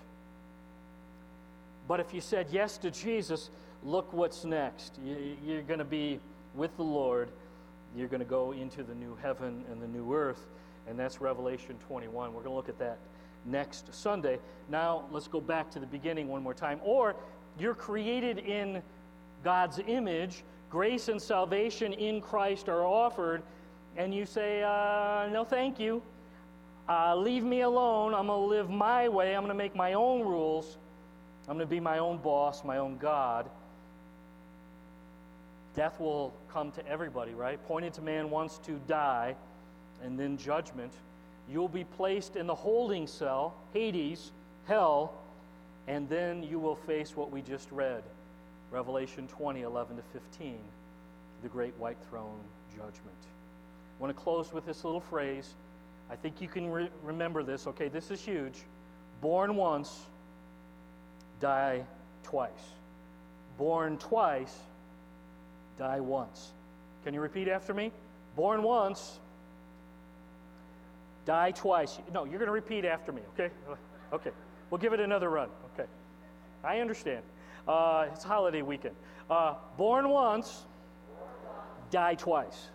But 1.89 2.01
if 2.01 2.13
you 2.13 2.21
said 2.21 2.49
yes 2.53 2.77
to 2.79 2.91
Jesus, 2.91 3.49
look 3.83 4.13
what's 4.13 4.45
next. 4.45 4.99
You're 5.03 5.63
going 5.63 5.79
to 5.79 5.85
be 5.85 6.21
with 6.55 6.77
the 6.77 6.85
Lord, 6.85 7.31
you're 7.97 8.09
going 8.09 8.21
to 8.21 8.27
go 8.27 8.53
into 8.53 8.83
the 8.83 8.95
new 8.95 9.17
heaven 9.23 9.65
and 9.71 9.81
the 9.81 9.89
new 9.89 10.13
earth. 10.13 10.47
And 10.87 10.99
that's 10.99 11.21
Revelation 11.21 11.77
21. 11.87 12.33
We're 12.33 12.43
going 12.43 12.51
to 12.51 12.57
look 12.57 12.69
at 12.69 12.79
that 12.79 12.99
next 13.45 13.93
Sunday. 13.95 14.39
Now, 14.69 15.05
let's 15.11 15.29
go 15.29 15.41
back 15.41 15.71
to 15.73 15.79
the 15.79 15.87
beginning 15.87 16.29
one 16.29 16.43
more 16.43 16.55
time. 16.55 16.81
Or 16.83 17.17
you're 17.59 17.75
created 17.75 18.39
in 18.39 18.83
God's 19.43 19.81
image, 19.87 20.45
grace 20.71 21.09
and 21.09 21.21
salvation 21.21 21.93
in 21.93 22.21
Christ 22.21 22.69
are 22.69 22.85
offered, 22.85 23.43
and 23.97 24.15
you 24.15 24.27
say, 24.27 24.63
uh, 24.63 25.29
No, 25.31 25.45
thank 25.45 25.79
you. 25.79 26.03
Uh, 26.89 27.15
leave 27.17 27.45
me 27.45 27.63
alone. 27.63 28.15
I'm 28.15 28.29
going 28.29 28.41
to 28.41 28.47
live 28.47 28.71
my 28.71 29.09
way. 29.09 29.35
I'm 29.35 29.43
going 29.43 29.49
to 29.49 29.55
make 29.55 29.77
my 29.77 29.93
own 29.93 30.23
rules. 30.23 30.79
I'm 31.49 31.57
going 31.57 31.67
to 31.67 31.67
be 31.67 31.81
my 31.81 31.99
own 31.99 32.19
boss, 32.19 32.63
my 32.63 32.77
own 32.77 32.99
God. 32.99 33.49
Death 35.75 35.99
will 35.99 36.35
come 36.53 36.73
to 36.73 36.87
everybody, 36.87 37.33
right? 37.33 37.59
Pointed 37.67 37.95
to 37.95 38.03
man 38.03 38.29
wants 38.29 38.59
to 38.59 38.73
die, 38.87 39.35
and 40.05 40.19
then 40.19 40.37
judgment. 40.37 40.93
You'll 41.51 41.69
be 41.69 41.85
placed 41.85 42.37
in 42.37 42.47
the 42.47 42.55
holding 42.55 43.07
cell, 43.07 43.55
Hades, 43.73 44.33
hell, 44.67 45.15
and 45.87 46.07
then 46.09 46.43
you 46.43 46.59
will 46.59 46.77
face 46.77 47.17
what 47.17 47.31
we 47.31 47.41
just 47.41 47.71
read 47.73 48.03
Revelation 48.71 49.27
20, 49.29 49.63
11 49.63 49.97
to 49.97 50.03
15, 50.13 50.59
the 51.43 51.49
great 51.49 51.75
white 51.79 51.97
throne 52.11 52.39
judgment. 52.73 52.93
I 53.99 54.03
want 54.03 54.15
to 54.15 54.23
close 54.23 54.53
with 54.53 54.67
this 54.67 54.85
little 54.85 55.01
phrase. 55.01 55.55
I 56.11 56.17
think 56.17 56.43
you 56.43 56.49
can 56.49 56.71
re- 56.71 56.91
remember 57.03 57.43
this. 57.43 57.67
Okay, 57.67 57.89
this 57.89 58.11
is 58.11 58.21
huge. 58.21 58.65
Born 59.23 59.57
once, 59.57 60.01
die 61.41 61.85
twice. 62.23 62.51
Born 63.57 63.99
twice, 63.99 64.57
die 65.79 66.01
once. 66.01 66.53
Can 67.05 67.15
you 67.15 67.21
repeat 67.21 67.49
after 67.49 67.75
me? 67.75 67.91
Born 68.37 68.63
once, 68.63 69.19
die 71.25 71.51
twice. 71.53 71.99
No, 72.13 72.25
you're 72.25 72.39
going 72.39 72.47
to 72.47 72.53
repeat 72.53 72.85
after 72.85 73.13
me, 73.13 73.23
okay? 73.35 73.53
Okay. 74.13 74.31
We'll 74.71 74.79
give 74.79 74.93
it 74.93 75.01
another 75.01 75.29
run, 75.29 75.49
okay? 75.75 75.89
I 76.63 76.81
understand. 76.81 77.23
Uh, 77.67 78.07
it's 78.13 78.25
holiday 78.25 78.63
weekend. 78.63 78.95
Uh, 79.31 79.55
born 79.77 80.09
once, 80.09 80.65
die 81.91 82.15
twice. 82.15 82.69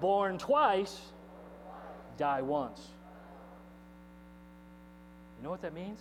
Born 0.00 0.38
twice, 0.38 1.00
die 2.18 2.42
once. 2.42 2.80
You 5.38 5.44
know 5.44 5.50
what 5.50 5.62
that 5.62 5.74
means? 5.74 6.00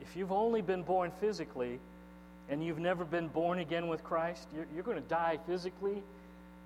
If 0.00 0.16
you've 0.16 0.32
only 0.32 0.62
been 0.62 0.82
born 0.82 1.10
physically, 1.20 1.78
and 2.50 2.64
you've 2.64 2.78
never 2.78 3.04
been 3.04 3.28
born 3.28 3.60
again 3.60 3.86
with 3.88 4.02
Christ, 4.02 4.48
you're, 4.54 4.66
you're 4.74 4.82
going 4.82 5.00
to 5.00 5.08
die 5.08 5.38
physically, 5.46 6.02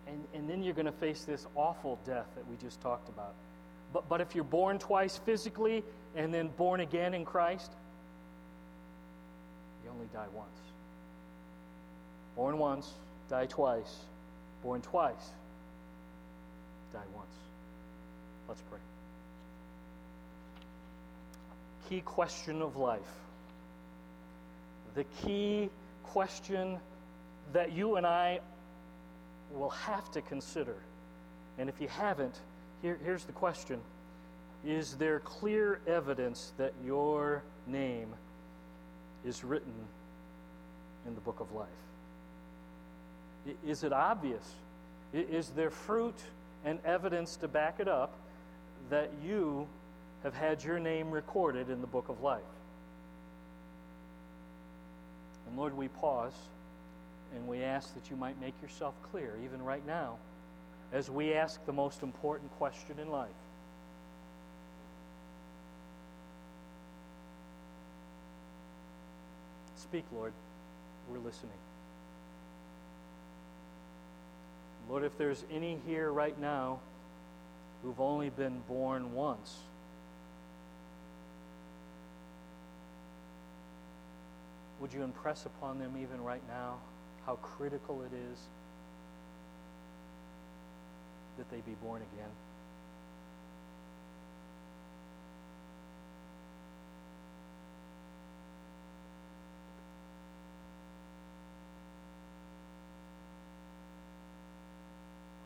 and, 0.08 0.24
and 0.34 0.48
then 0.48 0.62
you're 0.62 0.74
going 0.74 0.86
to 0.86 0.92
face 0.92 1.24
this 1.24 1.46
awful 1.54 1.98
death 2.06 2.26
that 2.36 2.48
we 2.48 2.56
just 2.56 2.80
talked 2.80 3.08
about. 3.08 3.34
But, 3.92 4.08
but 4.08 4.20
if 4.20 4.34
you're 4.34 4.44
born 4.44 4.78
twice 4.78 5.18
physically 5.18 5.84
and 6.16 6.32
then 6.32 6.48
born 6.56 6.80
again 6.80 7.14
in 7.14 7.24
Christ, 7.24 7.70
you 9.84 9.90
only 9.90 10.06
die 10.12 10.26
once. 10.34 10.48
Born 12.34 12.58
once, 12.58 12.90
die 13.28 13.46
twice. 13.46 13.94
Born 14.62 14.80
twice, 14.80 15.30
die 16.92 17.00
once. 17.14 17.34
Let's 18.48 18.62
pray. 18.70 18.80
Key 21.88 22.00
question 22.00 22.62
of 22.62 22.76
life 22.76 23.00
the 24.94 25.04
key 25.22 25.68
question 26.04 26.78
that 27.52 27.72
you 27.72 27.96
and 27.96 28.06
I 28.06 28.40
will 29.52 29.70
have 29.70 30.10
to 30.12 30.22
consider. 30.22 30.76
And 31.58 31.68
if 31.68 31.80
you 31.80 31.88
haven't, 31.88 32.38
here, 32.82 32.98
here's 33.04 33.24
the 33.24 33.32
question 33.32 33.80
Is 34.64 34.94
there 34.94 35.20
clear 35.20 35.80
evidence 35.86 36.52
that 36.56 36.72
your 36.84 37.42
name 37.66 38.08
is 39.24 39.44
written 39.44 39.74
in 41.06 41.14
the 41.14 41.20
book 41.20 41.40
of 41.40 41.52
life? 41.52 41.68
Is 43.66 43.84
it 43.84 43.92
obvious? 43.92 44.54
Is 45.12 45.50
there 45.50 45.70
fruit 45.70 46.16
and 46.64 46.78
evidence 46.84 47.36
to 47.36 47.48
back 47.48 47.78
it 47.78 47.88
up 47.88 48.14
that 48.90 49.10
you 49.22 49.66
have 50.24 50.34
had 50.34 50.64
your 50.64 50.80
name 50.80 51.10
recorded 51.10 51.70
in 51.70 51.80
the 51.80 51.86
book 51.86 52.08
of 52.08 52.22
life? 52.22 52.42
And 55.46 55.56
Lord, 55.56 55.76
we 55.76 55.88
pause 55.88 56.32
and 57.36 57.46
we 57.46 57.62
ask 57.62 57.94
that 57.94 58.10
you 58.10 58.16
might 58.16 58.40
make 58.40 58.54
yourself 58.62 58.94
clear, 59.10 59.36
even 59.44 59.62
right 59.62 59.86
now, 59.86 60.16
as 60.92 61.10
we 61.10 61.34
ask 61.34 61.64
the 61.66 61.72
most 61.72 62.02
important 62.02 62.50
question 62.58 62.98
in 63.00 63.10
life. 63.10 63.28
Speak, 69.76 70.04
Lord. 70.12 70.32
We're 71.10 71.18
listening. 71.18 71.52
Lord, 74.88 75.04
if 75.04 75.16
there's 75.18 75.44
any 75.52 75.78
here 75.86 76.10
right 76.10 76.38
now 76.40 76.80
who've 77.82 78.00
only 78.00 78.30
been 78.30 78.60
born 78.66 79.14
once, 79.14 79.56
Would 84.84 84.92
you 84.92 85.02
impress 85.02 85.46
upon 85.46 85.78
them 85.78 85.94
even 85.98 86.22
right 86.22 86.42
now 86.46 86.74
how 87.24 87.36
critical 87.36 88.02
it 88.02 88.14
is 88.14 88.38
that 91.38 91.50
they 91.50 91.62
be 91.62 91.74
born 91.82 92.02
again? 92.12 92.28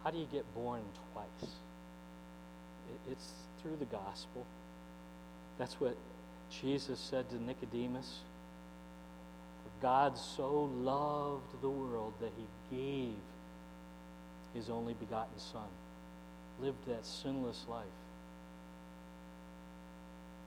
How 0.02 0.10
do 0.10 0.18
you 0.18 0.26
get 0.32 0.52
born 0.52 0.80
twice? 1.12 1.52
It's 3.08 3.30
through 3.62 3.76
the 3.76 3.84
gospel. 3.84 4.44
That's 5.58 5.74
what 5.74 5.96
Jesus 6.50 6.98
said 6.98 7.30
to 7.30 7.40
Nicodemus. 7.40 8.22
God 9.80 10.18
so 10.18 10.70
loved 10.80 11.60
the 11.60 11.68
world 11.68 12.12
that 12.20 12.32
he 12.36 12.76
gave 12.76 13.14
his 14.54 14.70
only 14.70 14.94
begotten 14.94 15.38
Son. 15.38 15.68
lived 16.60 16.86
that 16.88 17.06
sinless 17.06 17.64
life, 17.68 17.84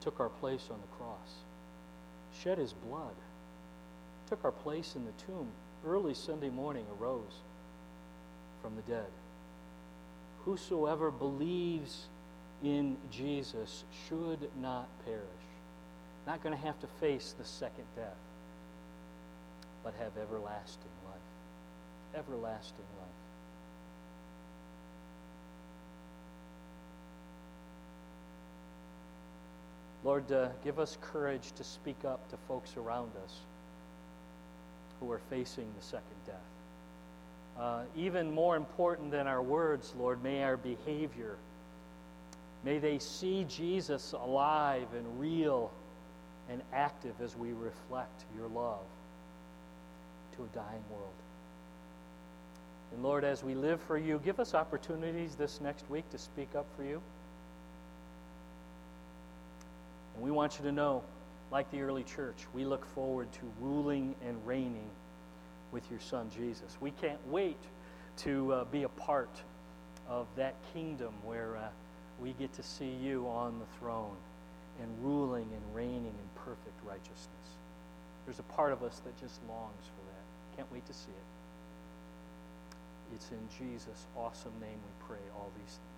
took 0.02 0.20
our 0.20 0.30
place 0.30 0.68
on 0.70 0.80
the 0.82 0.98
cross, 0.98 1.36
shed 2.44 2.58
his 2.58 2.74
blood, 2.74 3.16
took 4.30 4.44
our 4.44 4.52
place 4.52 4.96
in 4.96 5.06
the 5.06 5.12
tomb, 5.26 5.48
early 5.86 6.14
Sunday 6.14 6.50
morning 6.50 6.86
arose 7.00 7.40
from 8.62 8.76
the 8.76 8.82
dead. 8.84 9.08
Whosoever 10.46 11.12
believes 11.12 12.08
in 12.64 12.98
Jesus 13.12 13.84
should 14.08 14.50
not 14.60 14.88
perish, 15.06 15.22
not 16.28 16.44
going 16.44 16.56
to 16.56 16.62
have 16.66 16.80
to 16.82 16.88
face 17.00 17.34
the 17.38 17.46
second 17.46 17.86
death, 17.96 18.18
but 19.84 19.94
have 20.00 20.12
everlasting 20.22 20.92
life. 21.06 22.20
Everlasting 22.20 22.86
life. 23.00 23.10
Lord, 30.04 30.32
uh, 30.32 30.50
give 30.64 30.80
us 30.80 30.98
courage 31.02 31.52
to 31.54 31.64
speak 31.64 32.06
up 32.06 32.28
to 32.30 32.38
folks 32.48 32.76
around 32.76 33.12
us 33.24 33.38
who 35.00 35.12
are 35.12 35.22
facing 35.30 35.68
the 35.78 35.86
second 35.86 36.06
death. 36.26 36.36
Uh, 37.60 37.84
even 37.96 38.32
more 38.32 38.56
important 38.56 39.12
than 39.12 39.28
our 39.28 39.42
words, 39.42 39.94
Lord, 39.98 40.24
may 40.24 40.42
our 40.42 40.58
behavior, 40.58 41.36
may 42.64 42.80
they 42.80 42.98
see 42.98 43.46
Jesus 43.48 44.14
alive 44.14 44.88
and 44.96 45.20
real 45.20 45.72
and 46.50 46.62
active 46.74 47.14
as 47.22 47.36
we 47.36 47.52
reflect 47.52 48.26
your 48.36 48.48
love 48.48 48.86
a 50.44 50.56
dying 50.56 50.84
world. 50.92 51.14
And 52.94 53.04
Lord, 53.04 53.24
as 53.24 53.44
we 53.44 53.56
live 53.56 53.82
for 53.82 53.98
you, 53.98 54.20
give 54.24 54.40
us 54.40 54.54
opportunities 54.54 55.36
this 55.36 55.62
next 55.62 55.90
week 55.90 56.10
to 56.12 56.18
speak 56.18 56.50
up 56.56 56.66
for 56.76 56.84
you. 56.84 57.02
And 60.16 60.24
we 60.24 60.32
want 60.32 60.58
you 60.58 60.66
to 60.66 60.72
know, 60.72 61.04
like 61.52 61.70
the 61.72 61.82
early 61.82 62.04
church, 62.04 62.46
we 62.54 62.66
look 62.66 62.86
forward 62.86 63.32
to 63.34 63.40
ruling 63.62 64.16
and 64.26 64.36
reigning 64.46 64.90
with 65.72 65.90
your 65.90 66.00
Son 66.00 66.30
Jesus. 66.36 66.78
We 66.82 66.92
can't 66.92 67.20
wait 67.28 67.58
to 68.18 68.54
uh, 68.54 68.64
be 68.66 68.84
a 68.84 68.90
part 68.90 69.42
of 70.10 70.28
that 70.36 70.56
kingdom 70.74 71.14
where 71.24 71.56
uh, 71.56 71.70
we 72.20 72.34
get 72.34 72.52
to 72.54 72.64
see 72.64 72.94
you 73.02 73.26
on 73.28 73.58
the 73.60 73.66
throne 73.80 74.16
and 74.82 74.90
ruling 75.02 75.48
and 75.54 75.76
reigning 75.76 76.06
in 76.06 76.44
perfect 76.44 76.78
righteousness. 76.86 77.48
There's 78.26 78.40
a 78.40 78.44
part 78.44 78.74
of 78.74 78.84
us 78.84 79.02
that 79.06 79.18
just 79.20 79.40
longs 79.48 79.86
for. 79.86 80.01
Can't 80.56 80.72
wait 80.72 80.86
to 80.86 80.94
see 80.94 81.12
it. 81.12 81.28
It's 83.16 83.30
in 83.32 83.48
Jesus' 83.58 84.08
awesome 84.18 84.54
name 84.62 84.80
we 84.84 85.06
pray 85.08 85.24
all 85.36 85.52
these 85.58 85.76
things. 85.76 85.91